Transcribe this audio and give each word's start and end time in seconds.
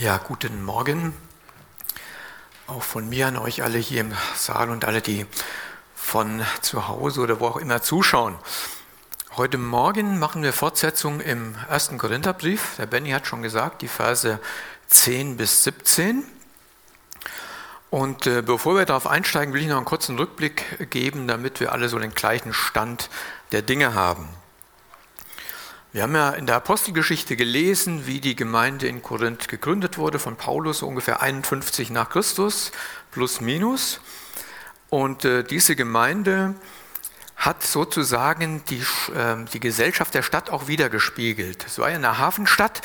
Ja, 0.00 0.16
guten 0.16 0.64
Morgen. 0.64 1.12
Auch 2.66 2.82
von 2.82 3.10
mir 3.10 3.26
an 3.26 3.36
euch 3.36 3.62
alle 3.62 3.76
hier 3.76 4.00
im 4.00 4.14
Saal 4.34 4.70
und 4.70 4.86
alle, 4.86 5.02
die 5.02 5.26
von 5.94 6.40
zu 6.62 6.88
Hause 6.88 7.20
oder 7.20 7.38
wo 7.38 7.48
auch 7.48 7.58
immer 7.58 7.82
zuschauen. 7.82 8.38
Heute 9.36 9.58
Morgen 9.58 10.18
machen 10.18 10.42
wir 10.42 10.54
Fortsetzung 10.54 11.20
im 11.20 11.54
ersten 11.68 11.98
Korintherbrief. 11.98 12.76
Der 12.78 12.86
Benny 12.86 13.10
hat 13.10 13.26
schon 13.26 13.42
gesagt, 13.42 13.82
die 13.82 13.88
Verse 13.88 14.40
10 14.86 15.36
bis 15.36 15.64
17. 15.64 16.24
Und 17.90 18.26
äh, 18.26 18.40
bevor 18.40 18.76
wir 18.76 18.86
darauf 18.86 19.06
einsteigen, 19.06 19.52
will 19.52 19.60
ich 19.60 19.68
noch 19.68 19.76
einen 19.76 19.84
kurzen 19.84 20.16
Rückblick 20.16 20.88
geben, 20.88 21.28
damit 21.28 21.60
wir 21.60 21.72
alle 21.72 21.90
so 21.90 21.98
den 21.98 22.14
gleichen 22.14 22.54
Stand 22.54 23.10
der 23.52 23.60
Dinge 23.60 23.92
haben. 23.92 24.30
Wir 25.92 26.04
haben 26.04 26.14
ja 26.14 26.30
in 26.30 26.46
der 26.46 26.54
Apostelgeschichte 26.54 27.34
gelesen, 27.34 28.06
wie 28.06 28.20
die 28.20 28.36
Gemeinde 28.36 28.86
in 28.86 29.02
Korinth 29.02 29.48
gegründet 29.48 29.98
wurde 29.98 30.20
von 30.20 30.36
Paulus, 30.36 30.82
ungefähr 30.82 31.20
51 31.20 31.90
nach 31.90 32.10
Christus, 32.10 32.70
plus 33.10 33.40
minus. 33.40 34.00
Und 34.88 35.24
äh, 35.24 35.42
diese 35.42 35.74
Gemeinde 35.74 36.54
hat 37.34 37.64
sozusagen 37.64 38.62
die, 38.66 38.84
äh, 39.16 39.44
die 39.52 39.58
Gesellschaft 39.58 40.14
der 40.14 40.22
Stadt 40.22 40.50
auch 40.50 40.68
wiedergespiegelt. 40.68 41.66
Es 41.66 41.80
war 41.80 41.90
ja 41.90 41.96
eine 41.96 42.18
Hafenstadt 42.18 42.82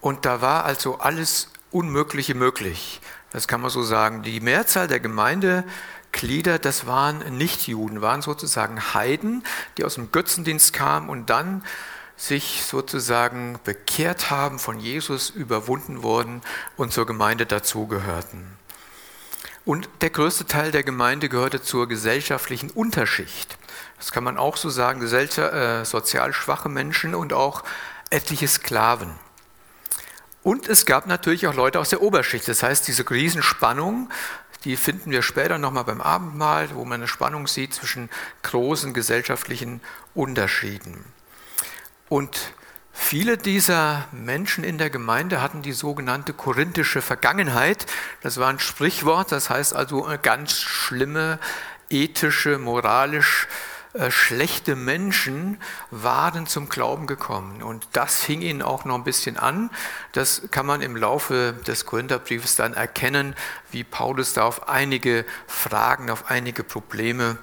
und 0.00 0.24
da 0.24 0.40
war 0.40 0.64
also 0.64 0.98
alles 0.98 1.50
Unmögliche 1.72 2.36
möglich. 2.36 3.00
Das 3.32 3.48
kann 3.48 3.60
man 3.60 3.70
so 3.70 3.82
sagen. 3.82 4.22
Die 4.22 4.38
Mehrzahl 4.38 4.86
der 4.86 5.00
Gemeindeglieder, 5.00 6.60
das 6.60 6.86
waren 6.86 7.18
Nichtjuden, 7.36 8.00
waren 8.00 8.22
sozusagen 8.22 8.94
Heiden, 8.94 9.42
die 9.76 9.84
aus 9.84 9.96
dem 9.96 10.12
Götzendienst 10.12 10.72
kamen 10.72 11.08
und 11.08 11.30
dann 11.30 11.64
sich 12.18 12.64
sozusagen 12.64 13.60
bekehrt 13.64 14.28
haben, 14.28 14.58
von 14.58 14.80
Jesus 14.80 15.30
überwunden 15.30 16.02
wurden 16.02 16.42
und 16.76 16.92
zur 16.92 17.06
Gemeinde 17.06 17.46
dazugehörten. 17.46 18.58
Und 19.64 19.88
der 20.00 20.10
größte 20.10 20.46
Teil 20.46 20.72
der 20.72 20.82
Gemeinde 20.82 21.28
gehörte 21.28 21.62
zur 21.62 21.88
gesellschaftlichen 21.88 22.70
Unterschicht. 22.70 23.56
Das 23.98 24.10
kann 24.10 24.24
man 24.24 24.36
auch 24.36 24.56
so 24.56 24.68
sagen, 24.68 25.00
äh, 25.02 25.84
sozial 25.84 26.32
schwache 26.32 26.68
Menschen 26.68 27.14
und 27.14 27.32
auch 27.32 27.62
etliche 28.10 28.48
Sklaven. 28.48 29.14
Und 30.42 30.68
es 30.68 30.86
gab 30.86 31.06
natürlich 31.06 31.46
auch 31.46 31.54
Leute 31.54 31.78
aus 31.78 31.90
der 31.90 32.02
Oberschicht. 32.02 32.48
Das 32.48 32.62
heißt, 32.62 32.88
diese 32.88 33.08
Riesenspannung, 33.08 34.08
die 34.64 34.76
finden 34.76 35.10
wir 35.10 35.22
später 35.22 35.58
nochmal 35.58 35.84
beim 35.84 36.00
Abendmahl, 36.00 36.74
wo 36.74 36.84
man 36.84 37.00
eine 37.00 37.08
Spannung 37.08 37.46
sieht 37.46 37.74
zwischen 37.74 38.08
großen 38.42 38.92
gesellschaftlichen 38.92 39.80
Unterschieden. 40.14 41.04
Und 42.08 42.52
viele 42.92 43.36
dieser 43.36 44.08
Menschen 44.12 44.64
in 44.64 44.78
der 44.78 44.90
Gemeinde 44.90 45.42
hatten 45.42 45.62
die 45.62 45.72
sogenannte 45.72 46.32
korinthische 46.32 47.02
Vergangenheit. 47.02 47.86
Das 48.22 48.38
war 48.38 48.48
ein 48.48 48.58
Sprichwort, 48.58 49.32
das 49.32 49.50
heißt 49.50 49.74
also 49.74 50.04
eine 50.04 50.18
ganz 50.18 50.58
schlimme, 50.58 51.38
ethische, 51.90 52.58
moralisch 52.58 53.48
äh, 53.94 54.10
schlechte 54.10 54.76
Menschen 54.76 55.60
waren 55.90 56.46
zum 56.46 56.68
Glauben 56.68 57.06
gekommen. 57.06 57.62
Und 57.62 57.88
das 57.92 58.22
hing 58.22 58.42
ihnen 58.42 58.62
auch 58.62 58.84
noch 58.84 58.94
ein 58.94 59.04
bisschen 59.04 59.36
an. 59.38 59.70
Das 60.12 60.42
kann 60.50 60.66
man 60.66 60.82
im 60.82 60.94
Laufe 60.96 61.54
des 61.66 61.86
Korintherbriefes 61.86 62.56
dann 62.56 62.74
erkennen, 62.74 63.34
wie 63.70 63.84
Paulus 63.84 64.34
da 64.34 64.44
auf 64.44 64.68
einige 64.68 65.24
Fragen, 65.46 66.10
auf 66.10 66.30
einige 66.30 66.64
Probleme 66.64 67.38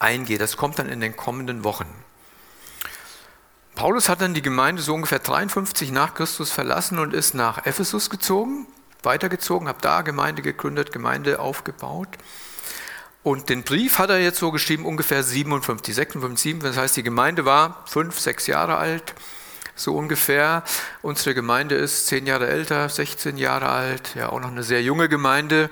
eingeht. 0.00 0.40
Das 0.40 0.56
kommt 0.56 0.78
dann 0.78 0.88
in 0.88 1.00
den 1.00 1.16
kommenden 1.16 1.62
Wochen. 1.64 2.03
Paulus 3.74 4.08
hat 4.08 4.20
dann 4.20 4.34
die 4.34 4.42
Gemeinde 4.42 4.82
so 4.82 4.94
ungefähr 4.94 5.18
53 5.18 5.90
nach 5.90 6.14
Christus 6.14 6.50
verlassen 6.52 6.98
und 7.00 7.12
ist 7.12 7.34
nach 7.34 7.66
Ephesus 7.66 8.08
gezogen, 8.08 8.66
weitergezogen, 9.02 9.66
hat 9.66 9.84
da 9.84 10.02
Gemeinde 10.02 10.42
gegründet, 10.42 10.92
Gemeinde 10.92 11.40
aufgebaut. 11.40 12.08
Und 13.24 13.48
den 13.48 13.64
Brief 13.64 13.98
hat 13.98 14.10
er 14.10 14.20
jetzt 14.20 14.38
so 14.38 14.52
geschrieben, 14.52 14.84
ungefähr 14.84 15.22
57, 15.22 15.94
56, 15.94 16.42
7. 16.42 16.60
Das 16.60 16.76
heißt, 16.76 16.96
die 16.96 17.02
Gemeinde 17.02 17.44
war 17.44 17.82
fünf, 17.86 18.20
sechs 18.20 18.46
Jahre 18.46 18.76
alt, 18.76 19.14
so 19.74 19.96
ungefähr. 19.96 20.62
Unsere 21.02 21.34
Gemeinde 21.34 21.74
ist 21.74 22.06
zehn 22.06 22.26
Jahre 22.26 22.46
älter, 22.46 22.88
16 22.88 23.38
Jahre 23.38 23.70
alt, 23.70 24.14
ja 24.14 24.28
auch 24.28 24.40
noch 24.40 24.50
eine 24.50 24.62
sehr 24.62 24.82
junge 24.82 25.08
Gemeinde 25.08 25.68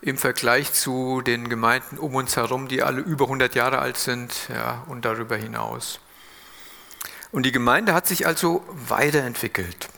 im 0.00 0.16
Vergleich 0.16 0.72
zu 0.72 1.20
den 1.20 1.48
Gemeinden 1.48 1.98
um 1.98 2.14
uns 2.14 2.36
herum, 2.36 2.68
die 2.68 2.82
alle 2.82 3.00
über 3.00 3.26
100 3.26 3.54
Jahre 3.54 3.78
alt 3.78 3.96
sind 3.96 4.32
ja, 4.48 4.82
und 4.88 5.04
darüber 5.04 5.36
hinaus. 5.36 6.00
Und 7.30 7.44
die 7.44 7.52
Gemeinde 7.52 7.94
hat 7.94 8.06
sich 8.06 8.26
also 8.26 8.64
weiterentwickelt. 8.88 9.88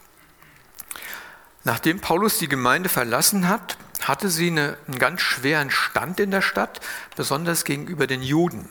Nachdem 1.64 2.00
Paulus 2.00 2.38
die 2.38 2.48
Gemeinde 2.48 2.88
verlassen 2.88 3.48
hat, 3.48 3.76
hatte 4.02 4.28
sie 4.30 4.48
eine, 4.48 4.76
einen 4.86 4.98
ganz 4.98 5.20
schweren 5.20 5.70
Stand 5.70 6.18
in 6.20 6.30
der 6.30 6.42
Stadt, 6.42 6.80
besonders 7.16 7.64
gegenüber 7.64 8.06
den 8.06 8.22
Juden. 8.22 8.68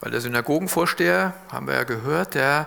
Weil 0.00 0.10
der 0.10 0.20
Synagogenvorsteher, 0.20 1.34
haben 1.50 1.68
wir 1.68 1.74
ja 1.74 1.84
gehört, 1.84 2.34
der 2.34 2.66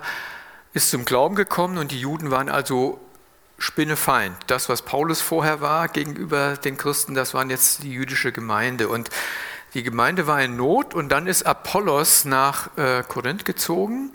ist 0.73 0.89
zum 0.89 1.05
Glauben 1.05 1.35
gekommen 1.35 1.77
und 1.77 1.91
die 1.91 1.99
Juden 1.99 2.31
waren 2.31 2.49
also 2.49 2.99
Spinnefeind. 3.57 4.35
Das, 4.47 4.69
was 4.69 4.81
Paulus 4.81 5.21
vorher 5.21 5.61
war 5.61 5.87
gegenüber 5.89 6.57
den 6.57 6.77
Christen, 6.77 7.13
das 7.13 7.33
waren 7.33 7.49
jetzt 7.49 7.83
die 7.83 7.91
jüdische 7.91 8.31
Gemeinde. 8.31 8.87
Und 8.87 9.09
die 9.73 9.83
Gemeinde 9.83 10.25
war 10.27 10.41
in 10.41 10.55
Not 10.55 10.93
und 10.93 11.09
dann 11.09 11.27
ist 11.27 11.45
Apollos 11.45 12.23
nach 12.23 12.75
äh, 12.77 13.03
Korinth 13.03 13.43
gezogen 13.43 14.13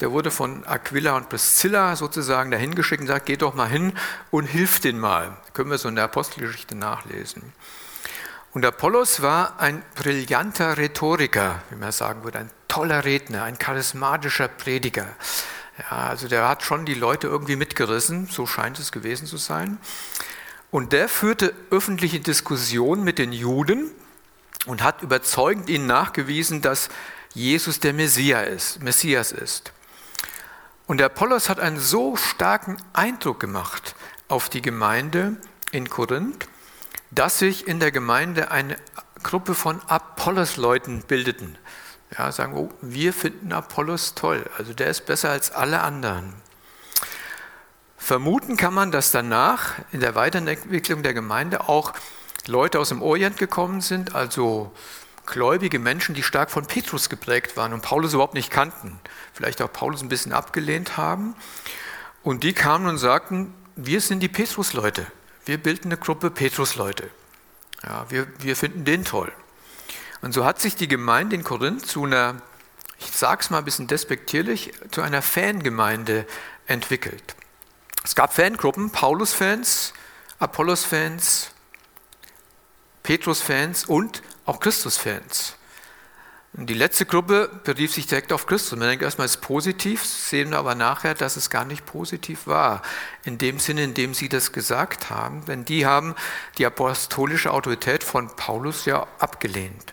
der 0.00 0.12
wurde 0.12 0.30
von 0.30 0.64
Aquila 0.66 1.16
und 1.16 1.28
Priscilla 1.28 1.96
sozusagen 1.96 2.50
dahin 2.50 2.74
geschickt 2.74 3.00
und 3.00 3.06
sagt, 3.06 3.26
geht 3.26 3.42
doch 3.42 3.54
mal 3.54 3.68
hin 3.68 3.92
und 4.30 4.44
hilft 4.44 4.84
den 4.84 4.98
mal. 4.98 5.36
können 5.54 5.70
wir 5.70 5.78
so 5.78 5.88
in 5.88 5.94
der 5.94 6.04
Apostelgeschichte 6.04 6.74
nachlesen. 6.74 7.42
Und 8.52 8.64
Apollos 8.64 9.20
war 9.22 9.58
ein 9.60 9.82
brillanter 9.94 10.78
Rhetoriker, 10.78 11.62
wie 11.70 11.76
man 11.76 11.92
sagen 11.92 12.24
würde, 12.24 12.38
ein 12.38 12.50
toller 12.68 13.04
Redner, 13.04 13.42
ein 13.42 13.58
charismatischer 13.58 14.48
Prediger. 14.48 15.06
Ja, 15.78 16.08
also 16.08 16.26
der 16.26 16.48
hat 16.48 16.62
schon 16.62 16.86
die 16.86 16.94
Leute 16.94 17.26
irgendwie 17.26 17.56
mitgerissen, 17.56 18.26
so 18.26 18.46
scheint 18.46 18.78
es 18.78 18.92
gewesen 18.92 19.26
zu 19.26 19.36
sein. 19.36 19.78
Und 20.70 20.92
der 20.92 21.08
führte 21.08 21.54
öffentliche 21.70 22.20
Diskussionen 22.20 23.04
mit 23.04 23.18
den 23.18 23.32
Juden 23.32 23.90
und 24.66 24.82
hat 24.82 25.02
überzeugend 25.02 25.68
ihnen 25.68 25.86
nachgewiesen, 25.86 26.62
dass 26.62 26.88
Jesus 27.34 27.80
der 27.80 27.92
Messias 27.92 29.32
ist. 29.32 29.72
Und 30.86 30.98
der 30.98 31.06
Apollos 31.06 31.48
hat 31.48 31.58
einen 31.58 31.78
so 31.78 32.16
starken 32.16 32.76
Eindruck 32.92 33.40
gemacht 33.40 33.96
auf 34.28 34.48
die 34.48 34.62
Gemeinde 34.62 35.36
in 35.72 35.90
Korinth, 35.90 36.48
dass 37.10 37.38
sich 37.38 37.66
in 37.66 37.80
der 37.80 37.90
Gemeinde 37.90 38.50
eine 38.50 38.76
Gruppe 39.22 39.54
von 39.54 39.80
Apollos-Leuten 39.88 41.02
bildeten. 41.02 41.58
Ja, 42.16 42.30
sagen, 42.30 42.54
oh, 42.54 42.72
wir 42.80 43.12
finden 43.12 43.52
Apollos 43.52 44.14
toll, 44.14 44.48
also 44.56 44.72
der 44.72 44.88
ist 44.88 45.06
besser 45.06 45.30
als 45.30 45.50
alle 45.50 45.80
anderen. 45.80 46.34
Vermuten 47.96 48.56
kann 48.56 48.72
man, 48.72 48.92
dass 48.92 49.10
danach 49.10 49.74
in 49.90 49.98
der 49.98 50.14
Weiterentwicklung 50.14 51.02
der 51.02 51.14
Gemeinde 51.14 51.68
auch 51.68 51.92
Leute 52.46 52.78
aus 52.78 52.90
dem 52.90 53.02
Orient 53.02 53.38
gekommen 53.38 53.80
sind, 53.80 54.14
also 54.14 54.72
gläubige 55.26 55.78
Menschen, 55.78 56.14
die 56.14 56.22
stark 56.22 56.50
von 56.50 56.66
Petrus 56.66 57.08
geprägt 57.08 57.56
waren 57.56 57.72
und 57.72 57.82
Paulus 57.82 58.14
überhaupt 58.14 58.34
nicht 58.34 58.50
kannten, 58.50 58.98
vielleicht 59.32 59.60
auch 59.60 59.72
Paulus 59.72 60.02
ein 60.02 60.08
bisschen 60.08 60.32
abgelehnt 60.32 60.96
haben. 60.96 61.34
Und 62.22 62.42
die 62.42 62.52
kamen 62.52 62.86
und 62.86 62.98
sagten, 62.98 63.52
wir 63.76 64.00
sind 64.00 64.20
die 64.20 64.28
Petrus-Leute, 64.28 65.06
wir 65.44 65.58
bilden 65.58 65.88
eine 65.88 65.96
Gruppe 65.96 66.30
Petrus-Leute. 66.30 67.10
Ja, 67.82 68.06
wir, 68.08 68.26
wir 68.38 68.56
finden 68.56 68.84
den 68.84 69.04
toll. 69.04 69.32
Und 70.22 70.32
so 70.32 70.44
hat 70.44 70.60
sich 70.60 70.76
die 70.76 70.88
Gemeinde 70.88 71.36
in 71.36 71.44
Korinth 71.44 71.86
zu 71.86 72.04
einer, 72.04 72.40
ich 72.98 73.10
sage 73.12 73.42
es 73.42 73.50
mal 73.50 73.58
ein 73.58 73.64
bisschen 73.64 73.86
despektierlich, 73.86 74.72
zu 74.90 75.02
einer 75.02 75.22
Fangemeinde 75.22 76.26
entwickelt. 76.66 77.36
Es 78.02 78.14
gab 78.14 78.34
Fangruppen, 78.34 78.90
Paulus-Fans, 78.90 79.92
Apollos-Fans, 80.38 81.50
Petrus-Fans 83.06 83.84
und 83.84 84.20
auch 84.46 84.58
Christus-Fans. 84.58 85.54
Die 86.54 86.74
letzte 86.74 87.06
Gruppe 87.06 87.60
berief 87.62 87.94
sich 87.94 88.08
direkt 88.08 88.32
auf 88.32 88.46
Christus. 88.46 88.76
Man 88.76 88.88
denkt 88.88 89.04
erstmal, 89.04 89.26
es 89.26 89.36
ist 89.36 89.42
positiv, 89.42 90.04
sehen 90.04 90.54
aber 90.54 90.74
nachher, 90.74 91.14
dass 91.14 91.36
es 91.36 91.48
gar 91.48 91.64
nicht 91.64 91.86
positiv 91.86 92.48
war. 92.48 92.82
In 93.22 93.38
dem 93.38 93.60
Sinne, 93.60 93.84
in 93.84 93.94
dem 93.94 94.12
sie 94.12 94.28
das 94.28 94.50
gesagt 94.50 95.08
haben. 95.08 95.44
Denn 95.44 95.64
die 95.64 95.86
haben 95.86 96.16
die 96.58 96.66
apostolische 96.66 97.52
Autorität 97.52 98.02
von 98.02 98.34
Paulus 98.34 98.86
ja 98.86 99.06
abgelehnt. 99.20 99.92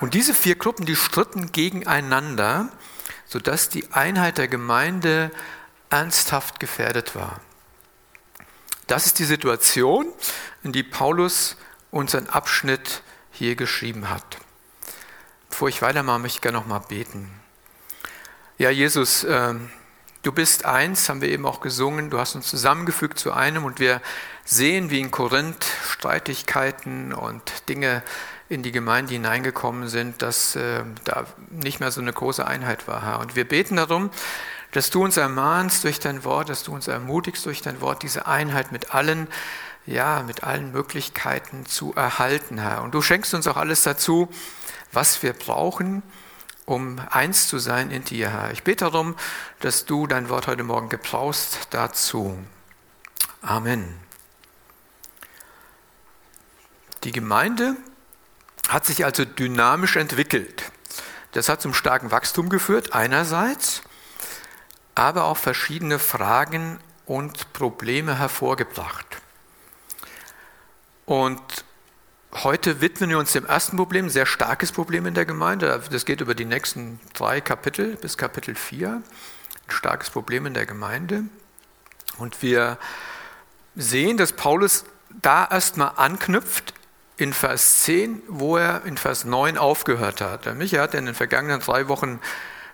Und 0.00 0.14
diese 0.14 0.32
vier 0.32 0.54
Gruppen, 0.54 0.86
die 0.86 0.96
stritten 0.96 1.52
gegeneinander, 1.52 2.70
sodass 3.26 3.68
die 3.68 3.92
Einheit 3.92 4.38
der 4.38 4.48
Gemeinde 4.48 5.30
ernsthaft 5.90 6.60
gefährdet 6.60 7.14
war. 7.14 7.40
Das 8.86 9.04
ist 9.04 9.18
die 9.18 9.24
Situation, 9.24 10.06
in 10.62 10.72
die 10.72 10.82
Paulus 10.82 11.56
unseren 11.94 12.28
Abschnitt 12.28 13.02
hier 13.30 13.56
geschrieben 13.56 14.10
hat. 14.10 14.38
Bevor 15.48 15.68
ich 15.68 15.82
weitermache, 15.82 16.18
möchte 16.18 16.38
ich 16.38 16.42
gerne 16.42 16.58
noch 16.58 16.66
mal 16.66 16.80
beten. 16.80 17.30
Ja, 18.58 18.70
Jesus, 18.70 19.24
äh, 19.24 19.54
Du 20.24 20.32
bist 20.32 20.64
eins, 20.64 21.10
haben 21.10 21.20
wir 21.20 21.28
eben 21.28 21.44
auch 21.44 21.60
gesungen, 21.60 22.08
du 22.08 22.18
hast 22.18 22.34
uns 22.34 22.48
zusammengefügt 22.48 23.18
zu 23.18 23.34
einem 23.34 23.66
und 23.66 23.78
wir 23.78 24.00
sehen, 24.46 24.88
wie 24.88 24.98
in 24.98 25.10
Korinth 25.10 25.66
Streitigkeiten 25.86 27.12
und 27.12 27.68
Dinge 27.68 28.02
in 28.48 28.62
die 28.62 28.72
Gemeinde 28.72 29.12
hineingekommen 29.12 29.86
sind, 29.88 30.22
dass 30.22 30.56
äh, 30.56 30.82
da 31.04 31.26
nicht 31.50 31.78
mehr 31.78 31.90
so 31.90 32.00
eine 32.00 32.14
große 32.14 32.46
Einheit 32.46 32.88
war, 32.88 33.02
Herr. 33.02 33.20
Und 33.20 33.36
wir 33.36 33.46
beten 33.46 33.76
darum, 33.76 34.08
dass 34.72 34.88
du 34.88 35.04
uns 35.04 35.18
ermahnst 35.18 35.84
durch 35.84 36.00
dein 36.00 36.24
Wort, 36.24 36.48
dass 36.48 36.62
du 36.62 36.72
uns 36.72 36.88
ermutigst 36.88 37.44
durch 37.44 37.60
dein 37.60 37.82
Wort, 37.82 38.02
diese 38.02 38.26
Einheit 38.26 38.72
mit 38.72 38.94
allen, 38.94 39.28
ja, 39.86 40.22
mit 40.22 40.44
allen 40.44 40.72
Möglichkeiten 40.72 41.66
zu 41.66 41.94
erhalten, 41.94 42.58
Herr. 42.58 42.82
Und 42.82 42.94
du 42.94 43.02
schenkst 43.02 43.34
uns 43.34 43.46
auch 43.46 43.56
alles 43.56 43.82
dazu, 43.82 44.28
was 44.92 45.22
wir 45.22 45.32
brauchen, 45.32 46.02
um 46.64 46.98
eins 47.10 47.48
zu 47.48 47.58
sein 47.58 47.90
in 47.90 48.04
dir, 48.04 48.30
Herr. 48.30 48.50
Ich 48.52 48.62
bete 48.62 48.84
darum, 48.84 49.16
dass 49.60 49.84
du 49.84 50.06
dein 50.06 50.28
Wort 50.28 50.46
heute 50.46 50.62
Morgen 50.62 50.88
gebrauchst 50.88 51.68
dazu. 51.70 52.38
Amen. 53.42 54.00
Die 57.04 57.12
Gemeinde 57.12 57.76
hat 58.68 58.86
sich 58.86 59.04
also 59.04 59.26
dynamisch 59.26 59.96
entwickelt. 59.96 60.64
Das 61.32 61.50
hat 61.50 61.60
zum 61.60 61.74
starken 61.74 62.10
Wachstum 62.10 62.48
geführt, 62.48 62.94
einerseits, 62.94 63.82
aber 64.94 65.24
auch 65.24 65.36
verschiedene 65.36 65.98
Fragen 65.98 66.78
und 67.04 67.52
Probleme 67.52 68.18
hervorgebracht. 68.18 69.13
Und 71.06 71.64
Heute 72.42 72.80
widmen 72.80 73.10
wir 73.10 73.18
uns 73.20 73.32
dem 73.32 73.46
ersten 73.46 73.76
Problem, 73.76 74.08
sehr 74.08 74.26
starkes 74.26 74.72
Problem 74.72 75.06
in 75.06 75.14
der 75.14 75.24
Gemeinde. 75.24 75.80
Das 75.92 76.04
geht 76.04 76.20
über 76.20 76.34
die 76.34 76.44
nächsten 76.44 76.98
drei 77.12 77.40
Kapitel 77.40 77.94
bis 77.94 78.18
Kapitel 78.18 78.56
4. 78.56 78.88
Ein 78.88 79.04
starkes 79.68 80.10
Problem 80.10 80.44
in 80.44 80.52
der 80.52 80.66
Gemeinde. 80.66 81.22
Und 82.18 82.42
wir 82.42 82.76
sehen, 83.76 84.16
dass 84.16 84.32
Paulus 84.32 84.84
da 85.22 85.46
erstmal 85.48 85.92
anknüpft 85.94 86.74
in 87.16 87.32
Vers 87.32 87.82
10, 87.82 88.20
wo 88.26 88.56
er 88.56 88.84
in 88.84 88.96
Vers 88.96 89.24
9 89.24 89.56
aufgehört 89.56 90.20
hat. 90.20 90.44
Der 90.44 90.54
Michael 90.54 90.82
hat 90.82 90.94
in 90.94 91.06
den 91.06 91.14
vergangenen 91.14 91.60
drei 91.60 91.86
Wochen 91.86 92.18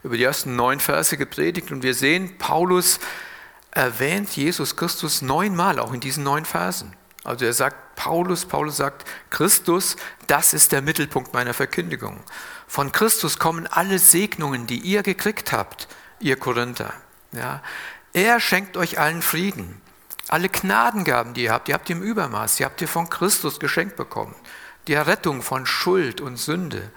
über 0.03 0.17
die 0.17 0.25
ersten 0.25 0.57
neun 0.57 0.81
Verse 0.81 1.19
gepredigt 1.19 1.71
und 1.71 1.83
wir 1.83 1.95
sehen, 1.95 2.39
Paulus 2.39 2.99
erwähnt 3.73 4.31
Jesus 4.31 4.75
Christus 4.77 5.21
neunmal, 5.21 5.79
auch 5.79 5.93
in 5.93 6.01
diesen 6.01 6.25
neun 6.25 6.47
Versen. 6.47 6.97
Also 7.23 7.45
er 7.45 7.53
sagt 7.53 7.97
Paulus, 7.97 8.47
Paulus 8.47 8.79
sagt, 8.79 9.07
Christus, 9.29 9.97
das 10.27 10.55
ist 10.55 10.73
der 10.73 10.81
Mittelpunkt 10.81 11.35
meiner 11.35 11.53
Verkündigung. 11.53 12.21
Von 12.67 12.93
Christus 12.93 13.39
kommen 13.39 13.67
alle 13.67 13.99
Segnungen, 13.99 14.67
die 14.67 14.79
ihr 14.79 15.03
gekriegt 15.03 15.53
habt, 15.53 15.89
ihr 16.19 16.37
Korinther. 16.37 16.95
Ja, 17.33 17.63
er 18.13 18.41
schenkt 18.41 18.77
euch 18.77 18.99
allen 18.99 19.23
Frieden. 19.23 19.81
Alle 20.29 20.49
Gnadengaben, 20.49 21.35
die 21.35 21.45
ihr 21.45 21.53
habt, 21.53 21.69
die 21.69 21.75
habt 21.75 21.91
ihr 21.91 21.97
im 21.97 22.03
Übermaß, 22.03 22.57
die 22.57 22.65
habt 22.65 22.81
ihr 22.81 22.89
von 22.89 23.11
Christus 23.11 23.61
geschenkt 23.61 23.97
bekommen. 23.97 24.35
Die 24.87 24.95
Errettung 24.95 25.43
von 25.43 25.67
Schuld 25.67 26.21
und 26.21 26.37
Sünde. 26.37 26.91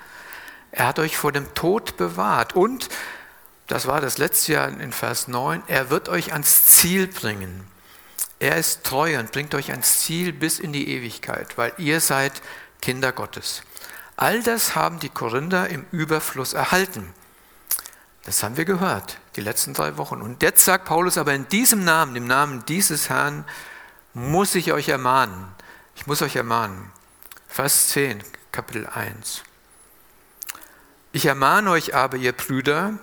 Er 0.71 0.87
hat 0.87 0.99
euch 0.99 1.17
vor 1.17 1.31
dem 1.31 1.53
Tod 1.53 1.97
bewahrt 1.97 2.55
und, 2.55 2.89
das 3.67 3.87
war 3.87 4.01
das 4.01 4.17
letzte 4.17 4.53
Jahr 4.53 4.67
in 4.67 4.91
Vers 4.91 5.27
9, 5.27 5.63
er 5.67 5.89
wird 5.89 6.09
euch 6.09 6.31
ans 6.31 6.67
Ziel 6.67 7.07
bringen. 7.07 7.72
Er 8.39 8.57
ist 8.57 8.83
treu 8.83 9.17
und 9.19 9.31
bringt 9.31 9.55
euch 9.55 9.71
ans 9.71 9.99
Ziel 10.01 10.33
bis 10.33 10.59
in 10.59 10.73
die 10.73 10.89
Ewigkeit, 10.89 11.57
weil 11.57 11.73
ihr 11.77 12.01
seid 12.01 12.41
Kinder 12.81 13.11
Gottes. 13.11 13.63
All 14.15 14.43
das 14.43 14.75
haben 14.75 14.99
die 14.99 15.09
Korinther 15.09 15.69
im 15.69 15.85
Überfluss 15.91 16.53
erhalten. 16.53 17.13
Das 18.25 18.43
haben 18.43 18.57
wir 18.57 18.65
gehört, 18.65 19.17
die 19.35 19.41
letzten 19.41 19.73
drei 19.73 19.97
Wochen. 19.97 20.21
Und 20.21 20.43
jetzt 20.43 20.63
sagt 20.63 20.85
Paulus 20.85 21.17
aber 21.17 21.33
in 21.33 21.47
diesem 21.47 21.83
Namen, 21.83 22.15
im 22.15 22.27
Namen 22.27 22.63
dieses 22.65 23.09
Herrn, 23.09 23.45
muss 24.13 24.55
ich 24.55 24.71
euch 24.71 24.89
ermahnen. 24.89 25.47
Ich 25.95 26.07
muss 26.07 26.21
euch 26.21 26.35
ermahnen. 26.35 26.91
Vers 27.47 27.89
10, 27.89 28.23
Kapitel 28.51 28.87
1. 28.87 29.43
Ich 31.11 31.25
ermahne 31.25 31.71
euch 31.71 31.95
aber, 31.95 32.17
ihr 32.17 32.31
Brüder, 32.31 32.97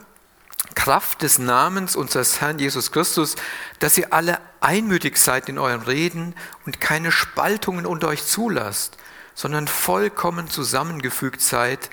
Kraft 0.74 1.22
des 1.22 1.38
Namens 1.38 1.96
unseres 1.96 2.40
Herrn 2.40 2.58
Jesus 2.58 2.92
Christus, 2.92 3.36
dass 3.78 3.98
ihr 3.98 4.12
alle 4.12 4.40
einmütig 4.60 5.16
seid 5.16 5.48
in 5.48 5.58
euren 5.58 5.82
Reden 5.82 6.34
und 6.66 6.80
keine 6.80 7.12
Spaltungen 7.12 7.86
unter 7.86 8.08
euch 8.08 8.24
zulasst, 8.24 8.96
sondern 9.34 9.68
vollkommen 9.68 10.48
zusammengefügt 10.48 11.40
seid 11.40 11.90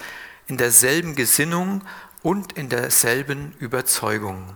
in 0.48 0.58
derselben 0.58 1.16
Gesinnung 1.16 1.82
und 2.24 2.54
in 2.54 2.70
derselben 2.70 3.54
Überzeugung. 3.60 4.56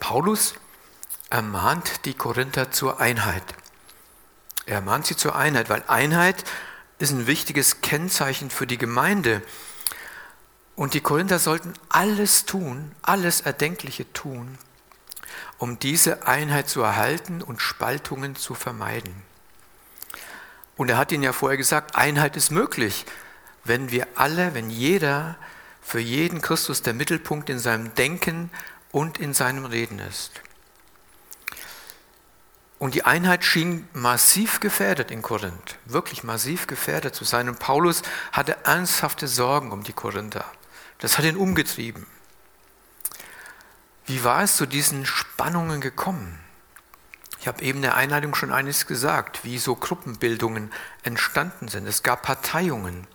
Paulus 0.00 0.54
ermahnt 1.30 2.04
die 2.04 2.14
Korinther 2.14 2.70
zur 2.70 3.00
Einheit. 3.00 3.42
Er 4.66 4.76
ermahnt 4.76 5.06
sie 5.06 5.16
zur 5.16 5.34
Einheit, 5.34 5.70
weil 5.70 5.82
Einheit 5.88 6.44
ist 7.04 7.12
ein 7.12 7.26
wichtiges 7.26 7.82
Kennzeichen 7.82 8.50
für 8.50 8.66
die 8.66 8.78
Gemeinde. 8.78 9.42
Und 10.74 10.94
die 10.94 11.00
Korinther 11.00 11.38
sollten 11.38 11.74
alles 11.88 12.46
tun, 12.46 12.92
alles 13.02 13.42
Erdenkliche 13.42 14.10
tun, 14.12 14.58
um 15.58 15.78
diese 15.78 16.26
Einheit 16.26 16.68
zu 16.68 16.80
erhalten 16.80 17.42
und 17.42 17.60
Spaltungen 17.60 18.36
zu 18.36 18.54
vermeiden. 18.54 19.14
Und 20.76 20.88
er 20.88 20.96
hat 20.96 21.12
ihnen 21.12 21.22
ja 21.22 21.32
vorher 21.32 21.58
gesagt, 21.58 21.94
Einheit 21.94 22.36
ist 22.36 22.50
möglich, 22.50 23.04
wenn 23.64 23.90
wir 23.90 24.06
alle, 24.14 24.54
wenn 24.54 24.70
jeder, 24.70 25.36
für 25.82 26.00
jeden 26.00 26.40
Christus 26.40 26.80
der 26.80 26.94
Mittelpunkt 26.94 27.50
in 27.50 27.58
seinem 27.58 27.94
Denken 27.94 28.50
und 28.90 29.18
in 29.18 29.34
seinem 29.34 29.66
Reden 29.66 29.98
ist. 29.98 30.40
Und 32.78 32.94
die 32.94 33.04
Einheit 33.04 33.44
schien 33.44 33.88
massiv 33.92 34.60
gefährdet 34.60 35.10
in 35.10 35.22
Korinth, 35.22 35.78
wirklich 35.84 36.24
massiv 36.24 36.66
gefährdet 36.66 37.14
zu 37.14 37.24
sein. 37.24 37.48
Und 37.48 37.58
Paulus 37.58 38.02
hatte 38.32 38.56
ernsthafte 38.64 39.28
Sorgen 39.28 39.72
um 39.72 39.82
die 39.82 39.92
Korinther. 39.92 40.44
Das 40.98 41.16
hat 41.18 41.24
ihn 41.24 41.36
umgetrieben. 41.36 42.06
Wie 44.06 44.22
war 44.24 44.42
es 44.42 44.56
zu 44.56 44.66
diesen 44.66 45.06
Spannungen 45.06 45.80
gekommen? 45.80 46.38
Ich 47.40 47.48
habe 47.48 47.62
eben 47.62 47.78
in 47.78 47.82
der 47.82 47.94
Einleitung 47.94 48.34
schon 48.34 48.52
eines 48.52 48.86
gesagt, 48.86 49.44
wie 49.44 49.58
so 49.58 49.76
Gruppenbildungen 49.76 50.72
entstanden 51.02 51.68
sind. 51.68 51.86
Es 51.86 52.02
gab 52.02 52.22
Parteiungen. 52.22 53.06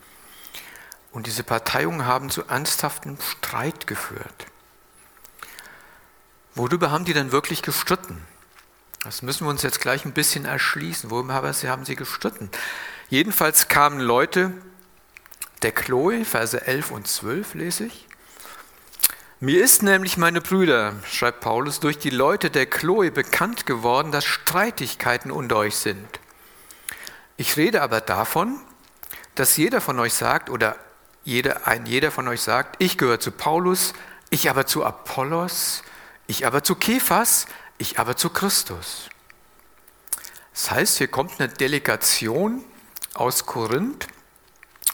Und 1.11 1.25
diese 1.25 1.44
Parteiungen 1.44 2.06
haben 2.06 2.29
zu 2.29 2.45
ernsthaftem 2.45 3.17
Streit 3.21 3.88
geführt. 3.88 4.45
Worüber 6.53 6.91
haben 6.91 7.06
die 7.06 7.13
dann 7.13 7.31
wirklich 7.31 7.61
gestritten? 7.61 8.23
Das 9.03 9.21
müssen 9.21 9.45
wir 9.45 9.49
uns 9.49 9.63
jetzt 9.63 9.79
gleich 9.79 10.03
ein 10.03 10.11
bisschen 10.11 10.44
erschließen. 10.44 11.09
Worüber 11.09 11.33
haben 11.33 11.85
sie 11.85 11.95
gestritten? 11.95 12.49
Jedenfalls 13.09 13.69
kamen 13.69 14.01
Leute, 14.01 14.51
der 15.61 15.71
Chloe, 15.71 16.25
Verse 16.25 16.65
11 16.65 16.91
und 16.91 17.07
12 17.07 17.53
lese 17.53 17.85
ich. 17.85 18.07
Mir 19.39 19.63
ist 19.63 19.83
nämlich, 19.83 20.18
meine 20.18 20.41
Brüder, 20.41 20.95
schreibt 21.09 21.39
Paulus, 21.39 21.79
durch 21.79 21.97
die 21.97 22.09
Leute 22.09 22.49
der 22.49 22.65
Chloe 22.65 23.09
bekannt 23.09 23.65
geworden, 23.65 24.11
dass 24.11 24.25
Streitigkeiten 24.25 25.31
unter 25.31 25.56
euch 25.56 25.77
sind. 25.77 26.19
Ich 27.37 27.56
rede 27.56 27.81
aber 27.81 28.01
davon, 28.01 28.59
dass 29.35 29.56
jeder 29.56 29.79
von 29.79 29.97
euch 29.99 30.13
sagt, 30.13 30.49
oder 30.49 30.75
jeder, 31.23 31.68
ein 31.68 31.85
jeder 31.85 32.11
von 32.11 32.27
euch 32.27 32.41
sagt, 32.41 32.75
ich 32.79 32.97
gehöre 32.97 33.21
zu 33.21 33.31
Paulus, 33.31 33.94
ich 34.29 34.49
aber 34.49 34.65
zu 34.65 34.83
Apollos, 34.83 35.83
ich 36.27 36.45
aber 36.45 36.65
zu 36.65 36.75
Kephas, 36.75 37.47
ich 37.80 37.98
aber 37.98 38.16
zu 38.16 38.30
Christus. 38.30 39.09
Das 40.54 40.69
heißt, 40.69 40.98
hier 41.00 41.07
kommt 41.07 41.40
eine 41.40 41.50
Delegation 41.50 42.64
aus 43.16 43.45
Korinth 43.48 44.07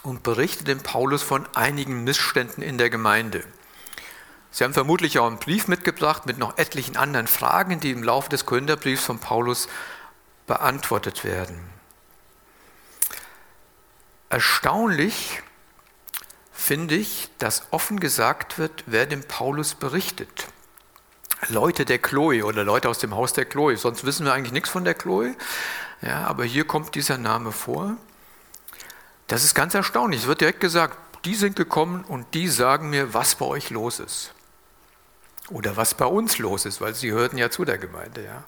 und 0.04 0.24
berichtet 0.24 0.68
dem 0.68 0.82
Paulus 0.82 1.24
von 1.24 1.48
einigen 1.56 2.04
Missständen 2.04 2.64
in 2.64 2.78
der 2.78 2.90
Gemeinde. 2.90 3.44
Sie 4.52 4.64
haben 4.64 4.74
vermutlich 4.74 5.20
auch 5.20 5.28
einen 5.28 5.40
Brief 5.40 5.68
mitgebracht 5.68 6.26
mit 6.26 6.38
noch 6.38 6.58
etlichen 6.58 6.96
anderen 6.96 7.28
Fragen, 7.28 7.80
die 7.82 7.92
im 7.92 8.04
Laufe 8.04 8.30
des 8.30 8.46
Korintherbriefs 8.46 9.04
von 9.04 9.20
Paulus 9.20 9.68
beantwortet 10.48 11.26
werden. 11.26 11.60
Erstaunlich 14.30 15.42
finde 16.54 16.96
ich, 16.96 17.30
dass 17.38 17.64
offen 17.72 18.00
gesagt 18.00 18.58
wird, 18.58 18.84
wer 18.86 19.06
dem 19.06 19.24
Paulus 19.24 19.76
berichtet. 19.76 20.48
Leute 21.50 21.86
der 21.86 22.00
Chloe 22.00 22.44
oder 22.44 22.64
Leute 22.64 22.90
aus 22.90 23.00
dem 23.00 23.16
Haus 23.16 23.34
der 23.34 23.46
Chloe. 23.46 23.78
Sonst 23.78 24.06
wissen 24.06 24.26
wir 24.26 24.34
eigentlich 24.34 24.54
nichts 24.54 24.70
von 24.70 24.84
der 24.84 24.94
Chloe. 24.94 25.36
Ja, 26.02 26.26
aber 26.26 26.46
hier 26.46 26.66
kommt 26.66 26.96
dieser 26.96 27.18
Name 27.18 27.52
vor. 27.52 27.98
Das 29.28 29.44
ist 29.44 29.56
ganz 29.56 29.74
erstaunlich. 29.74 30.22
Es 30.22 30.28
wird 30.28 30.42
direkt 30.42 30.60
gesagt, 30.60 30.98
die 31.26 31.36
sind 31.36 31.56
gekommen 31.56 32.04
und 32.04 32.34
die 32.34 32.48
sagen 32.48 32.90
mir, 32.90 33.14
was 33.14 33.36
bei 33.36 33.46
euch 33.46 33.70
los 33.70 34.00
ist. 34.00 34.34
Oder 35.50 35.78
was 35.78 35.94
bei 35.94 36.06
uns 36.06 36.38
los 36.38 36.66
ist, 36.66 36.82
weil 36.82 36.96
sie 36.96 37.12
hörten 37.12 37.38
ja 37.38 37.50
zu 37.50 37.66
der 37.66 37.78
Gemeinde. 37.78 38.24
Ja. 38.24 38.44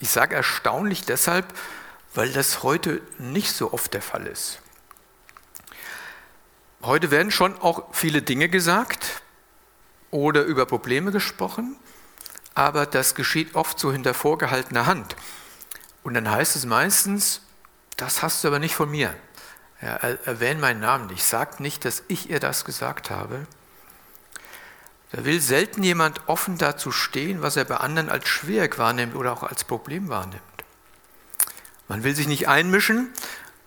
Ich 0.00 0.10
sage 0.10 0.34
erstaunlich 0.34 1.04
deshalb, 1.04 1.46
weil 2.14 2.32
das 2.32 2.62
heute 2.62 3.00
nicht 3.18 3.52
so 3.52 3.72
oft 3.72 3.94
der 3.94 4.02
Fall 4.02 4.26
ist. 4.26 4.60
heute 6.82 7.10
werden 7.10 7.30
schon 7.30 7.60
auch 7.60 7.94
viele 7.94 8.22
Dinge 8.22 8.48
gesagt 8.48 9.21
oder 10.12 10.44
über 10.44 10.66
Probleme 10.66 11.10
gesprochen, 11.10 11.76
aber 12.54 12.86
das 12.86 13.16
geschieht 13.16 13.56
oft 13.56 13.80
so 13.80 13.90
hinter 13.90 14.14
vorgehaltener 14.14 14.86
Hand. 14.86 15.16
Und 16.04 16.14
dann 16.14 16.30
heißt 16.30 16.54
es 16.54 16.66
meistens, 16.66 17.40
das 17.96 18.22
hast 18.22 18.44
du 18.44 18.48
aber 18.48 18.60
nicht 18.60 18.76
von 18.76 18.90
mir. 18.90 19.14
Ja, 19.80 19.96
erwähne 19.96 20.60
meinen 20.60 20.80
Namen 20.80 21.06
nicht, 21.08 21.24
sag 21.24 21.58
nicht, 21.58 21.84
dass 21.84 22.04
ich 22.06 22.30
ihr 22.30 22.38
das 22.38 22.64
gesagt 22.64 23.10
habe. 23.10 23.46
Da 25.10 25.24
will 25.24 25.40
selten 25.40 25.82
jemand 25.82 26.28
offen 26.28 26.56
dazu 26.56 26.92
stehen, 26.92 27.42
was 27.42 27.56
er 27.56 27.64
bei 27.64 27.78
anderen 27.78 28.08
als 28.08 28.28
schwierig 28.28 28.78
wahrnimmt 28.78 29.16
oder 29.16 29.32
auch 29.32 29.42
als 29.42 29.64
Problem 29.64 30.08
wahrnimmt. 30.08 30.42
Man 31.88 32.04
will 32.04 32.14
sich 32.14 32.26
nicht 32.28 32.48
einmischen 32.48 33.12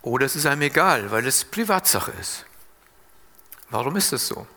oder 0.02 0.26
es 0.26 0.36
ist 0.36 0.46
einem 0.46 0.62
egal, 0.62 1.12
weil 1.12 1.28
es 1.28 1.44
Privatsache 1.44 2.12
ist. 2.20 2.46
Warum 3.70 3.96
ist 3.96 4.12
das 4.12 4.28
so? 4.28 4.48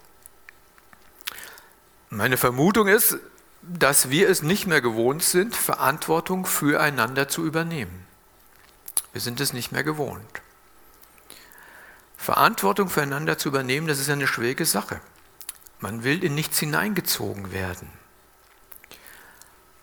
Meine 2.11 2.37
Vermutung 2.37 2.89
ist, 2.89 3.19
dass 3.63 4.09
wir 4.09 4.29
es 4.29 4.43
nicht 4.43 4.67
mehr 4.67 4.81
gewohnt 4.81 5.23
sind, 5.23 5.55
Verantwortung 5.55 6.47
füreinander 6.47 7.29
zu 7.29 7.45
übernehmen. 7.45 8.07
Wir 9.13 9.21
sind 9.21 9.41
es 9.41 9.53
nicht 9.53 9.73
mehr 9.73 9.85
gewohnt. 9.85 10.43
Verantwortung 12.17 12.89
füreinander 12.89 13.39
zu 13.39 13.49
übernehmen, 13.49 13.87
das 13.87 13.99
ist 13.99 14.11
eine 14.11 14.27
schwierige 14.27 14.65
Sache. 14.65 15.01
Man 15.81 16.03
will 16.03 16.25
in 16.25 16.35
nichts 16.35 16.59
hineingezogen 16.59 17.53
werden. 17.53 17.89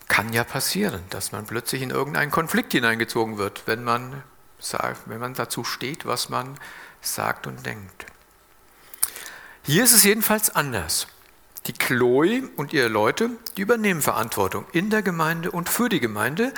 Kann 0.08 0.34
ja 0.34 0.44
passieren, 0.44 1.04
dass 1.10 1.32
man 1.32 1.46
plötzlich 1.46 1.82
in 1.82 1.90
irgendeinen 1.90 2.32
Konflikt 2.32 2.74
hineingezogen 2.74 3.38
wird, 3.38 3.64
wenn 3.66 3.84
man, 3.84 4.24
wenn 5.06 5.20
man 5.20 5.34
dazu 5.34 5.64
steht, 5.64 6.06
was 6.06 6.30
man 6.30 6.60
sagt 7.02 7.48
und 7.48 7.66
denkt. 7.66 8.06
Hier 9.64 9.84
ist 9.84 9.94
es 9.94 10.04
jedenfalls 10.04 10.50
anders. 10.56 11.08
Die 11.68 11.74
Chloe 11.74 12.50
und 12.58 12.74
ihre 12.74 12.88
Leute, 12.88 13.32
die 13.58 13.62
übernehmen 13.62 14.02
Verantwortung 14.02 14.66
in 14.72 14.90
der 14.90 15.02
Gemeinde 15.02 15.50
und 15.52 15.68
für 15.68 15.90
die 15.90 16.00
Gemeinde 16.00 16.54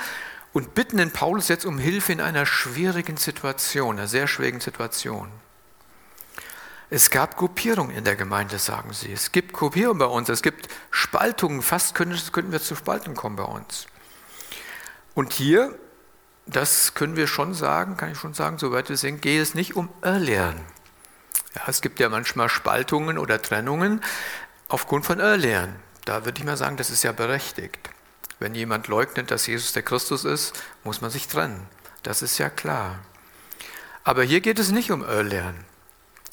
und 0.52 0.74
bitten 0.74 0.98
den 0.98 1.12
Paulus 1.12 1.48
jetzt 1.48 1.64
um 1.64 1.78
Hilfe 1.78 2.12
in 2.12 2.20
einer 2.20 2.44
schwierigen 2.44 3.16
Situation, 3.16 3.98
einer 3.98 4.08
sehr 4.08 4.26
schwierigen 4.26 4.60
Situation. 4.60 5.30
Es 6.90 7.10
gab 7.10 7.36
Gruppierungen 7.36 7.94
in 7.94 8.04
der 8.04 8.16
Gemeinde, 8.16 8.58
sagen 8.58 8.92
sie. 8.92 9.12
Es 9.12 9.32
gibt 9.32 9.52
Gruppierungen 9.52 9.98
bei 9.98 10.06
uns, 10.06 10.28
es 10.30 10.42
gibt 10.42 10.68
Spaltungen, 10.90 11.62
fast 11.62 11.94
könnten 11.94 12.52
wir 12.52 12.60
zu 12.60 12.74
Spalten 12.74 13.14
kommen 13.14 13.36
bei 13.36 13.44
uns. 13.44 13.86
Und 15.14 15.32
hier, 15.32 15.78
das 16.46 16.94
können 16.94 17.16
wir 17.16 17.26
schon 17.26 17.52
sagen, 17.52 17.96
kann 17.96 18.12
ich 18.12 18.18
schon 18.18 18.32
sagen, 18.32 18.56
soweit 18.58 18.88
wir 18.88 18.96
sehen, 18.96 19.20
geht 19.20 19.42
es 19.42 19.54
nicht 19.54 19.76
um 19.76 19.90
Irrlehren. 20.02 20.60
Ja, 21.54 21.62
es 21.66 21.82
gibt 21.82 22.00
ja 22.00 22.08
manchmal 22.08 22.48
Spaltungen 22.48 23.18
oder 23.18 23.42
Trennungen 23.42 24.00
aufgrund 24.68 25.06
von 25.06 25.18
Irrlehren. 25.18 25.76
Da 26.04 26.24
würde 26.24 26.38
ich 26.38 26.44
mal 26.44 26.56
sagen, 26.56 26.76
das 26.76 26.90
ist 26.90 27.02
ja 27.02 27.12
berechtigt. 27.12 27.90
Wenn 28.38 28.54
jemand 28.54 28.86
leugnet, 28.88 29.30
dass 29.30 29.46
Jesus 29.46 29.72
der 29.72 29.82
Christus 29.82 30.24
ist, 30.24 30.54
muss 30.84 31.00
man 31.00 31.10
sich 31.10 31.26
trennen. 31.26 31.66
Das 32.02 32.22
ist 32.22 32.38
ja 32.38 32.48
klar. 32.48 33.00
Aber 34.04 34.22
hier 34.22 34.40
geht 34.40 34.58
es 34.58 34.70
nicht 34.70 34.90
um 34.90 35.02
Irrlehren. 35.02 35.64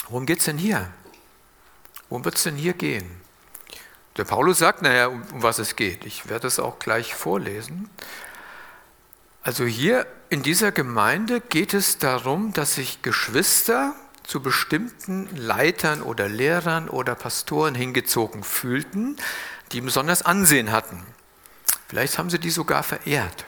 Worum 0.08 0.26
geht 0.26 0.40
es 0.40 0.46
denn 0.46 0.58
hier? 0.58 0.90
Worum 2.10 2.24
wird 2.24 2.36
es 2.36 2.44
denn 2.44 2.56
hier 2.56 2.74
gehen? 2.74 3.10
Der 4.18 4.24
Paulus 4.24 4.60
sagt, 4.60 4.82
naja, 4.82 5.08
um, 5.08 5.24
um 5.34 5.44
was 5.44 5.60
es 5.60 5.76
geht. 5.76 6.06
Ich 6.06 6.30
werde 6.30 6.48
es 6.48 6.60
auch 6.60 6.80
gleich 6.80 7.16
vorlesen. 7.16 7.90
Also 9.42 9.66
hier 9.66 10.08
in 10.30 10.42
dieser 10.42 10.72
Gemeinde 10.72 11.42
geht 11.42 11.74
es 11.74 11.98
darum, 11.98 12.54
dass 12.54 12.76
sich 12.76 13.02
Geschwister 13.02 13.94
zu 14.28 14.42
bestimmten 14.42 15.36
Leitern 15.36 16.02
oder 16.02 16.28
Lehrern 16.28 16.90
oder 16.90 17.16
Pastoren 17.16 17.76
hingezogen 17.76 18.44
fühlten, 18.44 19.18
die 19.72 19.82
besonders 19.82 20.24
Ansehen 20.24 20.72
hatten. 20.72 21.06
Vielleicht 21.88 22.18
haben 22.18 22.30
sie 22.30 22.40
die 22.40 22.50
sogar 22.50 22.84
verehrt. 22.84 23.46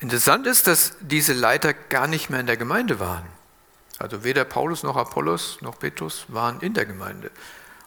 Interessant 0.00 0.46
ist, 0.46 0.66
dass 0.66 0.96
diese 1.00 1.32
Leiter 1.32 1.72
gar 1.72 2.06
nicht 2.06 2.28
mehr 2.28 2.40
in 2.40 2.46
der 2.46 2.58
Gemeinde 2.58 3.00
waren. 3.00 3.24
Also 3.98 4.24
weder 4.24 4.44
Paulus 4.44 4.82
noch 4.82 4.96
Apollos 4.96 5.58
noch 5.62 5.78
Petrus 5.78 6.26
waren 6.28 6.60
in 6.60 6.74
der 6.74 6.84
Gemeinde. 6.84 7.30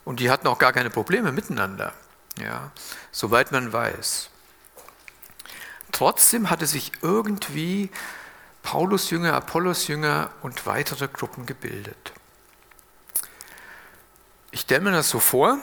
Und 0.05 0.19
die 0.19 0.31
hatten 0.31 0.47
auch 0.47 0.57
gar 0.57 0.73
keine 0.73 0.89
Probleme 0.89 1.31
miteinander, 1.31 1.93
ja, 2.39 2.71
soweit 3.11 3.51
man 3.51 3.71
weiß. 3.71 4.29
Trotzdem 5.91 6.49
hatte 6.49 6.65
sich 6.65 6.91
irgendwie 7.01 7.91
Paulus 8.63 9.09
Jünger, 9.09 9.33
Apollos 9.33 9.87
Jünger 9.87 10.29
und 10.41 10.65
weitere 10.65 11.07
Gruppen 11.07 11.45
gebildet. 11.45 12.13
Ich 14.51 14.61
stelle 14.61 14.81
mir 14.81 14.91
das 14.91 15.09
so 15.09 15.19
vor, 15.19 15.59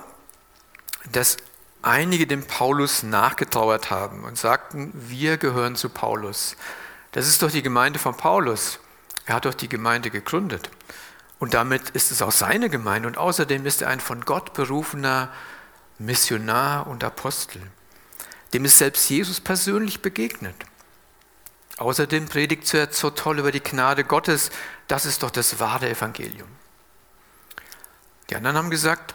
dass 1.13 1.37
einige 1.83 2.27
dem 2.27 2.47
Paulus 2.47 3.03
nachgetrauert 3.03 3.91
haben 3.91 4.25
und 4.25 4.39
sagten, 4.39 4.93
wir 4.95 5.37
gehören 5.37 5.77
zu 5.77 5.89
Paulus. 5.89 6.57
Das 7.13 7.29
ist 7.29 7.43
doch 7.43 7.51
die 7.51 7.63
Gemeinde 7.63 7.99
von 7.99 8.17
Paulus. 8.17 8.81
Er 9.25 9.37
hat 9.37 9.45
doch 9.45 9.55
die 9.55 9.69
Gemeinde 9.69 10.11
gegründet. 10.11 10.71
Und 11.39 11.55
damit 11.55 11.91
ist 11.91 12.11
es 12.11 12.23
auch 12.23 12.33
seine 12.33 12.71
Gemeinde. 12.71 13.09
Und 13.09 13.19
außerdem 13.19 13.67
ist 13.67 13.83
er 13.83 13.89
ein 13.89 14.01
von 14.01 14.25
Gott 14.25 14.55
berufener 14.55 15.31
Missionar 15.99 16.87
und 16.87 17.05
Apostel. 17.05 17.61
Dem 18.53 18.65
ist 18.65 18.79
selbst 18.79 19.09
Jesus 19.09 19.41
persönlich 19.41 20.03
begegnet. 20.03 20.57
Außerdem 21.79 22.27
predigt 22.29 22.73
er 22.73 22.91
so 22.91 23.11
toll 23.11 23.39
über 23.39 23.53
die 23.53 23.63
Gnade 23.63 24.05
Gottes. 24.05 24.51
Das 24.89 25.05
ist 25.05 25.23
doch 25.23 25.31
das 25.31 25.61
wahre 25.61 25.91
Evangelium. 25.91 26.49
Die 28.31 28.37
anderen 28.37 28.57
haben 28.57 28.71
gesagt, 28.71 29.15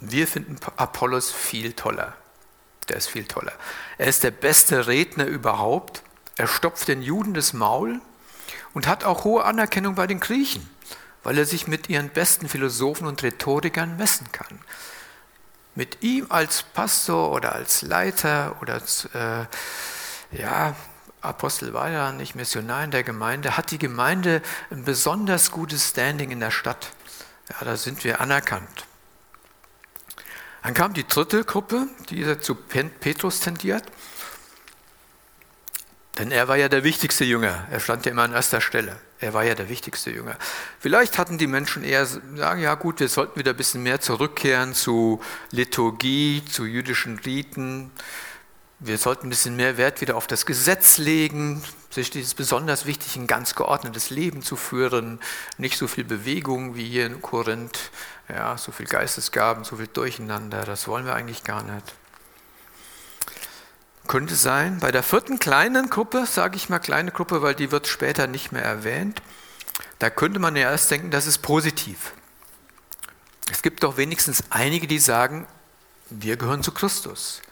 wir 0.00 0.26
finden 0.26 0.56
Apollos 0.76 1.30
viel 1.30 1.72
toller. 1.72 2.14
Der 2.88 2.96
ist 2.96 3.08
viel 3.08 3.24
toller. 3.24 3.52
Er 3.98 4.08
ist 4.08 4.24
der 4.24 4.32
beste 4.32 4.86
Redner 4.86 5.26
überhaupt. 5.26 6.02
Er 6.36 6.48
stopft 6.48 6.88
den 6.88 7.02
Juden 7.02 7.34
das 7.34 7.52
Maul 7.52 8.00
und 8.74 8.86
hat 8.86 9.04
auch 9.04 9.24
hohe 9.24 9.44
Anerkennung 9.44 9.94
bei 9.94 10.06
den 10.06 10.20
Griechen, 10.20 10.68
weil 11.22 11.38
er 11.38 11.46
sich 11.46 11.68
mit 11.68 11.88
ihren 11.88 12.08
besten 12.08 12.48
Philosophen 12.48 13.06
und 13.06 13.22
Rhetorikern 13.22 13.96
messen 13.96 14.32
kann. 14.32 14.58
Mit 15.76 16.02
ihm 16.02 16.26
als 16.30 16.62
Pastor 16.62 17.30
oder 17.30 17.54
als 17.54 17.82
Leiter 17.82 18.56
oder 18.60 18.74
als 18.74 19.04
äh, 19.14 19.44
ja, 20.32 20.74
Apostel 21.20 21.74
war 21.74 21.90
ja 21.90 22.12
nicht 22.12 22.34
Missionar 22.34 22.84
in 22.84 22.90
der 22.90 23.02
Gemeinde, 23.02 23.56
hat 23.56 23.70
die 23.70 23.78
Gemeinde 23.78 24.42
ein 24.70 24.84
besonders 24.84 25.50
gutes 25.50 25.90
Standing 25.90 26.30
in 26.30 26.40
der 26.40 26.50
Stadt. 26.50 26.92
Ja, 27.50 27.64
da 27.64 27.76
sind 27.76 28.04
wir 28.04 28.20
anerkannt. 28.20 28.86
Dann 30.62 30.74
kam 30.74 30.94
die 30.94 31.06
dritte 31.06 31.44
Gruppe, 31.44 31.88
die 32.10 32.38
zu 32.38 32.54
Petrus 32.54 33.40
tendiert. 33.40 33.84
Denn 36.18 36.30
er 36.30 36.48
war 36.48 36.56
ja 36.56 36.68
der 36.68 36.84
wichtigste 36.84 37.24
Jünger. 37.24 37.66
Er 37.70 37.80
stand 37.80 38.04
ja 38.04 38.12
immer 38.12 38.24
an 38.24 38.32
erster 38.32 38.60
Stelle. 38.60 39.00
Er 39.20 39.32
war 39.32 39.44
ja 39.44 39.54
der 39.54 39.68
wichtigste 39.68 40.10
Jünger. 40.10 40.36
Vielleicht 40.78 41.18
hatten 41.18 41.38
die 41.38 41.46
Menschen 41.46 41.82
eher 41.82 42.04
sagen, 42.04 42.60
ja 42.60 42.74
gut, 42.74 43.00
wir 43.00 43.08
sollten 43.08 43.38
wieder 43.38 43.52
ein 43.52 43.56
bisschen 43.56 43.82
mehr 43.82 44.00
zurückkehren 44.00 44.74
zu 44.74 45.22
Liturgie, 45.50 46.44
zu 46.44 46.66
jüdischen 46.66 47.18
Riten. 47.18 47.90
Wir 48.82 48.96
sollten 48.96 49.26
ein 49.26 49.30
bisschen 49.30 49.56
mehr 49.56 49.76
Wert 49.76 50.00
wieder 50.00 50.16
auf 50.16 50.26
das 50.26 50.46
Gesetz 50.46 50.96
legen. 50.96 51.62
Es 51.94 52.08
ist 52.08 52.34
besonders 52.34 52.86
wichtig, 52.86 53.14
ein 53.16 53.26
ganz 53.26 53.54
geordnetes 53.54 54.08
Leben 54.08 54.40
zu 54.40 54.56
führen. 54.56 55.20
Nicht 55.58 55.76
so 55.76 55.86
viel 55.86 56.04
Bewegung 56.04 56.76
wie 56.76 56.88
hier 56.88 57.04
in 57.04 57.20
Korinth. 57.20 57.90
Ja, 58.30 58.56
so 58.56 58.72
viel 58.72 58.86
Geistesgaben, 58.86 59.64
so 59.64 59.76
viel 59.76 59.86
Durcheinander. 59.86 60.64
Das 60.64 60.88
wollen 60.88 61.04
wir 61.04 61.14
eigentlich 61.14 61.44
gar 61.44 61.62
nicht. 61.62 61.94
Könnte 64.06 64.34
sein. 64.34 64.78
Bei 64.80 64.90
der 64.90 65.02
vierten 65.02 65.38
kleinen 65.38 65.90
Gruppe, 65.90 66.24
sage 66.24 66.56
ich 66.56 66.70
mal 66.70 66.78
kleine 66.78 67.10
Gruppe, 67.10 67.42
weil 67.42 67.54
die 67.54 67.70
wird 67.70 67.86
später 67.86 68.28
nicht 68.28 68.50
mehr 68.50 68.64
erwähnt, 68.64 69.20
da 69.98 70.08
könnte 70.08 70.38
man 70.38 70.56
ja 70.56 70.70
erst 70.70 70.90
denken, 70.90 71.10
das 71.10 71.26
ist 71.26 71.42
positiv. 71.42 72.14
Es 73.52 73.60
gibt 73.60 73.82
doch 73.82 73.98
wenigstens 73.98 74.42
einige, 74.48 74.86
die 74.86 74.98
sagen, 74.98 75.46
wir 76.08 76.38
gehören 76.38 76.62
zu 76.62 76.72
Christus. 76.72 77.42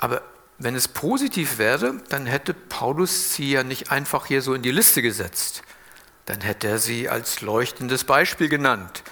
Aber 0.00 0.22
wenn 0.58 0.74
es 0.74 0.88
positiv 0.88 1.58
wäre, 1.58 1.94
dann 2.08 2.26
hätte 2.26 2.54
Paulus 2.54 3.34
sie 3.34 3.52
ja 3.52 3.62
nicht 3.62 3.90
einfach 3.90 4.26
hier 4.26 4.40
so 4.40 4.54
in 4.54 4.62
die 4.62 4.70
Liste 4.70 5.02
gesetzt. 5.02 5.62
Dann 6.24 6.40
hätte 6.40 6.68
er 6.68 6.78
sie 6.78 7.08
als 7.08 7.42
leuchtendes 7.42 8.04
Beispiel 8.04 8.48
genannt. 8.48 9.02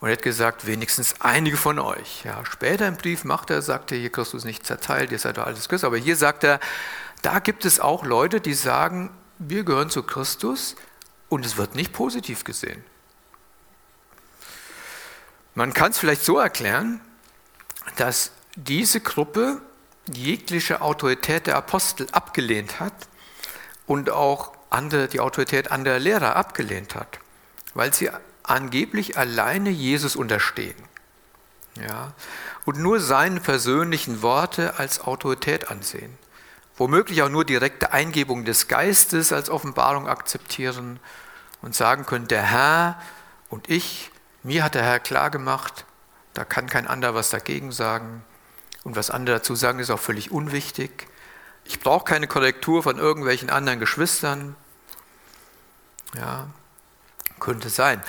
Und 0.00 0.10
hat 0.10 0.22
gesagt, 0.22 0.66
wenigstens 0.66 1.14
einige 1.20 1.56
von 1.56 1.78
euch. 1.78 2.24
Ja, 2.24 2.44
später 2.44 2.86
im 2.88 2.96
Brief 2.96 3.24
macht 3.24 3.50
er, 3.50 3.62
sagt 3.62 3.92
er, 3.92 3.98
hier 3.98 4.10
Christus 4.10 4.44
nicht 4.44 4.66
zerteilt, 4.66 5.12
ihr 5.12 5.18
seid 5.18 5.38
alles 5.38 5.68
Christus. 5.68 5.86
Aber 5.86 5.96
hier 5.96 6.16
sagt 6.16 6.44
er, 6.44 6.60
da 7.22 7.38
gibt 7.38 7.64
es 7.64 7.78
auch 7.80 8.04
Leute, 8.04 8.40
die 8.40 8.54
sagen, 8.54 9.10
wir 9.38 9.62
gehören 9.62 9.90
zu 9.90 10.02
Christus 10.02 10.74
und 11.28 11.46
es 11.46 11.56
wird 11.56 11.76
nicht 11.76 11.92
positiv 11.92 12.42
gesehen. 12.44 12.84
Man 15.54 15.72
kann 15.72 15.92
es 15.92 15.98
vielleicht 15.98 16.24
so 16.24 16.38
erklären, 16.38 17.00
dass 17.96 18.32
diese 18.56 19.00
Gruppe 19.00 19.62
jegliche 20.12 20.80
Autorität 20.80 21.46
der 21.46 21.56
Apostel 21.56 22.06
abgelehnt 22.12 22.80
hat 22.80 22.94
und 23.86 24.10
auch 24.10 24.52
die 25.12 25.20
Autorität 25.20 25.70
anderer 25.70 25.98
Lehrer 25.98 26.36
abgelehnt 26.36 26.94
hat, 26.94 27.18
weil 27.72 27.94
sie 27.94 28.10
angeblich 28.42 29.16
alleine 29.16 29.70
Jesus 29.70 30.16
unterstehen. 30.16 30.76
Ja, 31.76 32.12
und 32.64 32.78
nur 32.78 33.00
seine 33.00 33.40
persönlichen 33.40 34.22
Worte 34.22 34.78
als 34.78 35.00
Autorität 35.00 35.70
ansehen. 35.70 36.16
Womöglich 36.76 37.22
auch 37.22 37.28
nur 37.28 37.44
direkte 37.44 37.92
Eingebung 37.92 38.44
des 38.44 38.68
Geistes 38.68 39.32
als 39.32 39.50
Offenbarung 39.50 40.08
akzeptieren 40.08 41.00
und 41.62 41.74
sagen 41.74 42.04
können, 42.04 42.28
der 42.28 42.42
Herr 42.42 43.00
und 43.48 43.70
ich, 43.70 44.10
mir 44.42 44.62
hat 44.62 44.74
der 44.74 44.82
Herr 44.82 45.00
klar 45.00 45.30
gemacht, 45.30 45.84
da 46.34 46.44
kann 46.44 46.66
kein 46.66 46.86
anderer 46.86 47.14
was 47.14 47.30
dagegen 47.30 47.72
sagen. 47.72 48.24
Und 48.86 48.94
was 48.94 49.10
andere 49.10 49.38
dazu 49.38 49.56
sagen, 49.56 49.80
ist 49.80 49.90
auch 49.90 49.98
völlig 49.98 50.30
unwichtig. 50.30 51.08
Ich 51.64 51.80
brauche 51.80 52.04
keine 52.04 52.28
Korrektur 52.28 52.84
von 52.84 52.98
irgendwelchen 52.98 53.50
anderen 53.50 53.80
Geschwistern. 53.80 54.54
Ja, 56.14 56.46
könnte 57.40 57.68
sein. 57.68 58.00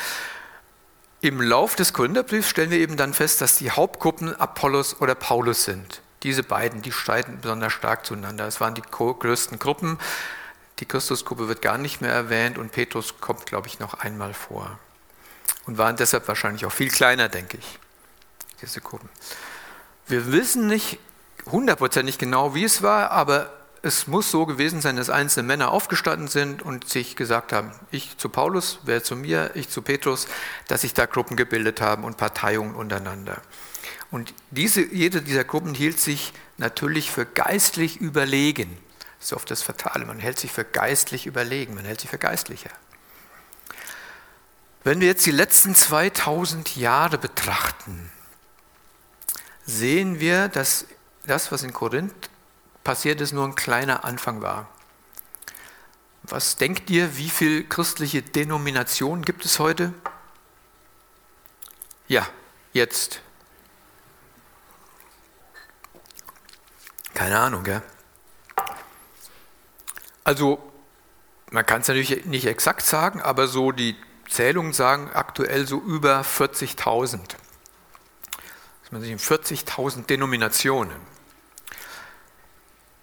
Im 1.19 1.41
Lauf 1.41 1.75
des 1.75 1.93
Gründerbriefs 1.93 2.48
stellen 2.48 2.69
wir 2.69 2.77
eben 2.77 2.96
dann 2.96 3.15
fest, 3.15 3.41
dass 3.41 3.55
die 3.55 3.72
Hauptgruppen 3.72 4.39
Apollos 4.39 5.01
oder 5.01 5.15
Paulus 5.15 5.63
sind. 5.63 6.01
Diese 6.22 6.43
beiden, 6.43 6.84
die 6.84 6.91
streiten 6.91 7.39
besonders 7.41 7.74
stark 7.74 8.05
zueinander. 8.05 8.46
Es 8.46 8.62
waren 8.62 8.75
die 8.75 8.84
größten 8.84 9.57
Gruppen. 9.57 9.98
Die 10.77 10.86
Christusgruppe 10.86 11.48
wird 11.48 11.63
gar 11.63 11.79
nicht 11.79 12.01
mehr 12.01 12.13
erwähnt 12.13 12.60
und 12.60 12.72
Petrus 12.72 13.15
kommt, 13.19 13.48
glaube 13.48 13.65
ich, 13.65 13.79
noch 13.79 13.96
einmal 13.96 14.36
vor. 14.36 14.77
Und 15.65 15.79
waren 15.79 15.96
deshalb 15.96 16.27
wahrscheinlich 16.27 16.67
auch 16.67 16.72
viel 16.72 16.91
kleiner, 16.91 17.29
denke 17.29 17.57
ich, 17.57 17.79
diese 18.62 18.79
Gruppen. 18.79 19.10
Wir 20.07 20.31
wissen 20.31 20.67
nicht 20.67 20.99
hundertprozentig 21.45 22.17
genau, 22.17 22.55
wie 22.55 22.63
es 22.63 22.81
war, 22.81 23.11
aber 23.11 23.51
es 23.81 24.07
muss 24.07 24.31
so 24.31 24.45
gewesen 24.45 24.81
sein, 24.81 24.95
dass 24.95 25.09
einzelne 25.09 25.47
Männer 25.47 25.71
aufgestanden 25.71 26.27
sind 26.27 26.61
und 26.61 26.87
sich 26.89 27.15
gesagt 27.15 27.53
haben, 27.53 27.71
ich 27.91 28.17
zu 28.17 28.29
Paulus, 28.29 28.79
wer 28.83 29.03
zu 29.03 29.15
mir, 29.15 29.51
ich 29.53 29.69
zu 29.69 29.81
Petrus, 29.81 30.27
dass 30.67 30.81
sich 30.81 30.93
da 30.93 31.05
Gruppen 31.05 31.35
gebildet 31.35 31.81
haben 31.81 32.03
und 32.03 32.17
Parteiungen 32.17 32.75
untereinander. 32.75 33.41
Und 34.09 34.33
diese, 34.51 34.81
jede 34.81 35.21
dieser 35.21 35.43
Gruppen 35.43 35.73
hielt 35.73 35.99
sich 35.99 36.33
natürlich 36.57 37.11
für 37.11 37.25
geistlich 37.25 37.99
überlegen. 37.99 38.77
Das 39.19 39.27
ist 39.27 39.33
oft 39.33 39.51
das 39.51 39.61
Fatale, 39.61 40.05
man 40.05 40.19
hält 40.19 40.39
sich 40.39 40.51
für 40.51 40.63
geistlich 40.63 41.25
überlegen, 41.25 41.73
man 41.75 41.85
hält 41.85 42.01
sich 42.01 42.09
für 42.09 42.17
geistlicher. 42.17 42.71
Wenn 44.83 45.01
wir 45.01 45.07
jetzt 45.07 45.25
die 45.25 45.31
letzten 45.31 45.75
2000 45.75 46.77
Jahre 46.77 47.17
betrachten, 47.17 48.09
sehen 49.67 50.19
wir, 50.19 50.47
dass 50.47 50.88
das, 51.27 51.51
was 51.51 51.62
in 51.62 51.74
Korinth 51.74 52.29
passiert 52.83 53.21
ist, 53.21 53.33
nur 53.33 53.45
ein 53.45 53.55
kleiner 53.55 54.05
Anfang 54.05 54.41
war. 54.41 54.67
Was 56.24 56.55
denkt 56.55 56.89
ihr, 56.89 57.17
wie 57.17 57.29
viele 57.29 57.63
christliche 57.63 58.21
Denominationen 58.21 59.24
gibt 59.24 59.45
es 59.45 59.59
heute? 59.59 59.93
Ja, 62.07 62.25
jetzt. 62.74 63.21
Keine 67.13 67.39
Ahnung, 67.39 67.63
gell? 67.63 67.81
Also, 70.24 70.62
man 71.51 71.65
kann 71.65 71.81
es 71.81 71.88
natürlich 71.88 72.25
nicht 72.25 72.45
exakt 72.45 72.81
sagen, 72.81 73.21
aber 73.21 73.47
so 73.47 73.71
die 73.71 73.95
Zählungen 74.29 74.74
sagen 74.74 75.09
aktuell 75.13 75.67
so 75.67 75.79
über 75.79 76.21
40.000. 76.21 77.36
Man 78.91 79.01
sich 79.01 79.12
in 79.12 79.20
40.000 79.20 80.06
Denominationen. 80.06 80.96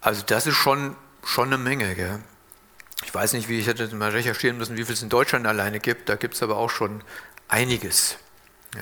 Also 0.01 0.23
das 0.27 0.47
ist 0.47 0.57
schon, 0.57 0.97
schon 1.25 1.49
eine 1.49 1.59
Menge. 1.59 1.95
Gell? 1.95 2.21
Ich 3.05 3.15
weiß 3.15 3.35
nicht, 3.35 3.49
wie 3.49 3.59
ich 3.59 3.67
hätte 3.67 3.95
mal 3.95 4.11
recherchieren 4.11 4.57
müssen, 4.57 4.77
wie 4.77 4.85
viel 4.85 4.95
es 4.95 5.03
in 5.03 5.09
Deutschland 5.09 5.47
alleine 5.47 5.81
gibt. 5.81 6.09
Da 6.09 6.17
gibt 6.17 6.35
es 6.35 6.43
aber 6.43 6.57
auch 6.57 6.71
schon 6.71 7.03
einiges. 7.49 8.17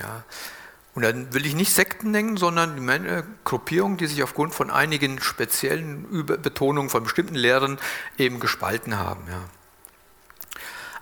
Ja. 0.00 0.24
Und 0.94 1.02
dann 1.02 1.32
will 1.32 1.46
ich 1.46 1.54
nicht 1.54 1.72
Sekten 1.72 2.10
nennen, 2.10 2.36
sondern 2.36 2.76
die 2.76 3.22
Gruppierungen, 3.44 3.96
die 3.96 4.06
sich 4.06 4.22
aufgrund 4.22 4.54
von 4.54 4.70
einigen 4.70 5.20
speziellen 5.20 6.26
Betonungen 6.26 6.90
von 6.90 7.02
bestimmten 7.02 7.34
Lehren 7.34 7.78
eben 8.18 8.40
gespalten 8.40 8.98
haben. 8.98 9.26
Ja. 9.28 9.40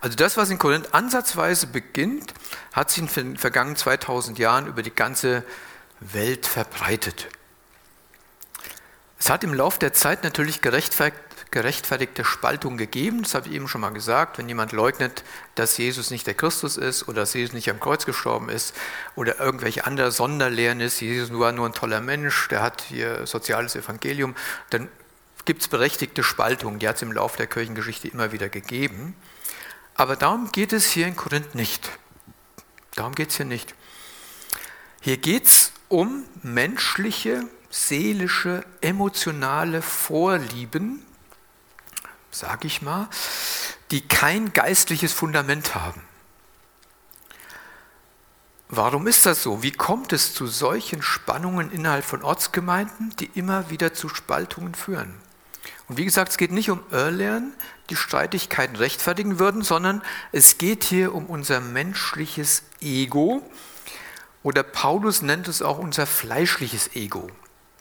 Also 0.00 0.16
das, 0.16 0.36
was 0.36 0.48
in 0.48 0.58
Korinth 0.58 0.94
ansatzweise 0.94 1.66
beginnt, 1.66 2.32
hat 2.72 2.90
sich 2.90 3.02
in 3.02 3.08
den 3.08 3.36
vergangenen 3.36 3.76
2000 3.76 4.38
Jahren 4.38 4.66
über 4.66 4.82
die 4.82 4.94
ganze 4.94 5.44
Welt 6.00 6.46
verbreitet. 6.46 7.28
Es 9.18 9.28
hat 9.28 9.44
im 9.44 9.52
Laufe 9.52 9.78
der 9.78 9.92
Zeit 9.92 10.24
natürlich 10.24 10.62
gerechtfertigte 10.62 12.24
Spaltung 12.24 12.78
gegeben. 12.78 13.22
Das 13.22 13.34
habe 13.34 13.48
ich 13.48 13.54
eben 13.54 13.68
schon 13.68 13.82
mal 13.82 13.90
gesagt. 13.90 14.38
Wenn 14.38 14.48
jemand 14.48 14.72
leugnet, 14.72 15.24
dass 15.56 15.76
Jesus 15.76 16.10
nicht 16.10 16.26
der 16.26 16.32
Christus 16.32 16.78
ist 16.78 17.06
oder 17.06 17.20
dass 17.20 17.34
Jesus 17.34 17.52
nicht 17.52 17.68
am 17.68 17.80
Kreuz 17.80 18.06
gestorben 18.06 18.48
ist 18.48 18.74
oder 19.14 19.38
irgendwelche 19.38 19.84
andere 19.84 20.10
Sonderlehren 20.10 20.80
ist, 20.80 21.00
Jesus 21.02 21.30
war 21.38 21.52
nur 21.52 21.66
ein 21.66 21.74
toller 21.74 22.00
Mensch, 22.00 22.48
der 22.48 22.62
hat 22.62 22.80
hier 22.88 23.26
soziales 23.26 23.76
Evangelium, 23.76 24.34
dann 24.70 24.88
gibt 25.44 25.60
es 25.60 25.68
berechtigte 25.68 26.22
Spaltungen. 26.22 26.78
Die 26.78 26.88
hat 26.88 26.96
es 26.96 27.02
im 27.02 27.12
Laufe 27.12 27.36
der 27.36 27.46
Kirchengeschichte 27.46 28.08
immer 28.08 28.32
wieder 28.32 28.48
gegeben. 28.48 29.14
Aber 29.94 30.16
darum 30.16 30.50
geht 30.50 30.72
es 30.72 30.90
hier 30.90 31.06
in 31.06 31.16
Korinth 31.16 31.54
nicht. 31.54 31.90
Darum 32.94 33.14
geht 33.14 33.30
es 33.30 33.36
hier 33.36 33.44
nicht. 33.44 33.74
Hier 35.02 35.18
geht 35.18 35.44
es 35.46 35.72
um 35.90 36.24
menschliche 36.42 37.46
seelische, 37.68 38.64
emotionale 38.80 39.82
Vorlieben, 39.82 41.04
sage 42.30 42.66
ich 42.66 42.80
mal, 42.80 43.08
die 43.90 44.00
kein 44.00 44.52
geistliches 44.52 45.12
Fundament 45.12 45.74
haben. 45.74 46.00
Warum 48.68 49.08
ist 49.08 49.26
das 49.26 49.42
so? 49.42 49.64
Wie 49.64 49.72
kommt 49.72 50.12
es 50.12 50.32
zu 50.32 50.46
solchen 50.46 51.02
Spannungen 51.02 51.72
innerhalb 51.72 52.04
von 52.04 52.22
Ortsgemeinden, 52.22 53.12
die 53.18 53.30
immer 53.34 53.68
wieder 53.68 53.92
zu 53.92 54.08
Spaltungen 54.08 54.76
führen? 54.76 55.12
Und 55.88 55.98
wie 55.98 56.04
gesagt, 56.04 56.30
es 56.30 56.38
geht 56.38 56.52
nicht 56.52 56.70
um 56.70 56.80
Irrlehren, 56.92 57.52
die 57.90 57.96
Streitigkeiten 57.96 58.76
rechtfertigen 58.76 59.40
würden, 59.40 59.62
sondern 59.62 60.02
es 60.30 60.56
geht 60.56 60.84
hier 60.84 61.16
um 61.16 61.26
unser 61.26 61.60
menschliches 61.60 62.62
Ego 62.80 63.42
oder 64.42 64.62
Paulus 64.62 65.22
nennt 65.22 65.48
es 65.48 65.62
auch 65.62 65.78
unser 65.78 66.06
fleischliches 66.06 66.94
Ego. 66.94 67.28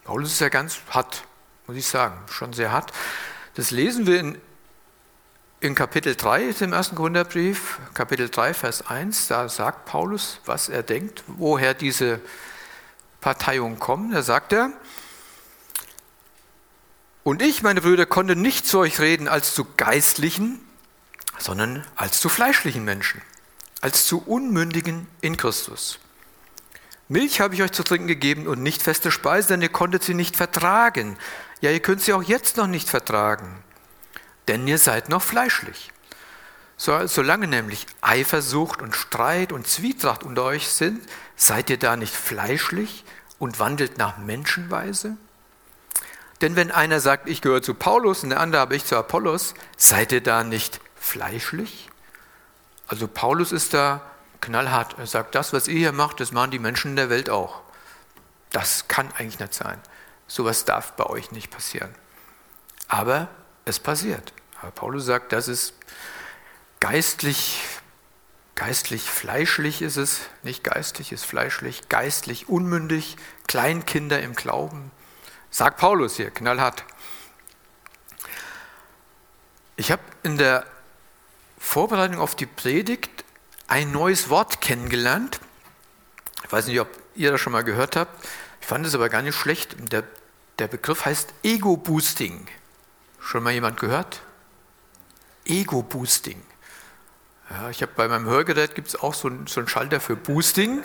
Paulus 0.03 0.31
ist 0.33 0.41
ja 0.41 0.49
ganz 0.49 0.79
hart, 0.89 1.23
muss 1.67 1.77
ich 1.77 1.87
sagen, 1.87 2.17
schon 2.29 2.53
sehr 2.53 2.71
hart. 2.71 2.91
Das 3.55 3.71
lesen 3.71 4.07
wir 4.07 4.19
in, 4.19 4.37
in 5.61 5.75
Kapitel 5.75 6.15
3 6.15 6.49
im 6.59 6.73
ersten 6.73 6.95
Korintherbrief, 6.95 7.79
Kapitel 7.93 8.29
3, 8.29 8.53
Vers 8.53 8.87
1. 8.87 9.27
Da 9.27 9.47
sagt 9.47 9.85
Paulus, 9.85 10.41
was 10.45 10.67
er 10.67 10.83
denkt, 10.83 11.23
woher 11.27 11.73
diese 11.73 12.19
Parteiungen 13.21 13.79
kommen. 13.79 14.11
Da 14.11 14.21
sagt 14.21 14.53
er, 14.53 14.71
und 17.23 17.41
ich, 17.41 17.61
meine 17.61 17.81
Brüder, 17.81 18.05
konnte 18.05 18.35
nicht 18.35 18.65
zu 18.65 18.79
euch 18.79 18.99
reden 18.99 19.27
als 19.27 19.53
zu 19.53 19.65
geistlichen, 19.77 20.59
sondern 21.37 21.85
als 21.95 22.19
zu 22.19 22.27
fleischlichen 22.27 22.83
Menschen, 22.83 23.21
als 23.81 24.05
zu 24.05 24.23
Unmündigen 24.25 25.07
in 25.21 25.37
Christus. 25.37 25.99
Milch 27.09 27.41
habe 27.41 27.55
ich 27.55 27.63
euch 27.63 27.71
zu 27.71 27.83
trinken 27.83 28.07
gegeben 28.07 28.47
und 28.47 28.61
nicht 28.61 28.83
feste 28.83 29.11
Speise, 29.11 29.49
denn 29.49 29.63
ihr 29.63 29.69
konntet 29.69 30.03
sie 30.03 30.13
nicht 30.13 30.37
vertragen. 30.37 31.17
Ja, 31.59 31.71
ihr 31.71 31.79
könnt 31.79 32.01
sie 32.01 32.13
auch 32.13 32.21
jetzt 32.21 32.57
noch 32.57 32.67
nicht 32.67 32.87
vertragen, 32.87 33.63
denn 34.47 34.67
ihr 34.67 34.77
seid 34.77 35.09
noch 35.09 35.23
fleischlich. 35.23 35.91
So, 36.77 37.07
solange 37.07 37.47
nämlich 37.47 37.87
Eifersucht 37.99 38.81
und 38.81 38.95
Streit 38.95 39.51
und 39.51 39.67
Zwietracht 39.67 40.23
unter 40.23 40.43
euch 40.43 40.69
sind, 40.69 41.01
seid 41.35 41.69
ihr 41.71 41.77
da 41.77 41.97
nicht 41.97 42.15
fleischlich 42.15 43.03
und 43.39 43.59
wandelt 43.59 43.97
nach 43.97 44.19
Menschenweise? 44.19 45.17
Denn 46.41 46.55
wenn 46.55 46.71
einer 46.71 46.99
sagt, 46.99 47.27
ich 47.27 47.41
gehöre 47.41 47.63
zu 47.63 47.73
Paulus 47.73 48.23
und 48.23 48.29
der 48.29 48.39
andere 48.39 48.61
habe 48.61 48.75
ich 48.75 48.85
zu 48.85 48.95
Apollos, 48.95 49.55
seid 49.77 50.11
ihr 50.11 50.21
da 50.21 50.43
nicht 50.43 50.79
fleischlich? 50.95 51.89
Also 52.87 53.07
Paulus 53.07 53.51
ist 53.51 53.73
da 53.73 54.01
knallhart. 54.41 54.97
Er 54.97 55.07
sagt, 55.07 55.35
das, 55.35 55.53
was 55.53 55.67
ihr 55.67 55.77
hier 55.77 55.91
macht, 55.91 56.19
das 56.19 56.31
machen 56.31 56.51
die 56.51 56.59
Menschen 56.59 56.91
in 56.91 56.95
der 56.95 57.09
Welt 57.09 57.29
auch. 57.29 57.61
Das 58.51 58.87
kann 58.87 59.11
eigentlich 59.13 59.39
nicht 59.39 59.53
sein. 59.53 59.79
Sowas 60.27 60.65
darf 60.65 60.93
bei 60.93 61.05
euch 61.05 61.31
nicht 61.31 61.51
passieren. 61.51 61.93
Aber 62.87 63.27
es 63.65 63.79
passiert. 63.79 64.33
Aber 64.61 64.71
Paulus 64.71 65.05
sagt, 65.05 65.31
das 65.31 65.47
ist 65.47 65.73
geistlich, 66.79 67.61
geistlich 68.55 69.03
fleischlich 69.03 69.81
ist 69.81 69.97
es, 69.97 70.21
nicht 70.43 70.63
geistlich 70.63 71.11
ist 71.11 71.25
fleischlich, 71.25 71.89
geistlich 71.89 72.49
unmündig, 72.49 73.17
Kleinkinder 73.47 74.21
im 74.21 74.35
Glauben. 74.35 74.91
Sagt 75.51 75.77
Paulus 75.79 76.15
hier, 76.17 76.29
knallhart. 76.29 76.83
Ich 79.75 79.91
habe 79.91 80.01
in 80.23 80.37
der 80.37 80.65
Vorbereitung 81.57 82.19
auf 82.19 82.35
die 82.35 82.45
Predigt 82.45 83.23
ein 83.69 83.91
neues 83.91 84.29
Wort 84.29 84.61
kennengelernt. 84.61 85.39
Ich 86.43 86.51
weiß 86.51 86.67
nicht, 86.67 86.79
ob 86.79 86.89
ihr 87.15 87.31
das 87.31 87.39
schon 87.39 87.53
mal 87.53 87.63
gehört 87.63 87.95
habt. 87.95 88.27
Ich 88.59 88.67
fand 88.67 88.85
es 88.85 88.95
aber 88.95 89.09
gar 89.09 89.21
nicht 89.21 89.35
schlecht. 89.35 89.75
Der, 89.91 90.03
der 90.57 90.67
Begriff 90.67 91.05
heißt 91.05 91.33
Ego-Boosting. 91.43 92.47
Schon 93.19 93.43
mal 93.43 93.53
jemand 93.53 93.79
gehört? 93.79 94.21
Ego-Boosting. 95.45 96.41
Ja, 97.51 97.69
ich 97.69 97.81
habe 97.81 97.91
bei 97.95 98.07
meinem 98.07 98.25
Hörgerät 98.25 98.75
gibt 98.75 98.89
es 98.89 98.95
auch 98.95 99.13
so, 99.13 99.29
so 99.45 99.59
einen 99.59 99.67
Schalter 99.67 99.99
für 99.99 100.15
Boosting. 100.15 100.83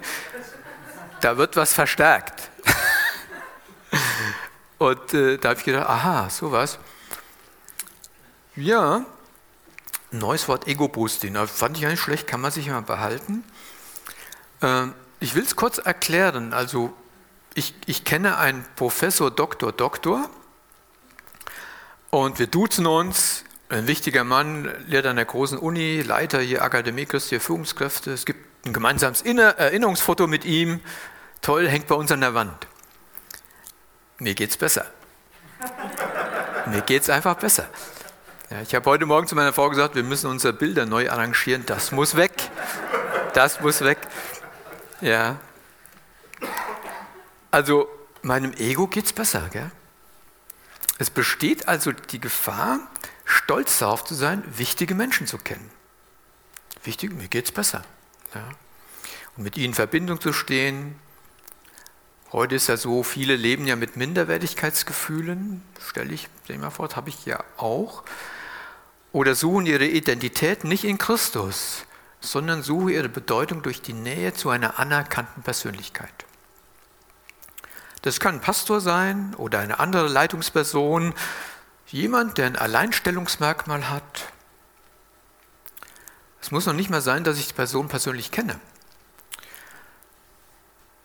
Da 1.21 1.39
wird 1.39 1.57
was 1.57 1.73
verstärkt. 1.73 2.51
Und 4.79 5.15
äh, 5.15 5.39
da 5.39 5.51
habe 5.51 5.59
ich 5.59 5.65
gedacht, 5.65 5.89
aha, 5.89 6.29
sowas. 6.29 6.79
Ja, 8.57 9.07
neues 10.19 10.49
Wort 10.49 10.67
Ego-Boosting. 10.67 11.35
Fand 11.47 11.79
ich 11.79 11.87
eigentlich 11.87 12.01
schlecht, 12.01 12.27
kann 12.27 12.41
man 12.41 12.51
sich 12.51 12.69
mal 12.69 12.83
behalten. 12.83 13.45
Äh, 14.61 14.87
ich 15.21 15.35
will 15.35 15.43
es 15.43 15.57
kurz 15.57 15.79
erklären. 15.79 16.53
Also, 16.53 16.93
ich, 17.55 17.75
ich 17.87 18.05
kenne 18.05 18.37
einen 18.39 18.65
Professor, 18.77 19.31
Doktor, 19.31 19.73
Doktor. 19.73 20.29
Und 22.11 22.39
wir 22.39 22.47
duzen 22.47 22.87
uns. 22.87 23.45
Ein 23.71 23.87
wichtiger 23.87 24.25
Mann, 24.25 24.71
lehrt 24.87 25.07
an 25.07 25.17
der 25.17 25.25
großen 25.25 25.59
Uni, 25.59 26.03
Leiter 26.03 26.41
hier 26.41 26.63
Akademie 26.63 27.07
Christi 27.07 27.41
Führungskräfte. 27.41 28.13
Es 28.13 28.27
gibt 28.27 28.67
ein 28.67 28.73
gemeinsames 28.73 29.23
Erinnerungsfoto 29.23 30.27
mit 30.27 30.45
ihm. 30.45 30.81
Toll, 31.41 31.69
hängt 31.69 31.87
bei 31.87 31.95
uns 31.95 32.13
an 32.13 32.21
der 32.21 32.35
Wand. 32.35 32.67
Mir 34.19 34.35
geht's 34.35 34.57
besser. 34.57 34.87
Mir 36.67 36.83
geht's 36.83 37.11
einfach 37.11 37.35
besser. 37.35 37.69
Ja, 38.51 38.61
ich 38.61 38.75
habe 38.75 38.91
heute 38.91 39.07
Morgen 39.07 39.27
zu 39.27 39.35
meiner 39.35 39.53
Frau 39.53 39.71
gesagt, 39.71 39.95
wir 39.95 40.03
müssen 40.03 40.29
unsere 40.29 40.53
Bilder 40.53 40.85
neu 40.85 41.11
arrangieren. 41.11 41.65
Das 41.65 41.93
muss 41.93 42.15
weg. 42.15 42.33
Das 43.33 43.61
muss 43.61 43.81
weg. 43.81 43.99
Ja. 45.01 45.41
Also 47.51 47.89
meinem 48.23 48.53
Ego 48.53 48.87
geht's 48.87 49.13
besser. 49.13 49.49
Gell? 49.51 49.71
Es 50.99 51.09
besteht 51.09 51.69
also 51.69 51.93
die 51.93 52.21
Gefahr, 52.21 52.81
stolz 53.25 53.79
darauf 53.79 54.05
zu 54.05 54.15
sein, 54.15 54.45
wichtige 54.59 54.95
Menschen 54.95 55.27
zu 55.27 55.39
kennen. 55.39 55.71
Wichtig, 56.83 57.15
mir 57.15 57.29
geht's 57.29 57.51
besser. 57.51 57.83
Ja. 58.35 58.47
Und 59.37 59.45
mit 59.45 59.57
ihnen 59.57 59.69
in 59.69 59.75
Verbindung 59.75 60.21
zu 60.21 60.35
stehen, 60.35 60.97
Heute 62.35 62.57
ist 62.57 62.67
ja 62.67 62.77
so, 62.77 63.05
viele 63.05 63.37
leben 63.37 63.65
ja 63.69 63.77
mit 63.77 63.97
Minderwertigkeitsgefühlen, 63.97 65.63
stelle 65.89 66.13
ich 66.13 66.27
dir 66.49 66.59
mal 66.59 66.71
vor, 66.71 66.89
habe 66.97 67.09
ich 67.09 67.25
ja 67.27 67.45
auch. 67.57 68.03
Oder 69.15 69.35
suchen 69.35 69.65
ihre 69.65 69.87
Identität 69.87 70.65
nicht 70.65 70.85
in 70.85 70.99
Christus, 70.99 71.87
sondern 72.21 72.63
suchen 72.63 72.91
ihre 72.91 73.09
Bedeutung 73.09 73.63
durch 73.63 73.81
die 73.81 73.95
Nähe 73.95 74.35
zu 74.35 74.51
einer 74.51 74.79
anerkannten 74.79 75.43
Persönlichkeit. 75.43 76.13
Das 78.03 78.21
kann 78.21 78.35
ein 78.35 78.41
Pastor 78.43 78.83
sein 78.83 79.35
oder 79.39 79.61
eine 79.61 79.79
andere 79.79 80.09
Leitungsperson, 80.09 81.15
jemand, 81.87 82.37
der 82.37 82.45
ein 82.45 82.57
Alleinstellungsmerkmal 82.57 83.89
hat. 83.89 84.33
Es 86.43 86.51
muss 86.51 86.67
noch 86.67 86.75
nicht 86.75 86.91
mal 86.91 87.01
sein, 87.01 87.25
dass 87.25 87.39
ich 87.39 87.47
die 87.49 87.55
Person 87.55 87.89
persönlich 87.89 88.31
kenne 88.31 88.61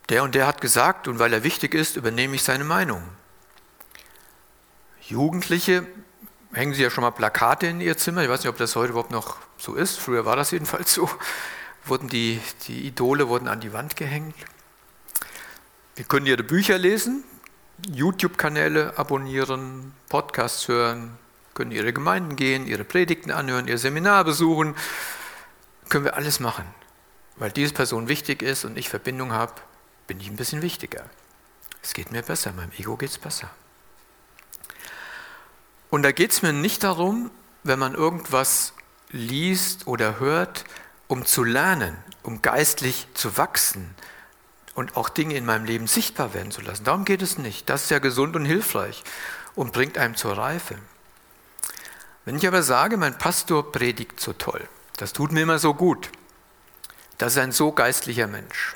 der 0.10 0.24
und 0.24 0.36
der 0.36 0.48
hat 0.48 0.60
gesagt 0.60 1.08
und 1.08 1.20
weil 1.20 1.34
er 1.34 1.44
wichtig 1.44 1.74
ist, 1.74 1.96
übernehme 1.96 2.36
ich 2.36 2.44
seine 2.44 2.64
Meinung. 2.64 3.04
Jugendliche 5.02 5.88
hängen 6.54 6.74
sie 6.74 6.84
ja 6.84 6.90
schon 6.90 7.04
mal 7.04 7.12
Plakate 7.12 7.68
in 7.68 7.82
ihr 7.82 7.98
Zimmer. 7.98 8.24
Ich 8.24 8.30
weiß 8.30 8.42
nicht, 8.42 8.50
ob 8.50 8.58
das 8.58 8.76
heute 8.76 8.92
überhaupt 8.92 9.12
noch 9.12 9.38
so 9.58 9.76
ist. 9.76 10.00
Früher 10.00 10.26
war 10.26 10.36
das 10.36 10.52
jedenfalls 10.52 10.94
so. 10.94 11.10
Wurden 11.86 12.10
die, 12.10 12.42
die 12.68 12.86
Idole 12.86 13.28
wurden 13.28 13.48
an 13.48 13.62
die 13.62 13.74
Wand 13.74 13.96
gehängt. 13.96 14.36
Wir 15.96 16.06
können 16.06 16.26
ihre 16.26 16.44
Bücher 16.44 16.78
lesen, 16.78 17.24
YouTube-Kanäle 17.90 18.98
abonnieren, 18.98 19.94
Podcasts 20.08 20.68
hören, 20.68 21.18
können 21.54 21.72
ihre 21.72 21.92
Gemeinden 21.94 22.36
gehen, 22.36 22.68
ihre 22.68 22.84
Predigten 22.84 23.32
anhören, 23.32 23.68
ihr 23.68 23.78
Seminar 23.78 24.24
besuchen. 24.24 24.76
Können 25.90 26.06
wir 26.06 26.16
alles 26.16 26.40
machen, 26.40 26.66
weil 27.36 27.52
diese 27.52 27.74
Person 27.74 28.08
wichtig 28.08 28.42
ist 28.42 28.64
und 28.64 28.78
ich 28.78 28.90
Verbindung 28.90 29.34
habe 29.34 29.54
bin 30.10 30.20
ich 30.20 30.28
ein 30.28 30.38
bisschen 30.38 30.64
wichtiger. 30.64 31.06
Es 31.84 31.94
geht 31.94 32.12
mir 32.12 32.24
besser, 32.24 32.52
meinem 32.52 32.72
Ego 32.78 32.98
geht 32.98 33.12
es 33.12 33.20
besser. 33.20 33.50
Und 35.90 36.04
da 36.04 36.12
geht 36.12 36.32
es 36.32 36.42
mir 36.42 36.54
nicht 36.54 36.84
darum, 36.84 37.32
wenn 37.64 37.80
man 37.80 37.96
irgendwas 37.96 38.74
liest 39.12 39.88
oder 39.88 40.20
hört, 40.20 40.66
um 41.08 41.26
zu 41.26 41.44
lernen, 41.44 41.98
um 42.24 42.42
geistlich 42.42 43.08
zu 43.14 43.38
wachsen 43.38 43.96
und 44.76 44.96
auch 44.96 45.10
Dinge 45.10 45.36
in 45.36 45.46
meinem 45.46 45.66
Leben 45.66 45.88
sichtbar 45.88 46.34
werden 46.34 46.52
zu 46.52 46.62
lassen. 46.62 46.84
Darum 46.84 47.06
geht 47.06 47.22
es 47.22 47.38
nicht. 47.38 47.70
Das 47.70 47.84
ist 47.84 47.90
ja 47.90 48.00
gesund 48.00 48.36
und 48.36 48.46
hilfreich 48.46 49.04
und 49.56 49.74
bringt 49.74 49.98
einem 49.98 50.16
zur 50.16 50.38
Reife. 50.38 50.76
Wenn 52.26 52.36
ich 52.36 52.48
aber 52.48 52.62
sage, 52.62 52.96
mein 52.98 53.18
Pastor 53.18 53.72
predigt 53.72 54.20
so 54.20 54.34
toll, 54.34 54.68
das 54.98 55.14
tut 55.14 55.32
mir 55.32 55.42
immer 55.42 55.58
so 55.58 55.74
gut, 55.74 56.12
das 57.18 57.34
ist 57.34 57.40
ein 57.40 57.52
so 57.52 57.72
geistlicher 57.72 58.28
Mensch, 58.28 58.76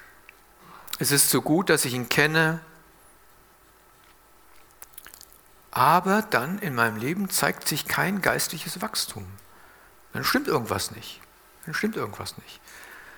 es 1.00 1.12
ist 1.12 1.30
so 1.30 1.42
gut, 1.42 1.70
dass 1.70 1.86
ich 1.86 1.94
ihn 1.94 2.10
kenne, 2.10 2.62
aber 5.76 6.22
dann 6.22 6.60
in 6.60 6.76
meinem 6.76 6.98
Leben 6.98 7.32
zeigt 7.32 7.68
sich 7.68 7.88
kein 7.88 8.22
geistliches 8.22 8.82
Wachstum. 8.82 9.26
Dann 10.14 10.24
stimmt 10.24 10.48
irgendwas 10.48 10.92
nicht. 10.92 11.20
Dann 11.66 11.74
stimmt 11.74 11.96
irgendwas 11.96 12.38
nicht. 12.38 12.62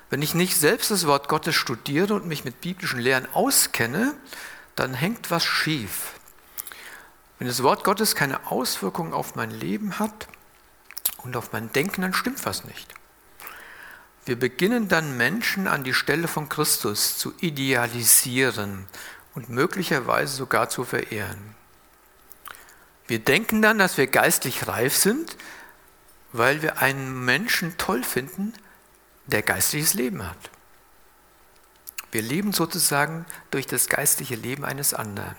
Wenn 0.10 0.22
ich 0.22 0.36
nicht 0.36 0.56
selbst 0.56 0.90
das 0.90 1.06
Wort 1.06 1.28
Gottes 1.28 1.56
studiere 1.56 2.14
und 2.14 2.28
mich 2.28 2.46
mit 2.46 2.62
biblischen 2.62 3.02
Lehren 3.02 3.28
auskenne, 3.34 4.14
dann 4.78 4.94
hängt 4.94 5.32
was 5.32 5.44
schief. 5.44 6.14
Wenn 7.40 7.48
das 7.48 7.62
Wort 7.62 7.84
Gottes 7.84 8.16
keine 8.16 8.50
Auswirkungen 8.50 9.14
auf 9.14 9.36
mein 9.36 9.52
Leben 9.52 10.00
hat 10.00 10.28
und 11.24 11.36
auf 11.36 11.52
mein 11.52 11.74
Denken, 11.74 12.04
dann 12.04 12.14
stimmt 12.14 12.46
was 12.46 12.64
nicht. 12.64 12.94
Wir 14.24 14.40
beginnen 14.40 14.88
dann 14.88 15.18
Menschen 15.18 15.68
an 15.68 15.84
die 15.84 15.94
Stelle 15.94 16.30
von 16.30 16.48
Christus 16.48 17.18
zu 17.18 17.34
idealisieren 17.42 18.88
und 19.34 19.50
möglicherweise 19.50 20.38
sogar 20.38 20.70
zu 20.70 20.86
verehren. 20.86 21.56
Wir 23.08 23.20
denken 23.20 23.62
dann, 23.62 23.78
dass 23.78 23.98
wir 23.98 24.08
geistlich 24.08 24.68
reif 24.68 24.96
sind, 24.96 25.38
weil 26.32 26.62
wir 26.62 26.80
einen 26.80 27.24
Menschen 27.24 27.78
toll 27.78 28.04
finden, 28.04 28.54
der 29.28 29.42
geistliches 29.42 29.94
Leben 29.94 30.28
hat. 30.28 30.38
Wir 32.12 32.22
leben 32.22 32.54
sozusagen 32.54 33.26
durch 33.52 33.68
das 33.68 33.88
geistliche 33.90 34.36
Leben 34.36 34.66
eines 34.66 34.94
anderen. 34.94 35.36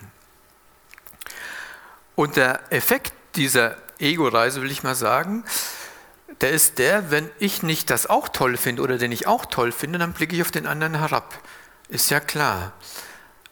Und 2.14 2.36
der 2.36 2.60
Effekt 2.70 3.12
dieser 3.36 3.76
Ego-Reise, 3.98 4.62
will 4.62 4.70
ich 4.70 4.82
mal 4.82 4.94
sagen, 4.94 5.44
der 6.40 6.50
ist 6.50 6.78
der, 6.78 7.10
wenn 7.10 7.30
ich 7.38 7.62
nicht 7.62 7.90
das 7.90 8.06
auch 8.06 8.28
toll 8.28 8.56
finde 8.56 8.82
oder 8.82 8.98
den 8.98 9.12
ich 9.12 9.26
auch 9.26 9.46
toll 9.46 9.72
finde, 9.72 9.98
dann 9.98 10.12
blicke 10.12 10.34
ich 10.34 10.42
auf 10.42 10.50
den 10.50 10.66
anderen 10.66 10.98
herab. 10.98 11.38
Ist 11.88 12.10
ja 12.10 12.20
klar. 12.20 12.72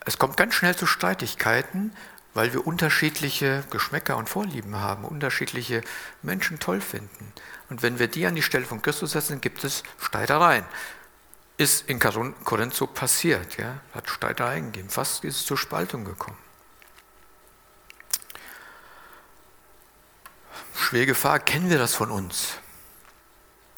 Es 0.05 0.18
kommt 0.18 0.37
ganz 0.37 0.55
schnell 0.55 0.77
zu 0.77 0.87
Streitigkeiten, 0.87 1.94
weil 2.35 2.53
wir 2.53 2.66
unterschiedliche 2.66 3.64
Geschmäcker 3.70 4.16
und 4.16 4.29
Vorlieben 4.29 4.77
haben, 4.77 5.05
unterschiedliche 5.05 5.83
Menschen 6.23 6.59
toll 6.59 6.81
finden. 6.81 7.33
Und 7.70 7.83
wenn 7.83 7.99
wir 7.99 8.09
die 8.09 8.27
an 8.27 8.35
die 8.35 8.42
Stelle 8.42 8.66
von 8.66 8.83
Christus 8.83 9.12
setzen, 9.12 9.40
gibt 9.40 9.62
es 9.64 9.85
Streitereien. 10.01 10.64
Ist 11.57 11.88
in 11.88 12.01
Korinth 12.01 12.75
so 12.75 12.88
passiert, 12.88 13.57
ja? 13.57 13.81
hat 13.94 14.11
Streitereien 14.11 14.73
gegeben, 14.73 14.90
fast 14.90 15.23
ist 15.23 15.37
es 15.37 15.47
zur 15.47 15.57
Spaltung 15.57 16.05
gekommen. 16.05 16.37
Schwergefahr, 20.75 21.38
kennen 21.38 21.70
wir 21.70 21.79
das 21.79 21.94
von 21.94 22.11
uns? 22.11 22.55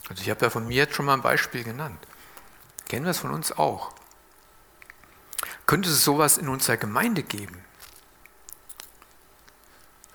Also 0.08 0.22
ich 0.22 0.30
habe 0.30 0.46
ja 0.46 0.50
von 0.50 0.66
mir 0.66 0.76
jetzt 0.76 0.94
schon 0.94 1.04
mal 1.04 1.14
ein 1.14 1.22
Beispiel 1.22 1.64
genannt. 1.64 1.98
Kennen 2.88 3.04
wir 3.04 3.10
es 3.10 3.18
von 3.18 3.32
uns 3.32 3.52
auch? 3.52 3.92
Könnte 5.66 5.90
es 5.90 6.02
sowas 6.02 6.38
in 6.38 6.48
unserer 6.48 6.78
Gemeinde 6.78 7.22
geben? 7.22 7.65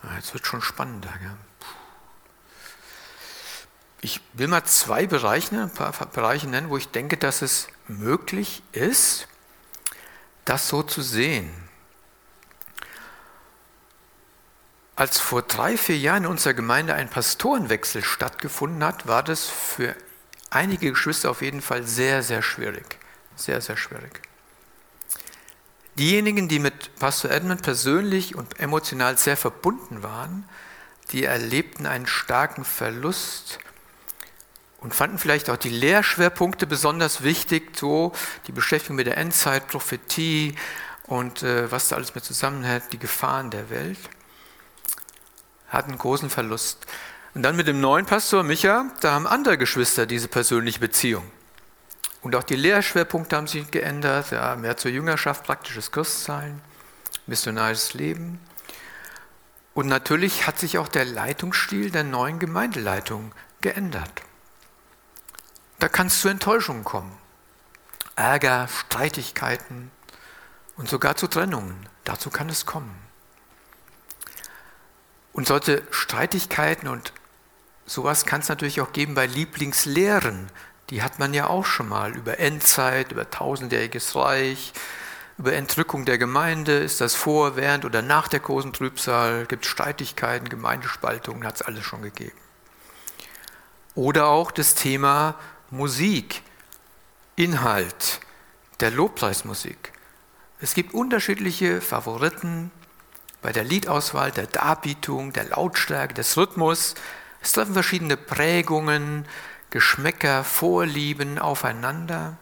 Ja, 0.03 0.15
jetzt 0.15 0.33
wird 0.33 0.45
schon 0.45 0.61
spannender. 0.61 1.13
Gell? 1.19 1.37
Ich 4.01 4.19
will 4.33 4.47
mal 4.47 4.63
zwei 4.63 5.05
Bereiche, 5.05 5.55
ein 5.61 5.73
paar 5.73 5.91
Bereiche 6.07 6.47
nennen, 6.47 6.69
wo 6.69 6.77
ich 6.77 6.89
denke, 6.89 7.17
dass 7.17 7.41
es 7.41 7.67
möglich 7.87 8.63
ist, 8.71 9.27
das 10.45 10.67
so 10.67 10.81
zu 10.81 11.01
sehen. 11.01 11.53
Als 14.95 15.19
vor 15.19 15.43
drei, 15.43 15.77
vier 15.77 15.97
Jahren 15.97 16.23
in 16.23 16.29
unserer 16.29 16.53
Gemeinde 16.53 16.93
ein 16.93 17.09
Pastorenwechsel 17.09 18.03
stattgefunden 18.03 18.83
hat, 18.83 19.07
war 19.07 19.23
das 19.23 19.45
für 19.45 19.95
einige 20.49 20.91
Geschwister 20.91 21.31
auf 21.31 21.41
jeden 21.41 21.61
Fall 21.61 21.83
sehr, 21.83 22.23
sehr 22.23 22.41
schwierig. 22.41 22.97
Sehr, 23.35 23.61
sehr 23.61 23.77
schwierig. 23.77 24.30
Diejenigen, 26.01 26.47
die 26.47 26.57
mit 26.57 26.95
Pastor 26.95 27.29
Edmund 27.29 27.61
persönlich 27.61 28.33
und 28.33 28.59
emotional 28.59 29.19
sehr 29.19 29.37
verbunden 29.37 30.01
waren, 30.01 30.49
die 31.11 31.25
erlebten 31.25 31.85
einen 31.85 32.07
starken 32.07 32.65
Verlust 32.65 33.59
und 34.79 34.95
fanden 34.95 35.19
vielleicht 35.19 35.51
auch 35.51 35.57
die 35.57 35.69
Lehrschwerpunkte 35.69 36.65
besonders 36.65 37.21
wichtig, 37.21 37.77
so 37.77 38.13
die 38.47 38.51
Beschäftigung 38.51 38.95
mit 38.95 39.05
der 39.05 39.17
Endzeit, 39.17 39.67
Prophetie 39.67 40.55
und 41.05 41.43
äh, 41.43 41.71
was 41.71 41.89
da 41.89 41.97
alles 41.97 42.15
mit 42.15 42.23
zusammenhält, 42.23 42.85
die 42.93 42.97
Gefahren 42.97 43.51
der 43.51 43.69
Welt 43.69 43.99
hat 45.67 45.85
einen 45.85 45.99
großen 45.99 46.31
Verlust. 46.31 46.87
Und 47.35 47.43
dann 47.43 47.55
mit 47.55 47.67
dem 47.67 47.79
neuen 47.79 48.07
Pastor 48.07 48.41
Micha, 48.41 48.89
da 49.01 49.11
haben 49.11 49.27
andere 49.27 49.59
Geschwister 49.59 50.07
diese 50.07 50.29
persönliche 50.29 50.79
Beziehung. 50.79 51.29
Und 52.21 52.35
auch 52.35 52.43
die 52.43 52.55
Lehrschwerpunkte 52.55 53.35
haben 53.35 53.47
sich 53.47 53.71
geändert, 53.71 54.31
ja, 54.31 54.55
mehr 54.55 54.77
zur 54.77 54.91
Jüngerschaft, 54.91 55.43
praktisches 55.43 55.91
Christsein, 55.91 56.61
missionarisches 57.25 57.93
Leben. 57.93 58.39
Und 59.73 59.87
natürlich 59.87 60.45
hat 60.45 60.59
sich 60.59 60.77
auch 60.77 60.87
der 60.87 61.05
Leitungsstil 61.05 61.91
der 61.91 62.03
neuen 62.03 62.39
Gemeindeleitung 62.39 63.31
geändert. 63.61 64.21
Da 65.79 65.89
kann 65.89 66.07
es 66.07 66.21
zu 66.21 66.27
Enttäuschungen 66.27 66.83
kommen. 66.83 67.17
Ärger, 68.15 68.67
Streitigkeiten 68.67 69.89
und 70.75 70.89
sogar 70.89 71.15
zu 71.15 71.27
Trennungen. 71.27 71.87
Dazu 72.03 72.29
kann 72.29 72.49
es 72.49 72.65
kommen. 72.65 72.95
Und 75.33 75.47
solche 75.47 75.81
Streitigkeiten 75.91 76.87
und 76.87 77.13
sowas 77.85 78.25
kann 78.25 78.41
es 78.41 78.49
natürlich 78.49 78.81
auch 78.81 78.91
geben 78.91 79.15
bei 79.15 79.25
Lieblingslehren. 79.25 80.49
Die 80.91 81.01
hat 81.01 81.19
man 81.19 81.33
ja 81.33 81.47
auch 81.47 81.65
schon 81.65 81.89
mal 81.89 82.15
über 82.15 82.39
Endzeit, 82.39 83.13
über 83.13 83.29
tausendjähriges 83.29 84.15
Reich, 84.15 84.73
über 85.37 85.53
Entrückung 85.53 86.05
der 86.05 86.17
Gemeinde. 86.17 86.73
Ist 86.73 87.01
das 87.01 87.15
vor, 87.15 87.55
während 87.55 87.85
oder 87.85 88.01
nach 88.01 88.27
der 88.27 88.41
großen 88.41 88.73
Trübsal? 88.73 89.45
Gibt 89.47 89.65
es 89.65 89.71
Streitigkeiten, 89.71 90.49
Gemeindespaltungen? 90.49 91.47
Hat 91.47 91.55
es 91.55 91.61
alles 91.61 91.85
schon 91.85 92.01
gegeben. 92.01 92.37
Oder 93.95 94.27
auch 94.27 94.51
das 94.51 94.75
Thema 94.75 95.35
Musik, 95.69 96.43
Inhalt 97.37 98.19
der 98.81 98.91
Lobpreismusik. 98.91 99.93
Es 100.59 100.73
gibt 100.73 100.93
unterschiedliche 100.93 101.81
Favoriten 101.81 102.71
bei 103.41 103.51
der 103.53 103.63
Liedauswahl, 103.63 104.31
der 104.31 104.47
Darbietung, 104.47 105.33
der 105.33 105.45
Lautstärke, 105.45 106.13
des 106.13 106.35
Rhythmus. 106.37 106.95
Es 107.41 107.53
treffen 107.53 107.73
verschiedene 107.73 108.17
Prägungen, 108.17 109.25
Geschmäcker, 109.71 110.43
Vorlieben 110.43 111.39
aufeinander. 111.39 112.37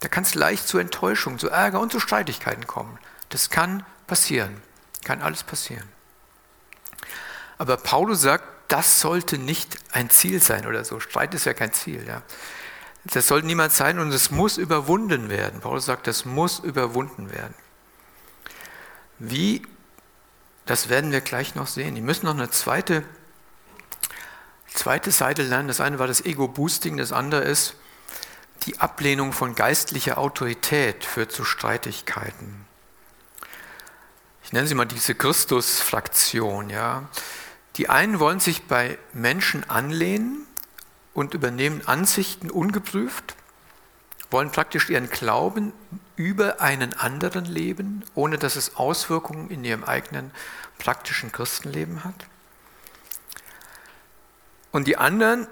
Da 0.00 0.08
kann 0.08 0.24
es 0.24 0.34
leicht 0.34 0.66
zu 0.66 0.78
Enttäuschung, 0.78 1.38
zu 1.38 1.48
Ärger 1.48 1.80
und 1.80 1.92
zu 1.92 2.00
Streitigkeiten 2.00 2.66
kommen. 2.66 2.98
Das 3.28 3.50
kann 3.50 3.84
passieren, 4.06 4.60
kann 5.04 5.22
alles 5.22 5.44
passieren. 5.44 5.88
Aber 7.58 7.76
Paulus 7.76 8.22
sagt, 8.22 8.44
das 8.68 9.00
sollte 9.00 9.38
nicht 9.38 9.76
ein 9.92 10.10
Ziel 10.10 10.42
sein 10.42 10.66
oder 10.66 10.84
so. 10.84 11.00
Streit 11.00 11.34
ist 11.34 11.44
ja 11.44 11.54
kein 11.54 11.72
Ziel. 11.72 12.04
Ja. 12.06 12.22
Das 13.04 13.28
soll 13.28 13.42
niemand 13.42 13.72
sein 13.72 13.98
und 13.98 14.10
es 14.12 14.30
muss 14.30 14.56
überwunden 14.56 15.28
werden. 15.28 15.60
Paulus 15.60 15.84
sagt, 15.84 16.06
das 16.06 16.24
muss 16.24 16.58
überwunden 16.58 17.30
werden. 17.30 17.54
Wie, 19.18 19.62
das 20.66 20.88
werden 20.88 21.12
wir 21.12 21.20
gleich 21.20 21.54
noch 21.54 21.66
sehen. 21.66 21.94
Die 21.94 22.00
müssen 22.00 22.26
noch 22.26 22.34
eine 22.34 22.50
zweite, 22.50 23.04
zweite 24.74 25.10
Seite 25.10 25.42
lernen. 25.42 25.68
Das 25.68 25.80
eine 25.80 25.98
war 25.98 26.06
das 26.06 26.24
Ego-Boosting, 26.24 26.96
das 26.96 27.12
andere 27.12 27.42
ist, 27.42 27.76
die 28.64 28.80
Ablehnung 28.80 29.32
von 29.32 29.54
geistlicher 29.54 30.18
Autorität 30.18 31.04
führt 31.04 31.32
zu 31.32 31.44
Streitigkeiten. 31.44 32.66
Ich 34.44 34.52
nenne 34.52 34.66
sie 34.66 34.74
mal 34.74 34.84
diese 34.84 35.14
Christus-Fraktion. 35.14 36.70
Ja. 36.70 37.08
Die 37.76 37.88
einen 37.88 38.20
wollen 38.20 38.40
sich 38.40 38.64
bei 38.64 38.98
Menschen 39.12 39.68
anlehnen, 39.68 40.46
und 41.14 41.32
übernehmen 41.32 41.80
Ansichten 41.86 42.50
ungeprüft, 42.50 43.36
wollen 44.30 44.50
praktisch 44.50 44.90
ihren 44.90 45.08
Glauben 45.08 45.72
über 46.16 46.60
einen 46.60 46.92
anderen 46.92 47.44
leben, 47.44 48.04
ohne 48.14 48.36
dass 48.36 48.56
es 48.56 48.76
Auswirkungen 48.76 49.48
in 49.48 49.64
ihrem 49.64 49.84
eigenen 49.84 50.32
praktischen 50.78 51.32
Christenleben 51.32 52.04
hat. 52.04 52.26
Und 54.74 54.88
die 54.88 54.96
anderen 54.96 55.46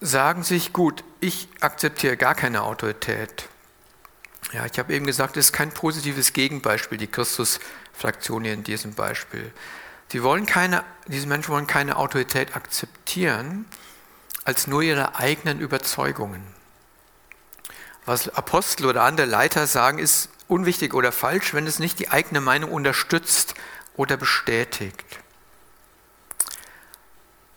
sagen 0.00 0.42
sich, 0.42 0.72
gut, 0.72 1.04
ich 1.20 1.48
akzeptiere 1.60 2.16
gar 2.16 2.34
keine 2.34 2.62
Autorität. 2.62 3.48
Ja, 4.52 4.66
ich 4.66 4.80
habe 4.80 4.92
eben 4.92 5.06
gesagt, 5.06 5.36
es 5.36 5.46
ist 5.46 5.52
kein 5.52 5.70
positives 5.70 6.32
Gegenbeispiel, 6.32 6.98
die 6.98 7.06
Christus-Fraktion 7.06 8.42
hier 8.42 8.54
in 8.54 8.64
diesem 8.64 8.94
Beispiel. 8.94 9.52
Die 10.10 10.24
wollen 10.24 10.44
keine, 10.44 10.82
diese 11.06 11.28
Menschen 11.28 11.52
wollen 11.52 11.68
keine 11.68 11.98
Autorität 11.98 12.56
akzeptieren, 12.56 13.64
als 14.42 14.66
nur 14.66 14.82
ihre 14.82 15.14
eigenen 15.14 15.60
Überzeugungen. 15.60 16.42
Was 18.06 18.28
Apostel 18.28 18.86
oder 18.86 19.04
andere 19.04 19.28
Leiter 19.28 19.68
sagen, 19.68 20.00
ist 20.00 20.30
unwichtig 20.48 20.94
oder 20.94 21.12
falsch, 21.12 21.54
wenn 21.54 21.68
es 21.68 21.78
nicht 21.78 22.00
die 22.00 22.10
eigene 22.10 22.40
Meinung 22.40 22.72
unterstützt 22.72 23.54
oder 23.94 24.16
bestätigt. 24.16 25.20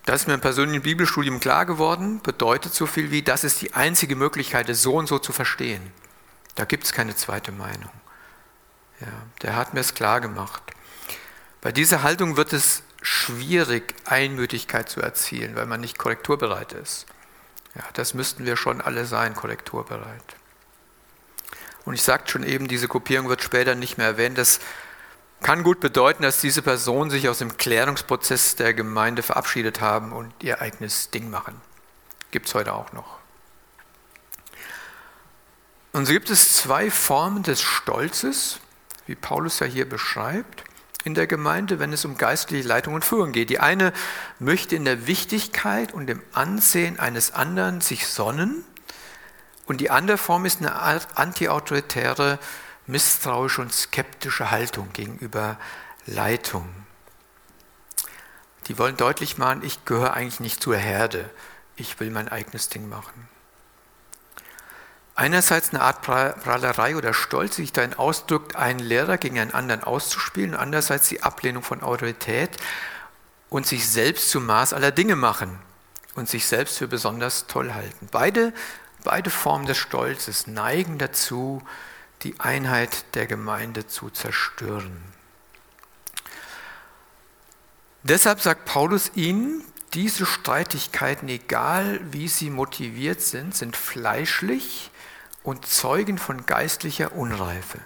Das 0.06 0.22
ist 0.22 0.28
mir 0.28 0.34
im 0.34 0.42
persönlichen 0.42 0.82
Bibelstudium 0.82 1.40
klar 1.40 1.66
geworden, 1.66 2.22
bedeutet 2.22 2.74
so 2.74 2.88
viel 2.88 3.12
wie, 3.12 3.22
das 3.22 3.44
ist 3.44 3.62
die 3.62 3.74
einzige 3.74 4.16
Möglichkeit, 4.16 4.68
es 4.70 4.82
so 4.82 4.96
und 4.96 5.08
so 5.08 5.20
zu 5.20 5.32
verstehen. 5.32 5.92
Da 6.56 6.66
gibt 6.66 6.86
es 6.86 6.92
keine 6.92 7.16
zweite 7.16 7.52
Meinung. 7.52 7.92
Ja, 9.00 9.08
der 9.42 9.56
hat 9.56 9.74
mir 9.74 9.80
es 9.80 9.94
klar 9.94 10.22
gemacht. 10.22 10.62
Bei 11.62 11.72
dieser 11.72 12.04
Haltung 12.04 12.38
wird 12.38 12.54
es 12.54 12.84
schwierig, 13.02 13.96
Einmütigkeit 14.06 14.90
zu 14.90 15.02
erzielen, 15.02 15.56
weil 15.56 15.66
man 15.66 15.82
nicht 15.82 15.98
korrekturbereit 15.98 16.74
ist. 16.74 17.06
Ja, 17.76 17.84
das 17.94 18.14
müssten 18.14 18.46
wir 18.46 18.58
schon 18.58 18.82
alle 18.82 19.06
sein, 19.06 19.34
korrekturbereit. 19.36 20.36
Und 21.86 21.94
ich 21.94 22.04
sagte 22.04 22.32
schon 22.32 22.44
eben, 22.44 22.68
diese 22.68 22.88
Kopierung 22.88 23.30
wird 23.30 23.42
später 23.42 23.76
nicht 23.76 23.98
mehr 23.98 24.08
erwähnt. 24.08 24.38
Das 24.38 24.60
kann 25.42 25.64
gut 25.64 25.80
bedeuten, 25.80 26.24
dass 26.24 26.40
diese 26.40 26.62
Personen 26.62 27.10
sich 27.10 27.28
aus 27.28 27.40
dem 27.40 27.58
Klärungsprozess 27.58 28.56
der 28.56 28.74
Gemeinde 28.74 29.24
verabschiedet 29.24 29.82
haben 29.82 30.12
und 30.12 30.32
ihr 30.42 30.62
eigenes 30.62 31.12
Ding 31.12 31.30
machen. 31.30 31.60
Gibt 32.32 32.48
es 32.48 32.56
heute 32.56 32.74
auch 32.74 32.94
noch. 32.94 33.18
Und 35.94 36.06
so 36.06 36.14
gibt 36.14 36.30
es 36.30 36.56
zwei 36.56 36.90
Formen 36.90 37.44
des 37.44 37.62
Stolzes, 37.62 38.60
wie 39.08 39.16
Paulus 39.16 39.60
ja 39.60 39.68
hier 39.68 39.90
beschreibt 39.90 40.64
in 41.04 41.16
der 41.16 41.28
Gemeinde, 41.28 41.80
wenn 41.80 41.92
es 41.92 42.06
um 42.06 42.18
geistliche 42.18 42.68
Leitung 42.68 42.94
und 42.94 43.04
Führung 43.04 43.32
geht. 43.32 43.50
Die 43.50 43.60
eine 43.60 43.92
möchte 44.40 44.76
in 44.76 44.86
der 44.86 45.08
Wichtigkeit 45.08 45.94
und 45.94 46.08
dem 46.08 46.22
Ansehen 46.32 47.00
eines 47.00 47.34
anderen 47.34 47.82
sich 47.82 48.08
sonnen 48.08 48.64
und 49.66 49.80
die 49.80 49.90
andere 49.90 50.18
Form 50.18 50.46
ist 50.46 50.60
eine 50.60 50.76
antiautoritäre, 51.16 52.40
misstrauische 52.88 53.62
und 53.62 53.74
skeptische 53.74 54.52
Haltung 54.52 54.92
gegenüber 54.94 55.58
Leitung. 56.06 56.68
Die 58.68 58.78
wollen 58.78 58.98
deutlich 58.98 59.38
machen, 59.38 59.64
ich 59.64 59.86
gehöre 59.86 60.14
eigentlich 60.14 60.40
nicht 60.40 60.62
zur 60.62 60.78
Herde, 60.78 61.30
ich 61.76 62.00
will 62.00 62.12
mein 62.12 62.30
eigenes 62.30 62.70
Ding 62.70 62.88
machen. 62.90 63.28
Einerseits 65.16 65.72
eine 65.72 65.82
Art 65.84 66.02
Prahlerei 66.02 66.96
oder 66.96 67.14
Stolz, 67.14 67.56
die 67.56 67.64
sich 67.64 67.74
darin 67.74 67.94
ausdrückt, 67.94 68.56
einen 68.56 68.80
Lehrer 68.80 69.18
gegen 69.18 69.40
einen 69.40 69.54
anderen 69.54 69.84
auszuspielen, 69.84 70.52
und 70.52 70.60
andererseits 70.60 71.10
die 71.10 71.22
Ablehnung 71.22 71.64
von 71.64 71.84
Autorität 71.84 72.50
und 73.50 73.68
sich 73.68 73.88
selbst 73.88 74.30
zum 74.30 74.46
Maß 74.46 74.74
aller 74.74 74.92
Dinge 74.92 75.16
machen 75.16 75.60
und 76.16 76.30
sich 76.30 76.48
selbst 76.48 76.78
für 76.78 76.88
besonders 76.88 77.48
toll 77.48 77.74
halten. 77.74 78.08
Beide, 78.12 78.54
beide 79.04 79.30
Formen 79.30 79.66
des 79.66 79.78
Stolzes 79.78 80.48
neigen 80.48 80.98
dazu, 80.98 81.62
die 82.24 82.40
Einheit 82.40 83.16
der 83.16 83.28
Gemeinde 83.28 83.88
zu 83.88 84.10
zerstören. 84.10 85.02
Deshalb 88.04 88.42
sagt 88.42 88.66
Paulus 88.66 89.12
ihnen, 89.16 89.64
diese 89.94 90.26
Streitigkeiten, 90.26 91.28
egal 91.28 92.00
wie 92.12 92.28
sie 92.28 92.50
motiviert 92.50 93.22
sind, 93.22 93.56
sind 93.56 93.76
fleischlich 93.76 94.90
und 95.44 95.66
zeugen 95.66 96.18
von 96.18 96.46
geistlicher 96.46 97.14
Unreife. 97.14 97.80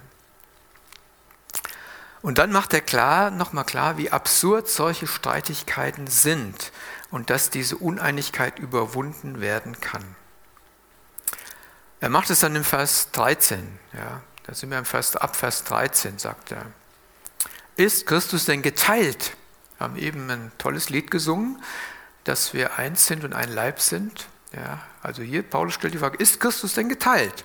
Und 2.21 2.37
dann 2.37 2.51
macht 2.51 2.73
er 2.73 2.81
klar, 2.81 3.29
nochmal 3.31 3.65
klar, 3.65 3.97
wie 3.97 4.11
absurd 4.11 4.67
solche 4.67 5.07
Streitigkeiten 5.07 6.07
sind 6.07 6.71
und 7.11 7.29
dass 7.29 7.49
diese 7.49 7.77
Uneinigkeit 7.77 8.57
überwunden 8.57 9.41
werden 9.41 9.79
kann. 9.79 10.03
Er 12.05 12.11
macht 12.11 12.29
es 12.29 12.41
dann 12.41 12.55
im 12.55 12.63
Vers 12.63 13.09
13, 13.13 13.67
ja, 13.93 14.21
da 14.45 14.53
sind 14.53 14.69
wir 14.69 14.77
im 14.77 14.85
Vers, 14.85 15.15
ab 15.15 15.35
Vers 15.35 15.63
13, 15.63 16.19
sagt 16.19 16.51
er. 16.51 16.67
Ist 17.77 18.05
Christus 18.05 18.45
denn 18.45 18.61
geteilt? 18.61 19.35
Wir 19.79 19.85
haben 19.85 19.97
eben 19.97 20.29
ein 20.29 20.51
tolles 20.59 20.91
Lied 20.91 21.09
gesungen, 21.09 21.59
dass 22.23 22.53
wir 22.53 22.77
eins 22.77 23.07
sind 23.07 23.23
und 23.23 23.33
ein 23.33 23.51
Leib 23.51 23.81
sind. 23.81 24.27
Ja, 24.51 24.83
also 25.01 25.23
hier, 25.23 25.41
Paulus 25.41 25.73
stellt 25.73 25.95
die 25.95 25.97
Frage, 25.97 26.19
ist 26.19 26.39
Christus 26.39 26.75
denn 26.75 26.89
geteilt? 26.89 27.43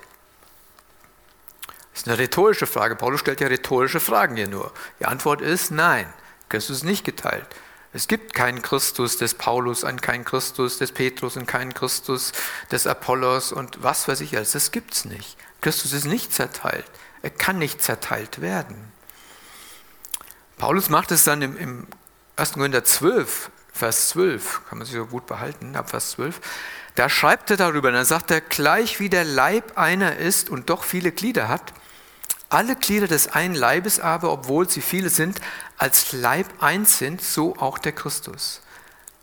Das 1.92 2.02
ist 2.02 2.08
eine 2.08 2.18
rhetorische 2.18 2.66
Frage. 2.66 2.96
Paulus 2.96 3.20
stellt 3.20 3.40
ja 3.40 3.46
rhetorische 3.46 3.98
Fragen 3.98 4.36
hier 4.36 4.48
nur. 4.48 4.74
Die 4.98 5.06
Antwort 5.06 5.40
ist 5.40 5.70
nein, 5.70 6.12
Christus 6.50 6.76
ist 6.76 6.84
nicht 6.84 7.06
geteilt. 7.06 7.46
Es 7.92 8.06
gibt 8.06 8.34
keinen 8.34 8.62
Christus 8.62 9.16
des 9.16 9.34
Paulus 9.34 9.82
und 9.82 10.00
keinen 10.00 10.24
Christus 10.24 10.78
des 10.78 10.92
Petrus 10.92 11.36
und 11.36 11.46
keinen 11.46 11.74
Christus 11.74 12.32
des 12.70 12.86
Apollos 12.86 13.52
und 13.52 13.82
was 13.82 14.06
weiß 14.06 14.20
ich 14.20 14.36
alles. 14.36 14.52
Das 14.52 14.70
gibt 14.70 14.94
es 14.94 15.04
nicht. 15.04 15.36
Christus 15.60 15.92
ist 15.92 16.04
nicht 16.04 16.32
zerteilt. 16.32 16.84
Er 17.22 17.30
kann 17.30 17.58
nicht 17.58 17.82
zerteilt 17.82 18.40
werden. 18.40 18.92
Paulus 20.56 20.88
macht 20.88 21.10
es 21.10 21.24
dann 21.24 21.42
im, 21.42 21.56
im 21.56 21.86
1. 22.36 22.52
Korinther 22.52 22.84
12, 22.84 23.50
Vers 23.72 24.10
12, 24.10 24.68
kann 24.68 24.78
man 24.78 24.86
sich 24.86 24.96
so 24.96 25.06
gut 25.06 25.26
behalten, 25.26 25.74
ab 25.74 25.90
Vers 25.90 26.12
12, 26.12 26.40
da 26.94 27.08
schreibt 27.08 27.50
er 27.50 27.56
darüber, 27.56 27.90
dann 27.92 28.04
sagt 28.04 28.30
er, 28.30 28.40
gleich 28.40 29.00
wie 29.00 29.08
der 29.08 29.24
Leib 29.24 29.78
einer 29.78 30.16
ist 30.16 30.50
und 30.50 30.70
doch 30.70 30.84
viele 30.84 31.12
Glieder 31.12 31.48
hat, 31.48 31.72
alle 32.50 32.76
Glieder 32.76 33.06
des 33.06 33.28
einen 33.28 33.54
Leibes 33.54 34.00
aber, 34.00 34.30
obwohl 34.32 34.68
sie 34.68 34.82
viele 34.82 35.08
sind, 35.08 35.40
als 35.78 36.12
Leib 36.12 36.46
eins 36.62 36.98
sind, 36.98 37.22
so 37.22 37.56
auch 37.56 37.78
der 37.78 37.92
Christus. 37.92 38.60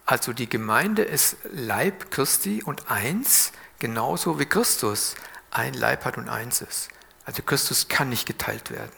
Also 0.06 0.32
die 0.34 0.50
Gemeinde 0.50 1.04
ist 1.04 1.36
Leib 1.52 2.10
Christi 2.10 2.64
und 2.64 2.90
eins, 2.90 3.52
genauso 3.80 4.40
wie 4.40 4.46
Christus 4.46 5.16
ein 5.52 5.74
Leib 5.74 6.06
hat 6.06 6.18
und 6.18 6.30
eins 6.30 6.62
ist. 6.62 6.88
Also 7.26 7.44
Christus 7.44 7.90
kann 7.90 8.08
nicht 8.10 8.26
geteilt 8.26 8.72
werden. 8.72 8.92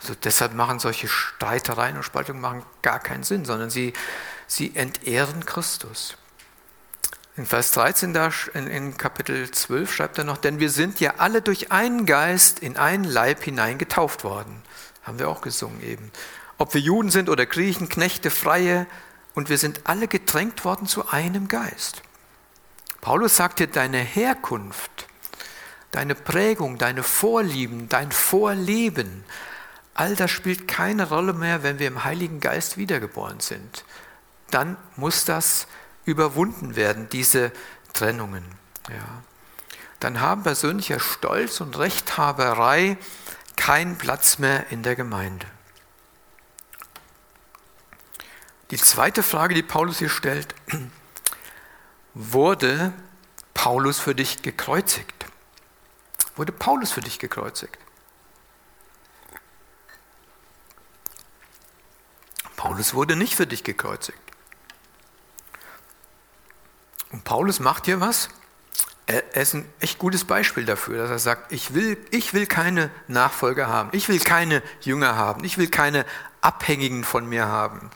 Also 0.00 0.14
deshalb 0.16 0.54
machen 0.54 0.80
solche 0.80 1.06
Streitereien 1.06 1.96
und 1.96 2.02
Spaltungen 2.02 2.40
machen 2.40 2.64
gar 2.82 2.98
keinen 2.98 3.22
Sinn, 3.22 3.44
sondern 3.44 3.70
sie, 3.70 3.92
sie 4.48 4.74
entehren 4.74 5.46
Christus. 5.46 6.16
In 7.36 7.46
Vers 7.46 7.72
13 7.72 8.12
da, 8.12 8.30
in, 8.54 8.66
in 8.66 8.96
Kapitel 8.96 9.50
12 9.50 9.92
schreibt 9.92 10.18
er 10.18 10.24
noch, 10.24 10.36
denn 10.36 10.60
wir 10.60 10.70
sind 10.70 11.00
ja 11.00 11.14
alle 11.18 11.40
durch 11.40 11.72
einen 11.72 12.04
Geist 12.04 12.58
in 12.58 12.76
einen 12.76 13.04
Leib 13.04 13.42
hinein 13.42 13.78
getauft 13.78 14.22
worden. 14.24 14.62
Haben 15.02 15.18
wir 15.18 15.28
auch 15.28 15.40
gesungen 15.40 15.82
eben. 15.82 16.10
Ob 16.58 16.74
wir 16.74 16.80
Juden 16.80 17.10
sind 17.10 17.28
oder 17.28 17.46
Griechen, 17.46 17.88
Knechte, 17.88 18.30
Freie, 18.30 18.86
und 19.34 19.48
wir 19.48 19.56
sind 19.56 19.80
alle 19.84 20.08
getränkt 20.08 20.64
worden 20.66 20.86
zu 20.86 21.08
einem 21.08 21.48
Geist. 21.48 22.02
Paulus 23.00 23.36
sagt 23.36 23.58
hier, 23.58 23.66
deine 23.66 23.98
Herkunft, 23.98 25.06
deine 25.90 26.14
Prägung, 26.14 26.76
deine 26.76 27.02
Vorlieben, 27.02 27.88
dein 27.88 28.12
Vorleben, 28.12 29.24
All 29.94 30.16
das 30.16 30.30
spielt 30.30 30.68
keine 30.68 31.08
Rolle 31.08 31.32
mehr, 31.32 31.62
wenn 31.62 31.78
wir 31.78 31.86
im 31.86 32.04
Heiligen 32.04 32.40
Geist 32.40 32.76
wiedergeboren 32.76 33.40
sind. 33.40 33.84
Dann 34.50 34.76
muss 34.96 35.24
das 35.24 35.66
überwunden 36.04 36.76
werden, 36.76 37.08
diese 37.08 37.52
Trennungen. 37.92 38.44
Ja. 38.88 39.22
Dann 40.00 40.20
haben 40.20 40.42
persönlicher 40.42 40.98
Stolz 40.98 41.60
und 41.60 41.78
Rechthaberei 41.78 42.96
keinen 43.56 43.96
Platz 43.96 44.38
mehr 44.38 44.70
in 44.70 44.82
der 44.82 44.96
Gemeinde. 44.96 45.46
Die 48.72 48.78
zweite 48.78 49.22
Frage, 49.22 49.54
die 49.54 49.62
Paulus 49.62 49.98
hier 49.98 50.08
stellt, 50.08 50.54
wurde 52.14 52.92
Paulus 53.54 54.00
für 54.00 54.14
dich 54.14 54.42
gekreuzigt? 54.42 55.26
Wurde 56.34 56.52
Paulus 56.52 56.90
für 56.90 57.02
dich 57.02 57.18
gekreuzigt? 57.18 57.78
Paulus 62.56 62.94
wurde 62.94 63.14
nicht 63.16 63.34
für 63.34 63.46
dich 63.46 63.64
gekreuzigt. 63.64 64.31
Und 67.12 67.24
Paulus 67.24 67.60
macht 67.60 67.84
hier 67.84 68.00
was. 68.00 68.28
Er 69.06 69.36
ist 69.36 69.54
ein 69.54 69.68
echt 69.80 69.98
gutes 69.98 70.24
Beispiel 70.24 70.64
dafür, 70.64 70.98
dass 70.98 71.10
er 71.10 71.18
sagt, 71.18 71.52
ich 71.52 71.74
will, 71.74 71.98
ich 72.10 72.34
will 72.34 72.46
keine 72.46 72.90
Nachfolger 73.08 73.66
haben, 73.66 73.90
ich 73.92 74.08
will 74.08 74.20
keine 74.20 74.62
Jünger 74.80 75.16
haben, 75.16 75.44
ich 75.44 75.58
will 75.58 75.68
keine 75.68 76.06
Abhängigen 76.40 77.04
von 77.04 77.28
mir 77.28 77.46
haben. 77.46 77.90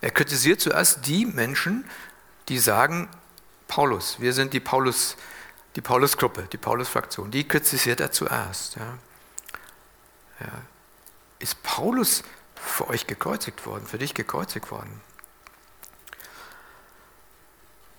Er 0.00 0.10
kritisiert 0.10 0.60
zuerst 0.60 1.06
die 1.06 1.24
Menschen, 1.24 1.84
die 2.48 2.58
sagen, 2.58 3.08
Paulus, 3.68 4.18
wir 4.18 4.32
sind 4.32 4.52
die 4.52 4.60
Paulus, 4.60 5.16
die 5.76 5.80
Paulus-Gruppe, 5.80 6.48
die 6.52 6.58
Paulus-Fraktion, 6.58 7.30
die 7.30 7.46
kritisiert 7.46 8.00
er 8.00 8.10
zuerst. 8.10 8.76
Ja. 8.76 8.98
Ja. 10.40 10.52
Ist 11.38 11.62
Paulus 11.62 12.24
für 12.56 12.88
euch 12.88 13.06
gekreuzigt 13.06 13.64
worden, 13.66 13.86
für 13.86 13.98
dich 13.98 14.14
gekreuzigt 14.14 14.70
worden. 14.70 15.00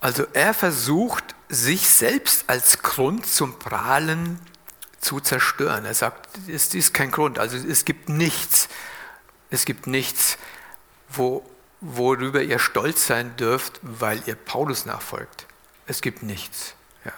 Also 0.02 0.26
er 0.34 0.54
versucht, 0.56 1.24
sich 1.48 1.90
selbst 1.90 2.46
als 2.48 2.82
Grund 2.82 3.28
zum 3.28 3.60
Prahlen 3.60 4.40
zu 5.00 5.20
zerstören. 5.20 5.86
Er 5.86 5.94
sagt, 5.94 6.28
es 6.48 6.74
ist 6.74 6.94
kein 6.94 7.12
Grund, 7.12 7.40
also 7.40 7.56
es 7.56 7.86
gibt 7.86 8.10
nichts, 8.10 8.68
es 9.52 9.66
gibt 9.66 9.86
nichts, 9.86 10.38
wo, 11.08 11.46
worüber 11.82 12.42
ihr 12.42 12.58
stolz 12.58 13.06
sein 13.06 13.36
dürft, 13.38 13.80
weil 13.84 14.22
ihr 14.26 14.36
Paulus 14.36 14.86
nachfolgt. 14.86 15.46
Es 15.86 16.02
gibt 16.02 16.24
nichts. 16.24 16.74
Ja. 17.06 17.14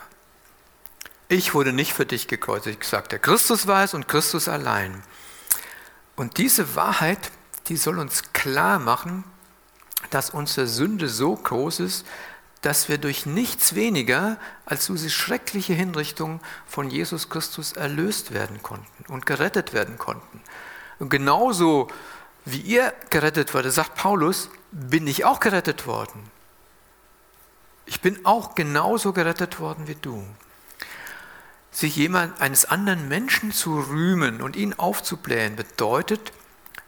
Ich 1.29 1.53
wurde 1.53 1.71
nicht 1.71 1.93
für 1.93 2.05
dich 2.05 2.27
gekreuzigt, 2.27 2.83
sagt 2.83 3.13
er. 3.13 3.19
Christus 3.19 3.65
war 3.65 3.83
es 3.83 3.93
und 3.93 4.09
Christus 4.09 4.49
allein. 4.49 5.03
Und 6.15 6.37
diese 6.37 6.75
Wahrheit, 6.75 7.31
die 7.67 7.77
soll 7.77 7.99
uns 7.99 8.33
klar 8.33 8.79
machen, 8.79 9.23
dass 10.09 10.31
unsere 10.31 10.67
Sünde 10.67 11.07
so 11.07 11.35
groß 11.35 11.79
ist, 11.79 12.05
dass 12.63 12.89
wir 12.89 12.97
durch 12.97 13.25
nichts 13.25 13.75
weniger 13.75 14.37
als 14.65 14.87
diese 14.87 15.09
schreckliche 15.09 15.73
Hinrichtung 15.73 16.39
von 16.65 16.89
Jesus 16.89 17.29
Christus 17.29 17.73
erlöst 17.73 18.33
werden 18.33 18.63
konnten 18.63 19.05
und 19.11 19.25
gerettet 19.25 19.73
werden 19.73 19.97
konnten. 19.97 20.41
Und 20.97 21.09
genauso 21.09 21.89
wie 22.45 22.61
ihr 22.61 22.93
gerettet 23.09 23.53
wurde, 23.53 23.69
sagt 23.69 23.95
Paulus, 23.95 24.49
bin 24.71 25.05
ich 25.07 25.25
auch 25.25 25.39
gerettet 25.39 25.85
worden. 25.87 26.31
Ich 27.85 27.99
bin 27.99 28.25
auch 28.25 28.55
genauso 28.55 29.13
gerettet 29.13 29.59
worden 29.59 29.87
wie 29.87 29.95
du 29.95 30.25
sich 31.73 31.95
jemand 31.95 32.39
eines 32.39 32.65
anderen 32.65 33.07
Menschen 33.07 33.51
zu 33.51 33.79
rühmen 33.79 34.41
und 34.41 34.55
ihn 34.55 34.73
aufzublähen, 34.75 35.55
bedeutet, 35.55 36.31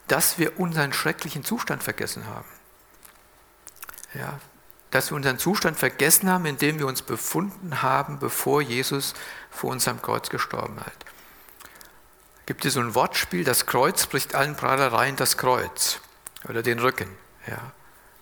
dass 0.08 0.38
wir 0.38 0.60
unseren 0.60 0.94
schrecklichen 0.94 1.44
Zustand 1.44 1.84
vergessen 1.84 2.28
haben. 2.28 2.48
Ja, 4.14 4.40
dass 4.96 5.12
wir 5.12 5.18
unseren 5.18 5.38
Zustand 5.38 5.78
vergessen 5.78 6.30
haben, 6.30 6.46
in 6.46 6.58
dem 6.58 6.80
wir 6.80 6.88
uns 6.88 7.02
befunden 7.02 7.82
haben, 7.82 8.18
bevor 8.18 8.62
Jesus 8.62 9.14
vor 9.52 9.72
unserem 9.72 10.02
Kreuz 10.02 10.30
gestorben 10.30 10.80
hat. 10.80 10.94
Gibt 12.46 12.64
es 12.64 12.76
so 12.76 12.80
ein 12.80 12.96
Wortspiel, 12.96 13.44
das 13.44 13.66
Kreuz 13.66 14.06
bricht 14.08 14.36
allen 14.36 14.56
Prahlereien 14.56 15.18
das 15.18 15.38
Kreuz 15.38 16.00
oder 16.48 16.64
den 16.64 16.80
Rücken. 16.80 17.10
Ja. 17.46 17.74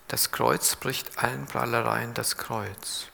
Das 0.07 0.31
Kreuz 0.31 0.75
bricht 0.75 1.19
allen 1.19 1.45
Prahlereien 1.45 2.15
das 2.15 2.38
Kreuz. 2.38 3.05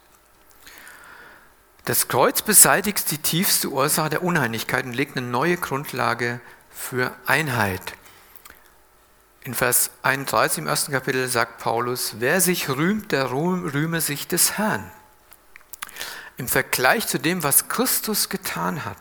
Das 1.84 2.08
Kreuz 2.08 2.42
beseitigt 2.42 3.12
die 3.12 3.18
tiefste 3.18 3.70
Ursache 3.70 4.10
der 4.10 4.24
Uneinigkeit 4.24 4.86
und 4.86 4.94
legt 4.94 5.18
eine 5.18 5.28
neue 5.28 5.58
Grundlage 5.58 6.40
für 6.70 7.14
Einheit. 7.26 7.82
In 9.44 9.54
Vers 9.54 9.92
31 10.04 10.60
im 10.60 10.68
ersten 10.68 10.92
Kapitel 10.92 11.28
sagt 11.28 11.60
Paulus, 11.60 12.16
wer 12.20 12.42
sich 12.42 12.70
rühmt, 12.70 13.12
der 13.12 13.32
rühme 13.32 14.02
sich 14.02 14.28
des 14.28 14.58
Herrn. 14.58 14.92
Im 16.38 16.48
Vergleich 16.48 17.08
zu 17.08 17.20
dem, 17.20 17.44
was 17.44 17.68
Christus 17.70 18.30
getan 18.30 18.86
hat, 18.86 18.98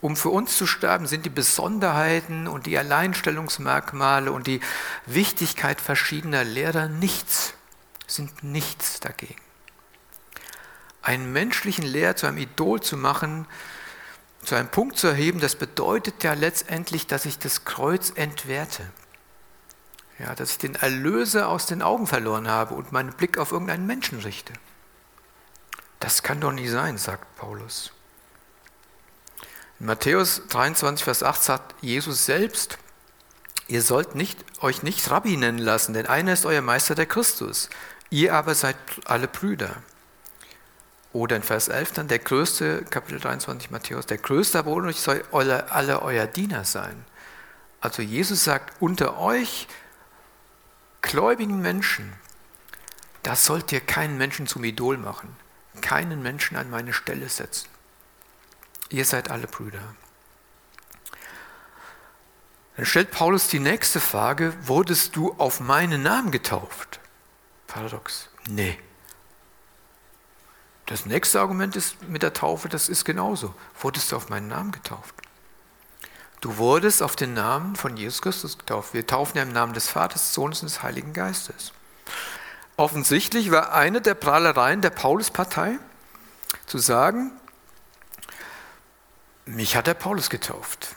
um 0.00 0.16
für 0.16 0.30
uns 0.30 0.56
zu 0.56 0.66
sterben, 0.66 1.06
sind 1.06 1.24
die 1.24 1.30
Besonderheiten 1.30 2.48
und 2.48 2.66
die 2.66 2.76
Alleinstellungsmerkmale 2.76 4.32
und 4.32 4.46
die 4.46 4.60
Wichtigkeit 5.06 5.80
verschiedener 5.80 6.44
Lehrer 6.44 6.88
nichts, 6.88 7.54
sind 8.06 8.42
nichts 8.42 9.00
dagegen 9.00 9.44
einen 11.04 11.32
menschlichen 11.32 11.84
Lehrer 11.84 12.16
zu 12.16 12.26
einem 12.26 12.38
Idol 12.38 12.80
zu 12.80 12.96
machen, 12.96 13.46
zu 14.42 14.54
einem 14.54 14.68
Punkt 14.68 14.98
zu 14.98 15.06
erheben, 15.06 15.40
das 15.40 15.54
bedeutet 15.54 16.24
ja 16.24 16.34
letztendlich, 16.34 17.06
dass 17.06 17.26
ich 17.26 17.38
das 17.38 17.64
Kreuz 17.64 18.12
entwerte. 18.14 18.82
Ja, 20.18 20.34
dass 20.34 20.52
ich 20.52 20.58
den 20.58 20.76
Erlöser 20.76 21.48
aus 21.48 21.66
den 21.66 21.82
Augen 21.82 22.06
verloren 22.06 22.48
habe 22.48 22.74
und 22.74 22.92
meinen 22.92 23.12
Blick 23.12 23.38
auf 23.38 23.52
irgendeinen 23.52 23.86
Menschen 23.86 24.20
richte. 24.20 24.52
Das 25.98 26.22
kann 26.22 26.40
doch 26.40 26.52
nicht 26.52 26.70
sein, 26.70 26.98
sagt 26.98 27.36
Paulus. 27.36 27.92
In 29.80 29.86
Matthäus 29.86 30.42
23, 30.48 31.04
Vers 31.04 31.22
8 31.22 31.42
sagt 31.42 31.74
Jesus 31.80 32.26
selbst, 32.26 32.78
ihr 33.66 33.82
sollt 33.82 34.14
nicht, 34.14 34.44
euch 34.62 34.82
nicht 34.82 35.10
Rabbi 35.10 35.36
nennen 35.36 35.58
lassen, 35.58 35.94
denn 35.94 36.06
einer 36.06 36.32
ist 36.32 36.46
euer 36.46 36.62
Meister 36.62 36.94
der 36.94 37.06
Christus, 37.06 37.70
ihr 38.10 38.34
aber 38.34 38.54
seid 38.54 38.76
alle 39.04 39.26
Brüder. 39.26 39.74
Oder 41.12 41.36
in 41.36 41.42
Vers 41.42 41.68
11 41.68 41.92
dann, 41.92 42.08
der 42.08 42.18
größte, 42.18 42.84
Kapitel 42.90 43.20
23 43.20 43.70
Matthäus, 43.70 44.06
der 44.06 44.18
größte 44.18 44.58
aber 44.58 44.72
unter 44.72 44.88
euch 44.88 45.00
soll 45.00 45.22
alle 45.32 46.02
euer 46.02 46.26
Diener 46.26 46.64
sein. 46.64 47.04
Also 47.80 48.02
Jesus 48.02 48.44
sagt, 48.44 48.80
unter 48.80 49.18
euch 49.18 49.68
gläubigen 51.04 51.60
Menschen, 51.60 52.12
das 53.22 53.44
sollt 53.44 53.70
ihr 53.72 53.80
keinen 53.80 54.18
Menschen 54.18 54.46
zum 54.46 54.64
Idol 54.64 54.96
machen, 54.96 55.36
keinen 55.80 56.22
Menschen 56.22 56.56
an 56.56 56.70
meine 56.70 56.92
Stelle 56.92 57.28
setzen. 57.28 57.68
Ihr 58.88 59.04
seid 59.04 59.30
alle 59.30 59.46
Brüder. 59.46 59.94
Dann 62.76 62.86
stellt 62.86 63.10
Paulus 63.12 63.48
die 63.48 63.60
nächste 63.60 64.00
Frage, 64.00 64.52
wurdest 64.66 65.14
du 65.14 65.34
auf 65.38 65.60
meinen 65.60 66.02
Namen 66.02 66.32
getauft? 66.32 67.00
Paradox. 67.66 68.28
Nee. 68.48 68.78
Das 70.86 71.06
nächste 71.06 71.40
Argument 71.40 71.76
ist 71.76 72.02
mit 72.08 72.22
der 72.22 72.32
Taufe, 72.32 72.68
das 72.68 72.88
ist 72.88 73.04
genauso. 73.04 73.54
Wurdest 73.80 74.10
du 74.10 74.16
auf 74.16 74.28
meinen 74.28 74.48
Namen 74.48 74.72
getauft? 74.72 75.14
Du 76.44 76.58
wurdest 76.58 77.02
auf 77.02 77.16
den 77.16 77.32
Namen 77.32 77.74
von 77.74 77.96
Jesus 77.96 78.20
Christus 78.20 78.58
getauft. 78.58 78.92
Wir 78.92 79.06
taufen 79.06 79.38
ja 79.38 79.44
im 79.44 79.54
Namen 79.54 79.72
des 79.72 79.88
Vaters, 79.88 80.20
des 80.20 80.34
Sohnes 80.34 80.60
und 80.60 80.68
des 80.68 80.82
Heiligen 80.82 81.14
Geistes. 81.14 81.72
offensichtlich 82.76 83.50
war 83.50 83.72
eine 83.72 84.02
der 84.02 84.12
Prahlereien 84.12 84.82
der 84.82 84.90
Pauluspartei 84.90 85.78
zu 86.66 86.76
sagen, 86.76 87.32
mich 89.46 89.74
hat 89.74 89.86
der 89.86 89.94
Paulus 89.94 90.28
getauft. 90.28 90.88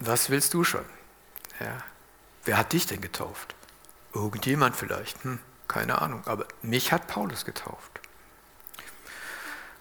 Was 0.00 0.28
willst 0.28 0.54
du 0.54 0.64
schon? 0.64 0.84
Ja. 1.60 1.84
Wer 2.44 2.58
hat 2.58 2.72
dich 2.72 2.86
denn 2.86 3.00
getauft? 3.00 3.54
Irgendjemand 4.12 4.74
vielleicht. 4.74 5.22
Hm, 5.22 5.38
keine 5.68 6.02
Ahnung. 6.02 6.22
Aber 6.26 6.48
mich 6.62 6.90
hat 6.90 7.06
Paulus 7.06 7.44
getauft. 7.44 7.95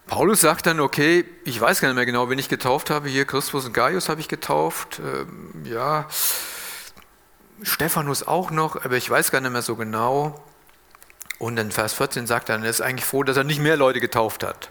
Paulus 0.07 0.41
sagt 0.41 0.67
dann, 0.67 0.79
okay, 0.79 1.25
ich 1.45 1.59
weiß 1.59 1.81
gar 1.81 1.87
nicht 1.87 1.95
mehr 1.95 2.05
genau, 2.05 2.29
wen 2.29 2.37
ich 2.37 2.49
getauft 2.49 2.89
habe. 2.91 3.09
Hier 3.09 3.25
Christus 3.25 3.65
und 3.65 3.73
Gaius 3.73 4.07
habe 4.07 4.21
ich 4.21 4.27
getauft. 4.27 4.99
Ähm, 4.99 5.63
ja, 5.65 6.07
Stephanus 7.63 8.27
auch 8.27 8.51
noch, 8.51 8.83
aber 8.83 8.97
ich 8.97 9.09
weiß 9.09 9.31
gar 9.31 9.41
nicht 9.41 9.51
mehr 9.51 9.63
so 9.63 9.75
genau. 9.75 10.43
Und 11.39 11.57
in 11.57 11.71
Vers 11.71 11.93
14 11.93 12.27
sagt 12.27 12.49
er, 12.49 12.59
er 12.59 12.69
ist 12.69 12.81
eigentlich 12.81 13.05
froh, 13.05 13.23
dass 13.23 13.35
er 13.35 13.43
nicht 13.43 13.59
mehr 13.59 13.77
Leute 13.77 13.99
getauft 13.99 14.43
hat. 14.43 14.69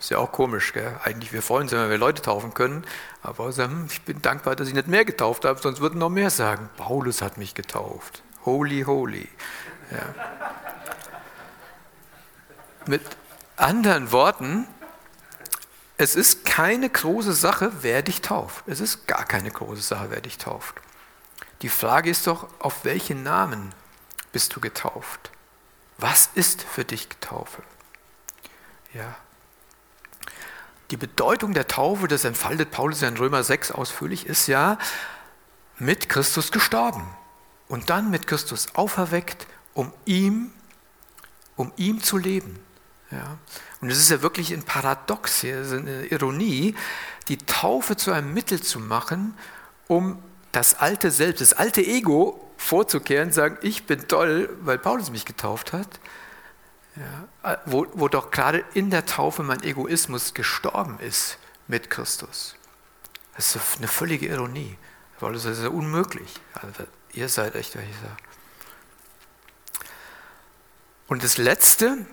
Ist 0.00 0.10
ja 0.10 0.18
auch 0.18 0.32
komisch, 0.32 0.72
gell? 0.72 0.98
Eigentlich, 1.04 1.32
wir 1.32 1.40
freuen 1.40 1.62
uns, 1.62 1.72
wenn 1.72 1.88
wir 1.88 1.96
Leute 1.96 2.20
taufen 2.20 2.52
können. 2.52 2.84
Aber 3.22 3.52
sagen, 3.52 3.88
ich 3.90 4.02
bin 4.02 4.20
dankbar, 4.20 4.56
dass 4.56 4.68
ich 4.68 4.74
nicht 4.74 4.88
mehr 4.88 5.04
getauft 5.04 5.44
habe, 5.44 5.60
sonst 5.60 5.80
würden 5.80 5.98
noch 5.98 6.10
mehr 6.10 6.30
sagen. 6.30 6.68
Paulus 6.76 7.22
hat 7.22 7.38
mich 7.38 7.54
getauft. 7.54 8.22
Holy, 8.44 8.82
holy. 8.82 9.28
Ja. 9.90 10.14
Mit 12.86 13.02
anderen 13.56 14.12
Worten, 14.12 14.66
es 15.96 16.16
ist 16.16 16.44
keine 16.44 16.88
große 16.90 17.32
Sache, 17.32 17.72
wer 17.80 18.02
dich 18.02 18.20
tauft. 18.20 18.64
Es 18.66 18.80
ist 18.80 19.06
gar 19.06 19.24
keine 19.24 19.50
große 19.50 19.82
Sache, 19.82 20.10
wer 20.10 20.20
dich 20.20 20.38
tauft. 20.38 20.74
Die 21.62 21.68
Frage 21.68 22.10
ist 22.10 22.26
doch, 22.26 22.48
auf 22.58 22.84
welchen 22.84 23.22
Namen 23.22 23.72
bist 24.32 24.54
du 24.56 24.60
getauft? 24.60 25.30
Was 25.98 26.30
ist 26.34 26.62
für 26.62 26.84
dich 26.84 27.08
Taufe? 27.20 27.62
Ja. 28.92 29.14
Die 30.90 30.96
Bedeutung 30.96 31.54
der 31.54 31.68
Taufe, 31.68 32.08
das 32.08 32.24
entfaltet 32.24 32.70
Paulus 32.70 33.02
in 33.02 33.16
Römer 33.16 33.42
6 33.42 33.70
ausführlich, 33.70 34.26
ist 34.26 34.48
ja 34.48 34.78
mit 35.78 36.08
Christus 36.08 36.52
gestorben 36.52 37.06
und 37.68 37.90
dann 37.90 38.10
mit 38.10 38.26
Christus 38.26 38.74
auferweckt, 38.74 39.46
um 39.72 39.92
ihm, 40.04 40.52
um 41.56 41.72
ihm 41.76 42.02
zu 42.02 42.18
leben. 42.18 42.63
Ja. 43.14 43.38
Und 43.80 43.90
es 43.90 43.98
ist 43.98 44.10
ja 44.10 44.22
wirklich 44.22 44.52
ein 44.52 44.62
Paradox 44.62 45.40
hier, 45.40 45.58
eine 45.58 46.06
Ironie, 46.06 46.74
die 47.28 47.38
Taufe 47.38 47.96
zu 47.96 48.12
einem 48.12 48.34
Mittel 48.34 48.62
zu 48.62 48.80
machen, 48.80 49.36
um 49.86 50.22
das 50.52 50.74
alte 50.74 51.10
Selbst, 51.10 51.40
das 51.40 51.52
alte 51.52 51.84
Ego 51.84 52.52
vorzukehren, 52.56 53.32
sagen, 53.32 53.58
ich 53.62 53.84
bin 53.86 54.08
toll, 54.08 54.56
weil 54.62 54.78
Paulus 54.78 55.10
mich 55.10 55.24
getauft 55.24 55.72
hat. 55.72 56.00
Ja, 56.96 57.58
wo, 57.66 57.86
wo 57.94 58.08
doch 58.08 58.30
gerade 58.30 58.64
in 58.74 58.90
der 58.90 59.04
Taufe 59.04 59.42
mein 59.42 59.62
Egoismus 59.64 60.32
gestorben 60.32 61.00
ist 61.00 61.38
mit 61.66 61.90
Christus. 61.90 62.54
Das 63.34 63.56
ist 63.56 63.78
eine 63.78 63.88
völlige 63.88 64.28
Ironie. 64.28 64.78
Paulus 65.18 65.44
ist 65.44 65.60
ja 65.60 65.68
unmöglich. 65.68 66.34
Also, 66.54 66.84
ihr 67.12 67.28
seid 67.28 67.56
echt 67.56 67.74
welche. 67.74 67.90
Und 71.08 71.24
das 71.24 71.36
Letzte, 71.36 72.06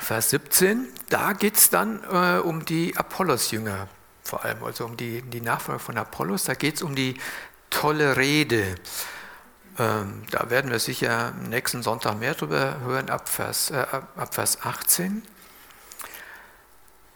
Vers 0.00 0.30
17, 0.30 0.88
da 1.08 1.32
geht 1.32 1.56
es 1.56 1.70
dann 1.70 2.02
äh, 2.10 2.38
um 2.38 2.64
die 2.64 2.96
Apollos-Jünger 2.96 3.88
vor 4.24 4.44
allem, 4.44 4.64
also 4.64 4.86
um 4.86 4.96
die, 4.96 5.22
die 5.22 5.40
Nachfolger 5.40 5.78
von 5.78 5.98
Apollos. 5.98 6.44
Da 6.44 6.54
geht 6.54 6.76
es 6.76 6.82
um 6.82 6.94
die 6.94 7.14
tolle 7.70 8.16
Rede. 8.16 8.74
Ähm, 9.78 10.22
da 10.30 10.48
werden 10.50 10.70
wir 10.70 10.78
sicher 10.78 11.32
nächsten 11.48 11.82
Sonntag 11.82 12.18
mehr 12.18 12.34
darüber 12.34 12.80
hören, 12.80 13.10
ab 13.10 13.28
Vers, 13.28 13.70
äh, 13.70 13.86
ab 14.16 14.34
Vers 14.34 14.58
18. 14.62 15.22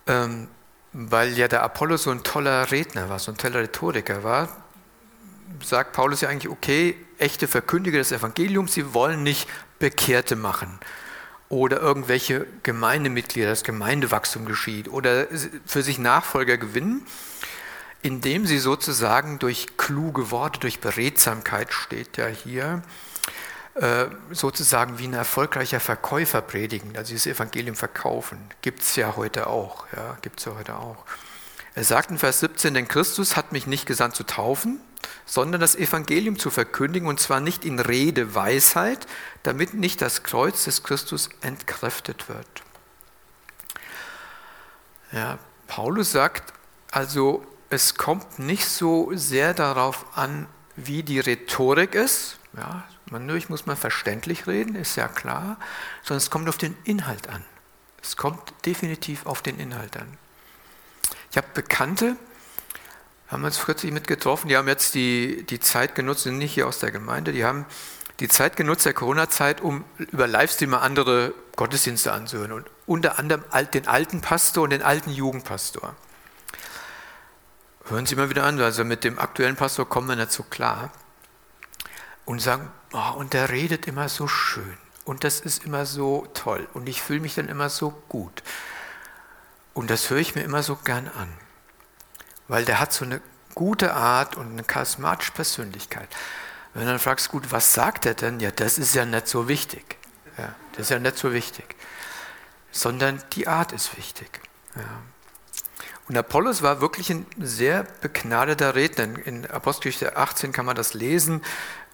Ähm, 0.06 0.48
weil 0.92 1.36
ja 1.36 1.48
der 1.48 1.62
Apollos 1.62 2.04
so 2.04 2.10
ein 2.10 2.22
toller 2.22 2.70
Redner 2.70 3.08
war, 3.08 3.18
so 3.18 3.32
ein 3.32 3.38
toller 3.38 3.60
Rhetoriker 3.60 4.22
war, 4.22 4.48
sagt 5.62 5.92
Paulus 5.92 6.20
ja 6.20 6.28
eigentlich, 6.28 6.50
okay, 6.50 6.96
echte 7.18 7.48
Verkündiger 7.48 7.98
des 7.98 8.12
Evangeliums, 8.12 8.74
sie 8.74 8.94
wollen 8.94 9.22
nicht 9.22 9.48
Bekehrte 9.78 10.36
machen 10.36 10.78
oder 11.48 11.80
irgendwelche 11.80 12.46
Gemeindemitglieder, 12.62 13.48
das 13.48 13.64
Gemeindewachstum 13.64 14.44
geschieht 14.44 14.88
oder 14.88 15.26
für 15.64 15.82
sich 15.82 15.98
Nachfolger 15.98 16.58
gewinnen, 16.58 17.06
indem 18.02 18.46
sie 18.46 18.58
sozusagen 18.58 19.38
durch 19.38 19.76
kluge 19.76 20.30
Worte, 20.30 20.60
durch 20.60 20.80
Beredsamkeit 20.80 21.72
steht 21.72 22.16
ja 22.16 22.26
hier, 22.26 22.82
äh, 23.74 24.06
sozusagen 24.30 24.98
wie 24.98 25.06
ein 25.06 25.14
erfolgreicher 25.14 25.80
Verkäufer 25.80 26.42
predigen, 26.42 26.96
also 26.96 27.12
dieses 27.12 27.26
Evangelium 27.26 27.76
verkaufen. 27.76 28.38
Gibt 28.60 28.82
es 28.82 28.96
ja 28.96 29.16
heute 29.16 29.46
auch. 29.46 29.86
Ja, 29.96 30.18
gibt's 30.20 30.44
ja 30.44 30.54
heute 30.58 30.76
auch. 30.76 31.04
Er 31.74 31.84
sagt 31.84 32.10
in 32.10 32.18
Vers 32.18 32.40
17, 32.40 32.74
denn 32.74 32.88
Christus 32.88 33.36
hat 33.36 33.52
mich 33.52 33.66
nicht 33.66 33.86
gesandt 33.86 34.16
zu 34.16 34.24
taufen, 34.24 34.80
sondern 35.28 35.60
das 35.60 35.76
Evangelium 35.76 36.38
zu 36.38 36.50
verkündigen, 36.50 37.06
und 37.06 37.20
zwar 37.20 37.38
nicht 37.40 37.64
in 37.64 37.78
Rede 37.78 38.34
Weisheit, 38.34 39.06
damit 39.42 39.74
nicht 39.74 40.00
das 40.00 40.22
Kreuz 40.22 40.64
des 40.64 40.82
Christus 40.82 41.28
entkräftet 41.42 42.28
wird. 42.28 42.46
Ja, 45.12 45.38
Paulus 45.66 46.12
sagt 46.12 46.54
also, 46.90 47.46
es 47.68 47.96
kommt 47.96 48.38
nicht 48.38 48.66
so 48.66 49.10
sehr 49.14 49.52
darauf 49.52 50.16
an, 50.16 50.46
wie 50.76 51.02
die 51.02 51.20
Rhetorik 51.20 51.94
ist. 51.94 52.38
Ja, 52.56 52.84
natürlich 53.10 53.50
muss 53.50 53.66
man 53.66 53.76
verständlich 53.76 54.46
reden, 54.46 54.74
ist 54.74 54.96
ja 54.96 55.08
klar, 55.08 55.58
sondern 56.02 56.18
es 56.18 56.30
kommt 56.30 56.48
auf 56.48 56.56
den 56.56 56.74
Inhalt 56.84 57.28
an. 57.28 57.44
Es 58.02 58.16
kommt 58.16 58.54
definitiv 58.64 59.26
auf 59.26 59.42
den 59.42 59.60
Inhalt 59.60 59.98
an. 59.98 60.16
Ich 61.30 61.36
habe 61.36 61.48
Bekannte, 61.52 62.16
haben 63.28 63.44
uns 63.44 63.60
kürzlich 63.60 63.92
mitgetroffen, 63.92 64.48
die 64.48 64.56
haben 64.56 64.68
jetzt 64.68 64.94
die, 64.94 65.44
die 65.44 65.60
Zeit 65.60 65.94
genutzt, 65.94 66.22
sind 66.22 66.38
nicht 66.38 66.52
hier 66.54 66.66
aus 66.66 66.78
der 66.78 66.90
Gemeinde, 66.90 67.32
die 67.32 67.44
haben 67.44 67.66
die 68.20 68.28
Zeit 68.28 68.56
genutzt 68.56 68.86
der 68.86 68.94
Corona-Zeit, 68.94 69.60
um 69.60 69.84
über 69.98 70.26
Livestreamer 70.26 70.82
andere 70.82 71.34
Gottesdienste 71.54 72.12
anzuhören 72.12 72.52
und 72.52 72.66
unter 72.86 73.18
anderem 73.18 73.44
den 73.72 73.86
alten 73.86 74.20
Pastor 74.22 74.64
und 74.64 74.70
den 74.70 74.82
alten 74.82 75.10
Jugendpastor. 75.10 75.94
Hören 77.88 78.06
Sie 78.06 78.16
mal 78.16 78.30
wieder 78.30 78.44
an, 78.44 78.60
also 78.60 78.84
mit 78.84 79.04
dem 79.04 79.18
aktuellen 79.18 79.56
Pastor 79.56 79.88
kommen 79.88 80.08
wir 80.08 80.16
nicht 80.16 80.32
so 80.32 80.42
klar 80.42 80.90
und 82.24 82.40
sagen, 82.40 82.70
oh, 82.92 83.18
und 83.18 83.34
der 83.34 83.50
redet 83.50 83.86
immer 83.86 84.08
so 84.08 84.26
schön 84.26 84.76
und 85.04 85.22
das 85.22 85.40
ist 85.40 85.64
immer 85.64 85.86
so 85.86 86.26
toll 86.34 86.66
und 86.74 86.88
ich 86.88 87.02
fühle 87.02 87.20
mich 87.20 87.34
dann 87.34 87.48
immer 87.48 87.68
so 87.68 87.90
gut. 88.08 88.42
Und 89.74 89.90
das 89.90 90.10
höre 90.10 90.18
ich 90.18 90.34
mir 90.34 90.42
immer 90.42 90.62
so 90.62 90.76
gern 90.76 91.08
an 91.08 91.28
weil 92.48 92.64
der 92.64 92.80
hat 92.80 92.92
so 92.92 93.04
eine 93.04 93.20
gute 93.54 93.94
Art 93.94 94.36
und 94.36 94.52
eine 94.52 94.64
charismatische 94.64 95.32
Persönlichkeit. 95.32 96.08
Wenn 96.74 96.84
du 96.84 96.88
dann 96.90 96.98
fragst, 96.98 97.28
gut, 97.30 97.50
was 97.50 97.74
sagt 97.74 98.06
er 98.06 98.14
denn? 98.14 98.40
Ja, 98.40 98.50
das 98.50 98.78
ist 98.78 98.94
ja 98.94 99.04
nicht 99.04 99.26
so 99.26 99.48
wichtig. 99.48 99.96
Ja, 100.36 100.54
das 100.72 100.82
ist 100.82 100.90
ja 100.90 100.98
nicht 100.98 101.18
so 101.18 101.32
wichtig. 101.32 101.74
Sondern 102.70 103.22
die 103.32 103.48
Art 103.48 103.72
ist 103.72 103.96
wichtig. 103.96 104.40
Ja. 104.76 104.82
Und 106.08 106.16
Apollos 106.16 106.62
war 106.62 106.80
wirklich 106.80 107.10
ein 107.10 107.26
sehr 107.38 107.84
begnadeter 108.00 108.74
Redner. 108.74 109.26
In 109.26 109.46
Apostelgeschichte 109.50 110.16
18 110.16 110.52
kann 110.52 110.64
man 110.64 110.76
das 110.76 110.94
lesen, 110.94 111.42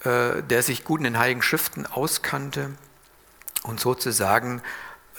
äh, 0.04 0.42
der 0.42 0.62
sich 0.62 0.84
gut 0.84 1.00
in 1.00 1.04
den 1.04 1.18
Heiligen 1.18 1.42
Schriften 1.42 1.86
auskannte 1.86 2.70
und 3.64 3.80
sozusagen 3.80 4.62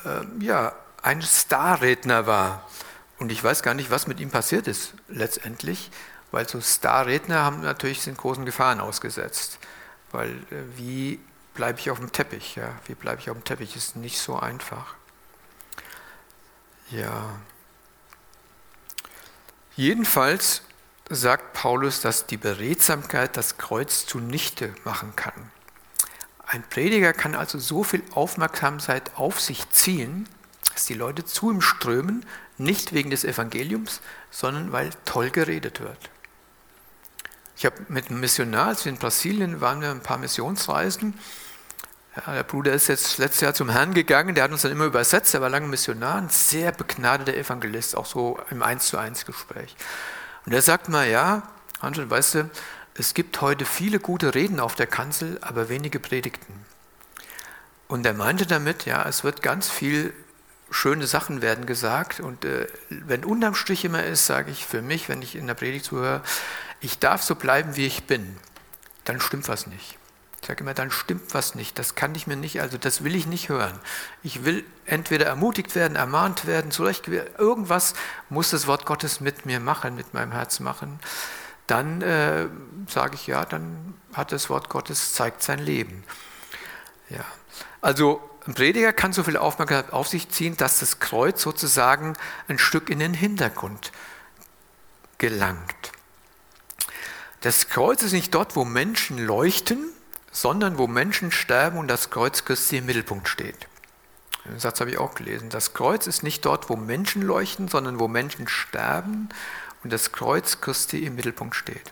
äh, 0.06 0.44
ja, 0.44 0.74
ein 1.02 1.22
Starredner 1.22 2.26
war. 2.26 2.70
Und 3.18 3.32
ich 3.32 3.44
weiß 3.44 3.64
gar 3.64 3.74
nicht, 3.74 3.92
was 3.92 4.08
mit 4.08 4.20
ihm 4.20 4.30
passiert 4.30 4.68
ist 4.68 4.94
letztendlich, 5.08 5.92
weil 6.32 6.48
so 6.48 6.60
Starredner 6.60 7.44
haben 7.44 7.62
natürlich 7.62 8.02
sind 8.02 8.18
großen 8.18 8.46
Gefahren 8.46 8.80
ausgesetzt. 8.80 9.60
Weil 10.12 10.32
äh, 10.52 10.64
wie 10.76 11.20
bleibe 11.54 11.80
ich 11.80 11.90
auf 11.90 12.00
dem 12.00 12.12
Teppich? 12.12 12.56
Ja? 12.56 12.74
Wie 12.88 12.96
bleibe 12.96 13.22
ich 13.22 13.30
auf 13.30 13.38
dem 13.38 13.44
Teppich? 13.44 13.76
Ist 13.76 13.96
nicht 13.96 14.20
so 14.20 14.38
einfach. 14.38 14.96
Ja. 16.92 17.40
Jedenfalls 19.76 20.62
sagt 21.10 21.54
Paulus, 21.54 22.02
dass 22.02 22.28
die 22.28 22.38
Beredsamkeit 22.38 23.38
das 23.38 23.58
Kreuz 23.58 24.06
zunichte 24.06 24.74
machen 24.84 25.16
kann. 25.16 25.52
Ein 26.46 26.64
Prediger 26.70 27.14
kann 27.14 27.36
also 27.36 27.60
so 27.60 27.84
viel 27.84 28.04
Aufmerksamkeit 28.12 29.12
auf 29.16 29.40
sich 29.40 29.70
ziehen, 29.70 30.28
dass 30.74 30.86
die 30.86 30.94
Leute 30.94 31.26
zu 31.26 31.52
ihm 31.52 31.62
strömen, 31.62 32.26
nicht 32.58 32.94
wegen 32.94 33.10
des 33.10 33.24
Evangeliums, 33.24 34.02
sondern 34.32 34.72
weil 34.72 34.90
toll 35.06 35.30
geredet 35.30 35.82
wird. 35.82 35.98
Ich 37.58 37.66
habe 37.66 37.76
mit 37.88 38.10
einem 38.10 38.20
Missionar, 38.20 38.68
als 38.68 38.86
wir 38.86 38.92
in 38.92 39.00
Brasilien 39.00 39.62
waren, 39.62 39.82
wir 39.82 39.92
ein 39.92 40.02
paar 40.02 40.18
Missionsreisen. 40.18 41.18
Ja, 42.16 42.34
der 42.34 42.44
Bruder 42.44 42.74
ist 42.74 42.88
jetzt 42.88 43.18
letztes 43.18 43.42
Jahr 43.42 43.54
zum 43.54 43.70
Herrn 43.70 43.94
gegangen, 43.94 44.36
der 44.36 44.46
hat 44.46 44.52
uns 44.52 44.62
dann 44.62 44.72
immer 44.72 44.86
übersetzt, 44.86 45.34
er 45.34 45.42
war 45.42 45.50
lange 45.50 45.68
Missionar, 45.68 46.16
ein 46.16 46.30
sehr 46.30 46.72
begnadeter 46.72 47.36
Evangelist, 47.36 47.96
auch 47.96 48.06
so 48.06 48.40
im 48.52 48.64
Eins 48.64 48.88
zu 48.88 48.98
eins 48.98 49.26
Gespräch. 49.26 49.76
Und 50.46 50.54
er 50.54 50.62
sagt 50.62 50.90
mal, 50.90 51.08
ja, 51.10 51.44
Hans, 51.82 51.98
weißt 51.98 52.36
du, 52.36 52.50
es 52.94 53.14
gibt 53.14 53.42
heute 53.42 53.66
viele 53.66 54.00
gute 54.00 54.34
Reden 54.34 54.60
auf 54.62 54.76
der 54.76 54.88
Kanzel, 54.88 55.38
aber 55.42 55.68
wenige 55.68 56.00
Predigten. 56.00 56.66
Und 57.88 58.06
er 58.06 58.14
meinte 58.14 58.46
damit, 58.46 58.86
ja, 58.86 59.04
es 59.08 59.24
wird 59.24 59.42
ganz 59.42 59.70
viel 59.70 60.14
schöne 60.76 61.08
Sachen 61.08 61.42
werden 61.42 61.66
gesagt. 61.66 62.20
Und 62.20 62.46
äh, 62.46 62.68
wenn 62.90 63.24
unterm 63.24 63.56
Strich 63.56 63.86
immer 63.86 64.04
ist, 64.04 64.26
sage 64.26 64.52
ich 64.52 64.66
für 64.66 64.82
mich, 64.82 65.10
wenn 65.10 65.22
ich 65.22 65.36
in 65.36 65.48
der 65.48 65.54
Predigt 65.54 65.86
zuhöre, 65.86 66.22
ich 66.82 67.00
darf 67.00 67.24
so 67.24 67.36
bleiben, 67.36 67.76
wie 67.76 67.86
ich 67.86 68.04
bin, 68.04 68.38
dann 69.06 69.22
stimmt 69.22 69.48
was 69.48 69.68
nicht. 69.68 69.98
Ich 70.42 70.48
sage 70.48 70.64
immer, 70.64 70.76
dann 70.76 70.92
stimmt 70.92 71.34
was 71.34 71.56
nicht. 71.56 71.80
Das 71.80 71.96
kann 71.96 72.14
ich 72.14 72.28
mir 72.28 72.36
nicht, 72.36 72.62
also 72.62 72.78
das 72.78 73.04
will 73.04 73.16
ich 73.16 73.26
nicht 73.26 73.50
hören. 73.50 73.80
Ich 74.22 74.44
will 74.46 74.64
entweder 74.86 75.26
ermutigt 75.26 75.74
werden, 75.74 75.96
ermahnt 75.96 76.46
werden, 76.46 76.70
zurecht, 76.70 77.08
irgendwas 77.08 77.96
muss 78.30 78.52
das 78.52 78.68
Wort 78.68 78.86
Gottes 78.86 79.22
mit 79.22 79.46
mir 79.46 79.60
machen, 79.60 79.96
mit 79.96 80.14
meinem 80.14 80.34
Herz 80.34 80.60
machen. 80.60 81.00
Dann 81.66 82.02
äh, 82.04 82.48
sage 82.88 83.16
ich, 83.16 83.26
ja, 83.26 83.46
dann 83.46 83.96
hat 84.14 84.32
das 84.32 84.50
Wort 84.50 84.70
Gottes, 84.70 85.14
zeigt 85.14 85.42
sein 85.42 85.60
Leben. 85.60 86.04
Ja. 87.10 87.26
Also 87.82 88.22
ein 88.48 88.54
Prediger 88.54 88.94
kann 88.94 89.12
so 89.12 89.24
viel 89.24 89.38
Aufmerksamkeit 89.38 89.94
auf 89.94 90.08
sich 90.08 90.30
ziehen, 90.30 90.56
dass 90.58 90.80
das 90.80 91.00
Kreuz 91.00 91.42
sozusagen 91.42 92.16
ein 92.48 92.60
Stück 92.60 92.90
in 92.90 93.00
den 93.00 93.14
Hintergrund 93.14 93.92
gelangt. 95.18 95.92
Das 97.42 97.70
Kreuz 97.70 98.04
ist 98.04 98.12
nicht 98.12 98.34
dort, 98.34 98.56
wo 98.56 98.66
Menschen 98.66 99.18
leuchten, 99.18 99.90
sondern 100.32 100.78
wo 100.78 100.88
Menschen 100.88 101.32
sterben 101.32 101.78
und 101.78 101.88
das 101.88 102.10
Kreuz 102.10 102.46
Christi 102.46 102.78
im 102.78 102.86
Mittelpunkt 102.86 103.30
steht. 103.30 103.68
Den 104.46 104.60
Satz 104.60 104.80
habe 104.80 104.92
ich 104.92 104.98
auch 105.00 105.16
gelesen. 105.16 105.50
Das 105.50 105.74
Kreuz 105.74 106.06
ist 106.06 106.22
nicht 106.22 106.46
dort, 106.46 106.70
wo 106.70 106.76
Menschen 106.76 107.24
leuchten, 107.24 107.68
sondern 107.68 108.00
wo 108.00 108.08
Menschen 108.08 108.48
sterben 108.48 109.30
und 109.84 109.92
das 109.92 110.12
Kreuz 110.12 110.62
Christi 110.62 111.04
im 111.04 111.16
Mittelpunkt 111.16 111.56
steht. 111.56 111.92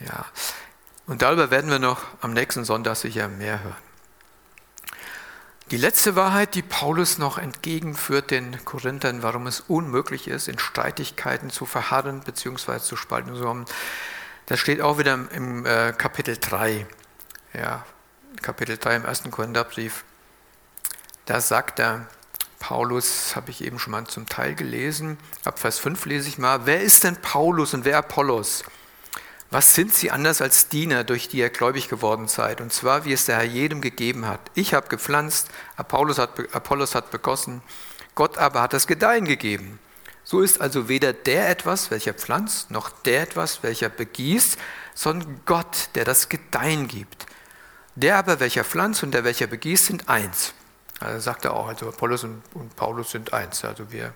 Ja, 0.00 0.26
und 1.06 1.22
darüber 1.22 1.50
werden 1.50 1.70
wir 1.70 1.78
noch 1.78 2.02
am 2.20 2.32
nächsten 2.32 2.64
Sonntag 2.64 2.96
sicher 2.96 3.28
mehr 3.28 3.62
hören. 3.62 3.91
Die 5.72 5.78
letzte 5.78 6.16
Wahrheit, 6.16 6.54
die 6.54 6.60
Paulus 6.60 7.16
noch 7.16 7.38
entgegenführt 7.38 8.30
den 8.30 8.62
Korinthern, 8.62 9.22
warum 9.22 9.46
es 9.46 9.60
unmöglich 9.60 10.28
ist, 10.28 10.46
in 10.46 10.58
Streitigkeiten 10.58 11.48
zu 11.48 11.64
verharren 11.64 12.20
bzw. 12.20 12.78
zu 12.80 12.94
spalten 12.94 13.34
zu 13.34 13.40
kommen, 13.40 13.64
das 14.44 14.60
steht 14.60 14.82
auch 14.82 14.98
wieder 14.98 15.18
im 15.32 15.64
äh, 15.64 15.94
Kapitel 15.96 16.36
3. 16.38 16.86
Ja, 17.54 17.86
Kapitel 18.42 18.76
3 18.76 18.96
im 18.96 19.04
ersten 19.06 19.30
Korintherbrief. 19.30 20.04
Da 21.24 21.40
sagt 21.40 21.78
er, 21.78 22.06
Paulus, 22.58 23.34
habe 23.34 23.50
ich 23.50 23.64
eben 23.64 23.78
schon 23.78 23.92
mal 23.92 24.04
zum 24.04 24.28
Teil 24.28 24.54
gelesen, 24.54 25.16
ab 25.46 25.58
Vers 25.58 25.78
5 25.78 26.04
lese 26.04 26.28
ich 26.28 26.36
mal, 26.36 26.66
wer 26.66 26.82
ist 26.82 27.02
denn 27.04 27.16
Paulus 27.16 27.72
und 27.72 27.86
wer 27.86 27.96
Apollos? 27.96 28.62
Was 29.52 29.74
sind 29.74 29.92
sie 29.92 30.10
anders 30.10 30.40
als 30.40 30.68
Diener, 30.68 31.04
durch 31.04 31.28
die 31.28 31.36
ihr 31.36 31.50
gläubig 31.50 31.90
geworden 31.90 32.26
seid? 32.26 32.62
Und 32.62 32.72
zwar, 32.72 33.04
wie 33.04 33.12
es 33.12 33.26
der 33.26 33.36
Herr 33.36 33.44
jedem 33.44 33.82
gegeben 33.82 34.26
hat. 34.26 34.40
Ich 34.54 34.72
habe 34.72 34.88
gepflanzt, 34.88 35.50
Apollos 35.76 36.18
hat, 36.18 36.30
Apollos 36.54 36.94
hat 36.94 37.10
begossen, 37.10 37.60
Gott 38.14 38.38
aber 38.38 38.62
hat 38.62 38.72
das 38.72 38.86
Gedeihen 38.86 39.26
gegeben. 39.26 39.78
So 40.24 40.40
ist 40.40 40.58
also 40.58 40.88
weder 40.88 41.12
der 41.12 41.50
etwas, 41.50 41.90
welcher 41.90 42.14
pflanzt, 42.14 42.70
noch 42.70 42.88
der 43.04 43.24
etwas, 43.24 43.62
welcher 43.62 43.90
begießt, 43.90 44.58
sondern 44.94 45.42
Gott, 45.44 45.90
der 45.96 46.06
das 46.06 46.30
Gedeihen 46.30 46.88
gibt. 46.88 47.26
Der 47.94 48.16
aber, 48.16 48.40
welcher 48.40 48.64
pflanzt 48.64 49.02
und 49.02 49.12
der, 49.12 49.24
welcher 49.24 49.48
begießt, 49.48 49.84
sind 49.84 50.08
eins. 50.08 50.54
Also 50.98 51.20
sagt 51.20 51.44
er 51.44 51.52
auch, 51.52 51.68
also 51.68 51.90
Apollos 51.90 52.24
und, 52.24 52.42
und 52.54 52.74
Paulus 52.74 53.10
sind 53.10 53.34
eins. 53.34 53.62
Also 53.66 53.92
wir 53.92 54.14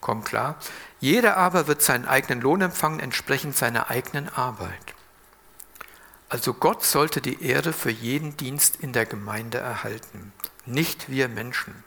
kommen 0.00 0.24
klar. 0.24 0.56
Jeder 1.00 1.36
aber 1.36 1.66
wird 1.66 1.82
seinen 1.82 2.06
eigenen 2.06 2.40
Lohn 2.40 2.60
empfangen, 2.60 3.00
entsprechend 3.00 3.56
seiner 3.56 3.90
eigenen 3.90 4.28
Arbeit. 4.28 4.94
Also 6.28 6.54
Gott 6.54 6.84
sollte 6.84 7.20
die 7.20 7.42
Ehre 7.44 7.72
für 7.72 7.90
jeden 7.90 8.36
Dienst 8.36 8.76
in 8.80 8.92
der 8.92 9.06
Gemeinde 9.06 9.58
erhalten, 9.58 10.32
nicht 10.64 11.08
wir 11.08 11.28
Menschen. 11.28 11.84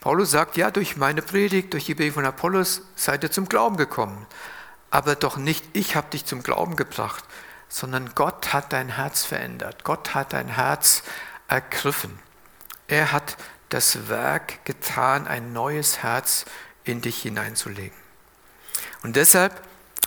Paulus 0.00 0.30
sagt, 0.30 0.56
ja, 0.56 0.70
durch 0.70 0.96
meine 0.96 1.20
Predigt, 1.20 1.72
durch 1.72 1.86
die 1.86 1.96
Predigt 1.96 2.14
von 2.14 2.24
Apollos 2.24 2.82
seid 2.94 3.24
ihr 3.24 3.32
zum 3.32 3.48
Glauben 3.48 3.76
gekommen. 3.76 4.26
Aber 4.90 5.16
doch 5.16 5.36
nicht 5.36 5.64
ich 5.72 5.96
habe 5.96 6.10
dich 6.10 6.24
zum 6.24 6.44
Glauben 6.44 6.76
gebracht, 6.76 7.24
sondern 7.68 8.14
Gott 8.14 8.52
hat 8.52 8.72
dein 8.72 8.88
Herz 8.88 9.24
verändert. 9.24 9.82
Gott 9.82 10.14
hat 10.14 10.32
dein 10.32 10.46
Herz 10.46 11.02
ergriffen. 11.48 12.20
Er 12.86 13.10
hat 13.10 13.36
das 13.68 14.08
Werk 14.08 14.64
getan, 14.64 15.26
ein 15.26 15.52
neues 15.52 16.02
Herz 16.02 16.44
in 16.84 17.00
dich 17.00 17.22
hineinzulegen. 17.22 17.96
Und 19.02 19.16
deshalb 19.16 19.60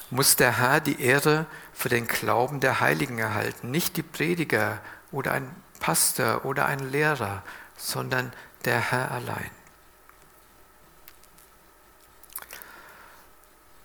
muss 0.10 0.36
der 0.36 0.57
Herr 0.57 0.80
die 0.80 1.01
Ehre 1.01 1.45
für 1.74 1.89
den 1.89 2.07
Glauben 2.07 2.60
der 2.60 2.80
Heiligen 2.80 3.20
erhalten, 3.20 3.72
nicht 3.72 3.97
die 3.97 4.03
Prediger 4.03 4.80
oder 5.12 5.34
ein 5.34 5.49
Pastor 5.80 6.45
oder 6.45 6.66
ein 6.66 6.80
Lehrer, 6.80 7.43
sondern 7.78 8.34
der 8.66 8.91
Herr 8.91 9.12
allein. 9.12 9.51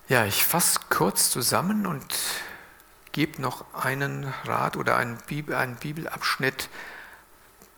Ja, 0.09 0.27
ich 0.27 0.45
fasse 0.45 0.81
kurz 0.91 1.31
zusammen 1.31 1.87
und 1.87 2.15
gebe 3.13 3.41
noch 3.41 3.65
einen 3.75 4.33
Rat 4.45 4.77
oder 4.77 4.97
einen, 4.97 5.17
Bibel, 5.27 5.55
einen 5.55 5.77
Bibelabschnitt, 5.77 6.69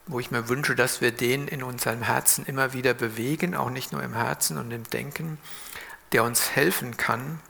wo 0.06 0.20
ich 0.20 0.30
mir 0.30 0.48
wünsche, 0.48 0.76
dass 0.76 1.00
wir 1.00 1.10
den 1.10 1.48
in 1.48 1.62
unserem 1.62 2.02
Herzen 2.02 2.46
immer 2.46 2.72
wieder 2.72 2.94
bewegen, 2.94 3.54
auch 3.54 3.70
nicht 3.70 3.92
nur 3.92 4.02
im 4.02 4.14
Herzen 4.14 4.56
und 4.56 4.70
im 4.70 4.84
Denken, 4.84 5.38
der 6.12 6.22
uns 6.22 6.50
helfen 6.50 6.96
kann, 6.96 7.40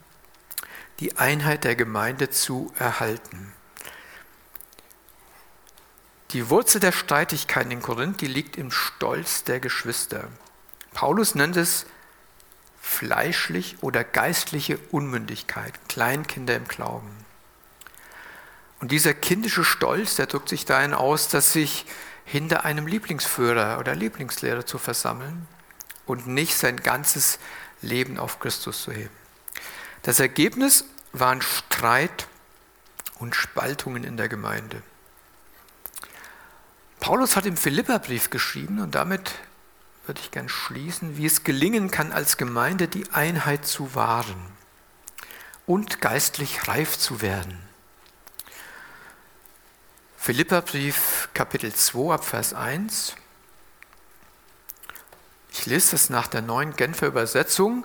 die 1.00 1.18
Einheit 1.18 1.64
der 1.64 1.76
Gemeinde 1.76 2.30
zu 2.30 2.72
erhalten. 2.78 3.52
Die 6.30 6.48
Wurzel 6.48 6.80
der 6.80 6.92
Streitigkeiten 6.92 7.70
in 7.70 7.82
Korinth, 7.82 8.20
die 8.20 8.26
liegt 8.26 8.56
im 8.56 8.70
Stolz 8.70 9.44
der 9.44 9.60
Geschwister. 9.60 10.28
Paulus 10.92 11.34
nennt 11.34 11.56
es 11.56 11.86
fleischlich 12.80 13.76
oder 13.82 14.02
geistliche 14.02 14.78
Unmündigkeit, 14.90 15.74
Kleinkinder 15.88 16.56
im 16.56 16.66
Glauben. 16.66 17.10
Und 18.80 18.92
dieser 18.92 19.14
kindische 19.14 19.64
Stolz, 19.64 20.16
der 20.16 20.26
drückt 20.26 20.48
sich 20.48 20.64
dahin 20.64 20.94
aus, 20.94 21.28
dass 21.28 21.52
sich 21.52 21.86
hinter 22.26 22.64
einem 22.64 22.86
Lieblingsführer 22.86 23.78
oder 23.78 23.94
Lieblingslehrer 23.94 24.66
zu 24.66 24.78
versammeln 24.78 25.46
und 26.04 26.26
nicht 26.26 26.56
sein 26.56 26.82
ganzes 26.82 27.38
Leben 27.80 28.18
auf 28.18 28.40
Christus 28.40 28.82
zu 28.82 28.92
heben. 28.92 29.14
Das 30.02 30.20
Ergebnis 30.20 30.84
waren 31.12 31.40
Streit 31.40 32.26
und 33.18 33.34
Spaltungen 33.34 34.04
in 34.04 34.16
der 34.16 34.28
Gemeinde. 34.28 34.82
Paulus 37.00 37.36
hat 37.36 37.46
im 37.46 37.56
Philipperbrief 37.56 38.30
geschrieben 38.30 38.80
und 38.80 38.94
damit 38.94 39.32
würde 40.06 40.20
ich 40.20 40.32
gern 40.32 40.48
schließen, 40.48 41.16
wie 41.16 41.26
es 41.26 41.44
gelingen 41.44 41.90
kann, 41.90 42.12
als 42.12 42.36
Gemeinde 42.36 42.88
die 42.88 43.10
Einheit 43.12 43.66
zu 43.66 43.94
wahren 43.94 44.40
und 45.66 46.00
geistlich 46.00 46.66
reif 46.66 46.98
zu 46.98 47.20
werden. 47.22 47.65
Philipperbrief 50.26 51.28
Kapitel 51.34 51.72
2 51.72 52.12
ab 52.12 52.24
Vers 52.24 52.52
1. 52.52 53.14
Ich 55.52 55.66
lese 55.66 55.92
das 55.92 56.10
nach 56.10 56.26
der 56.26 56.42
neuen 56.42 56.74
Genfer 56.74 57.06
Übersetzung 57.06 57.84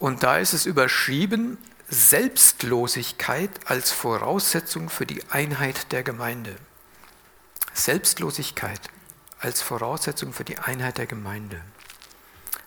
und 0.00 0.24
da 0.24 0.38
ist 0.38 0.52
es 0.52 0.66
überschrieben 0.66 1.56
Selbstlosigkeit 1.88 3.50
als 3.66 3.92
Voraussetzung 3.92 4.90
für 4.90 5.06
die 5.06 5.22
Einheit 5.30 5.92
der 5.92 6.02
Gemeinde. 6.02 6.56
Selbstlosigkeit 7.72 8.80
als 9.38 9.62
Voraussetzung 9.62 10.32
für 10.32 10.42
die 10.42 10.58
Einheit 10.58 10.98
der 10.98 11.06
Gemeinde. 11.06 11.62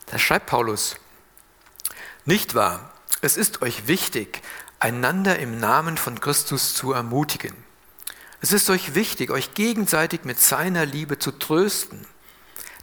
Da 0.06 0.18
schreibt 0.18 0.46
Paulus, 0.46 0.96
nicht 2.24 2.56
wahr, 2.56 2.94
es 3.20 3.36
ist 3.36 3.64
euch 3.64 3.88
wichtig, 3.88 4.42
einander 4.80 5.40
im 5.40 5.60
Namen 5.60 5.98
von 5.98 6.22
Christus 6.22 6.74
zu 6.74 6.94
ermutigen 6.94 7.70
es 8.42 8.52
ist 8.52 8.70
euch 8.72 8.96
wichtig, 8.96 9.30
euch 9.30 9.54
gegenseitig 9.54 10.26
mit 10.26 10.40
seiner 10.40 10.86
Liebe 10.86 11.20
zu 11.20 11.32
trösten, 11.32 12.06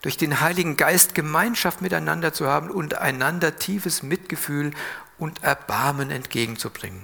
durch 0.02 0.16
den 0.16 0.40
Heiligen 0.40 0.76
Geist 0.76 1.16
Gemeinschaft 1.16 1.82
miteinander 1.82 2.32
zu 2.32 2.46
haben 2.46 2.70
und 2.70 2.94
einander 2.94 3.56
tiefes 3.56 4.04
Mitgefühl 4.04 4.70
und 5.18 5.42
Erbarmen 5.42 6.12
entgegenzubringen. 6.12 7.02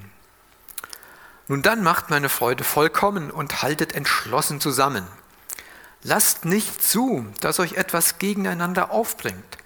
Nun 1.48 1.62
dann 1.62 1.82
macht 1.82 2.10
meine 2.10 2.28
Freude 2.28 2.62
vollkommen 2.62 3.32
und 3.32 3.62
haltet 3.62 3.92
entschlossen 3.92 4.60
zusammen. 4.60 5.06
Lasst 6.02 6.44
nicht 6.44 6.82
zu, 6.82 7.26
dass 7.40 7.58
euch 7.58 7.72
etwas 7.72 8.18
gegeneinander 8.18 8.92
aufbringt, 8.92 9.58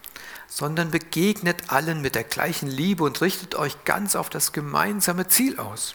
sondern 0.48 0.90
begegnet 0.90 1.64
allen 1.68 2.00
mit 2.00 2.14
der 2.14 2.24
gleichen 2.24 2.68
Liebe 2.68 3.04
und 3.04 3.20
richtet 3.20 3.54
euch 3.54 3.84
ganz 3.84 4.16
auf 4.16 4.30
das 4.30 4.52
gemeinsame 4.52 5.28
Ziel 5.28 5.60
aus. 5.60 5.94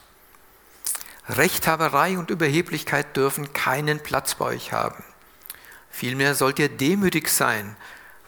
Rechthaberei 1.29 2.17
und 2.17 2.29
Überheblichkeit 2.29 3.15
dürfen 3.15 3.53
keinen 3.53 4.01
Platz 4.01 4.35
bei 4.35 4.45
euch 4.45 4.73
haben. 4.73 5.03
Vielmehr 5.89 6.35
sollt 6.35 6.59
ihr 6.59 6.69
demütig 6.69 7.29
sein, 7.29 7.75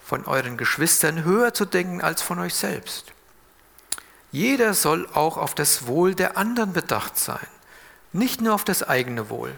von 0.03 0.25
euren 0.25 0.55
Geschwistern 0.55 1.23
höher 1.23 1.53
zu 1.53 1.65
denken 1.65 2.01
als 2.01 2.21
von 2.21 2.39
euch 2.39 2.53
selbst. 2.53 3.11
Jeder 4.31 4.73
soll 4.73 5.07
auch 5.13 5.37
auf 5.37 5.55
das 5.55 5.87
Wohl 5.87 6.13
der 6.13 6.37
anderen 6.37 6.73
bedacht 6.73 7.17
sein, 7.17 7.47
nicht 8.13 8.39
nur 8.39 8.53
auf 8.53 8.63
das 8.63 8.83
eigene 8.83 9.29
Wohl. 9.29 9.57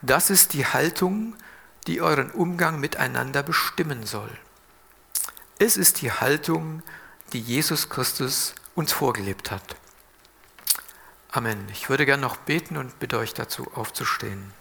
Das 0.00 0.30
ist 0.30 0.52
die 0.52 0.66
Haltung, 0.66 1.34
die 1.86 2.00
euren 2.00 2.30
Umgang 2.30 2.80
miteinander 2.80 3.42
bestimmen 3.42 4.06
soll. 4.06 4.30
Es 5.58 5.76
ist 5.76 6.02
die 6.02 6.12
Haltung, 6.12 6.82
die 7.32 7.40
Jesus 7.40 7.88
Christus 7.88 8.54
uns 8.74 8.92
vorgelebt 8.92 9.50
hat. 9.50 9.76
Amen. 11.36 11.68
Ich 11.70 11.90
würde 11.90 12.06
gerne 12.06 12.22
noch 12.22 12.38
beten 12.38 12.78
und 12.78 12.98
bitte 12.98 13.18
euch 13.18 13.34
dazu 13.34 13.70
aufzustehen. 13.74 14.54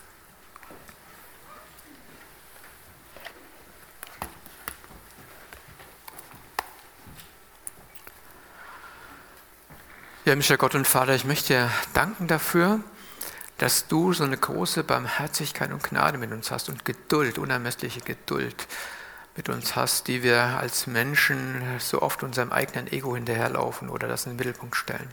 Ja, 10.26 10.32
himmlischer 10.32 10.58
Gott 10.58 10.76
und 10.76 10.86
Vater, 10.86 11.16
ich 11.16 11.24
möchte 11.24 11.54
dir 11.54 11.72
danken 11.94 12.28
dafür, 12.28 12.82
dass 13.58 13.88
du 13.88 14.12
so 14.12 14.26
eine 14.26 14.36
große 14.36 14.84
Barmherzigkeit 14.84 15.72
und 15.72 15.82
Gnade 15.82 16.18
mit 16.18 16.34
uns 16.34 16.52
hast 16.52 16.68
und 16.68 16.84
Geduld, 16.84 17.38
unermessliche 17.38 18.02
Geduld 18.02 18.68
mit 19.38 19.48
uns 19.48 19.78
hast, 19.78 20.10
die 20.10 20.24
wir 20.24 20.42
als 20.42 20.88
Menschen 20.88 21.80
so 21.80 22.02
oft 22.02 22.22
unserem 22.22 22.52
eigenen 22.52 22.92
Ego 22.92 23.16
hinterherlaufen 23.16 23.88
oder 23.88 24.10
das 24.10 24.26
in 24.26 24.34
den 24.34 24.40
Mittelpunkt 24.40 24.76
stellen. 24.76 25.10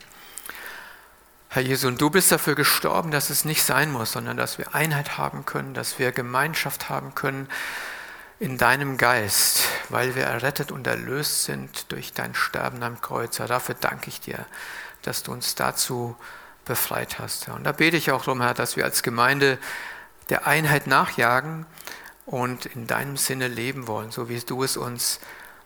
Herr 1.54 1.60
Jesu, 1.60 1.86
und 1.86 2.00
du 2.00 2.08
bist 2.08 2.32
dafür 2.32 2.54
gestorben, 2.54 3.10
dass 3.10 3.28
es 3.28 3.44
nicht 3.44 3.62
sein 3.62 3.92
muss, 3.92 4.12
sondern 4.12 4.38
dass 4.38 4.56
wir 4.56 4.74
Einheit 4.74 5.18
haben 5.18 5.44
können, 5.44 5.74
dass 5.74 5.98
wir 5.98 6.10
Gemeinschaft 6.10 6.88
haben 6.88 7.14
können 7.14 7.46
in 8.40 8.56
deinem 8.56 8.96
Geist, 8.96 9.64
weil 9.90 10.14
wir 10.14 10.22
errettet 10.22 10.72
und 10.72 10.86
erlöst 10.86 11.44
sind 11.44 11.92
durch 11.92 12.14
dein 12.14 12.34
Sterben 12.34 12.82
am 12.82 13.02
Kreuz. 13.02 13.38
Herr, 13.38 13.48
dafür 13.48 13.74
danke 13.78 14.08
ich 14.08 14.18
dir, 14.18 14.46
dass 15.02 15.24
du 15.24 15.32
uns 15.32 15.54
dazu 15.54 16.16
befreit 16.64 17.18
hast. 17.18 17.50
Und 17.50 17.64
da 17.64 17.72
bete 17.72 17.98
ich 17.98 18.12
auch 18.12 18.24
darum, 18.24 18.40
Herr, 18.40 18.54
dass 18.54 18.76
wir 18.76 18.86
als 18.86 19.02
Gemeinde 19.02 19.58
der 20.30 20.46
Einheit 20.46 20.86
nachjagen 20.86 21.66
und 22.24 22.64
in 22.64 22.86
deinem 22.86 23.18
Sinne 23.18 23.48
leben 23.48 23.88
wollen, 23.88 24.10
so 24.10 24.30
wie 24.30 24.40
du 24.40 24.64
es 24.64 24.78
uns 24.78 25.20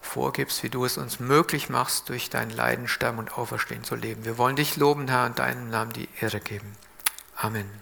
vorgibst, 0.06 0.62
wie 0.62 0.70
du 0.70 0.84
es 0.84 0.96
uns 0.96 1.20
möglich 1.20 1.68
machst, 1.68 2.08
durch 2.08 2.30
dein 2.30 2.50
Leiden, 2.50 2.88
Sterben 2.88 3.18
und 3.18 3.36
Auferstehen 3.36 3.84
zu 3.84 3.94
leben. 3.94 4.24
Wir 4.24 4.38
wollen 4.38 4.56
dich 4.56 4.76
loben, 4.76 5.08
Herr, 5.08 5.26
und 5.26 5.38
deinem 5.38 5.68
Namen 5.68 5.92
die 5.92 6.08
Ehre 6.20 6.40
geben. 6.40 6.76
Amen. 7.36 7.68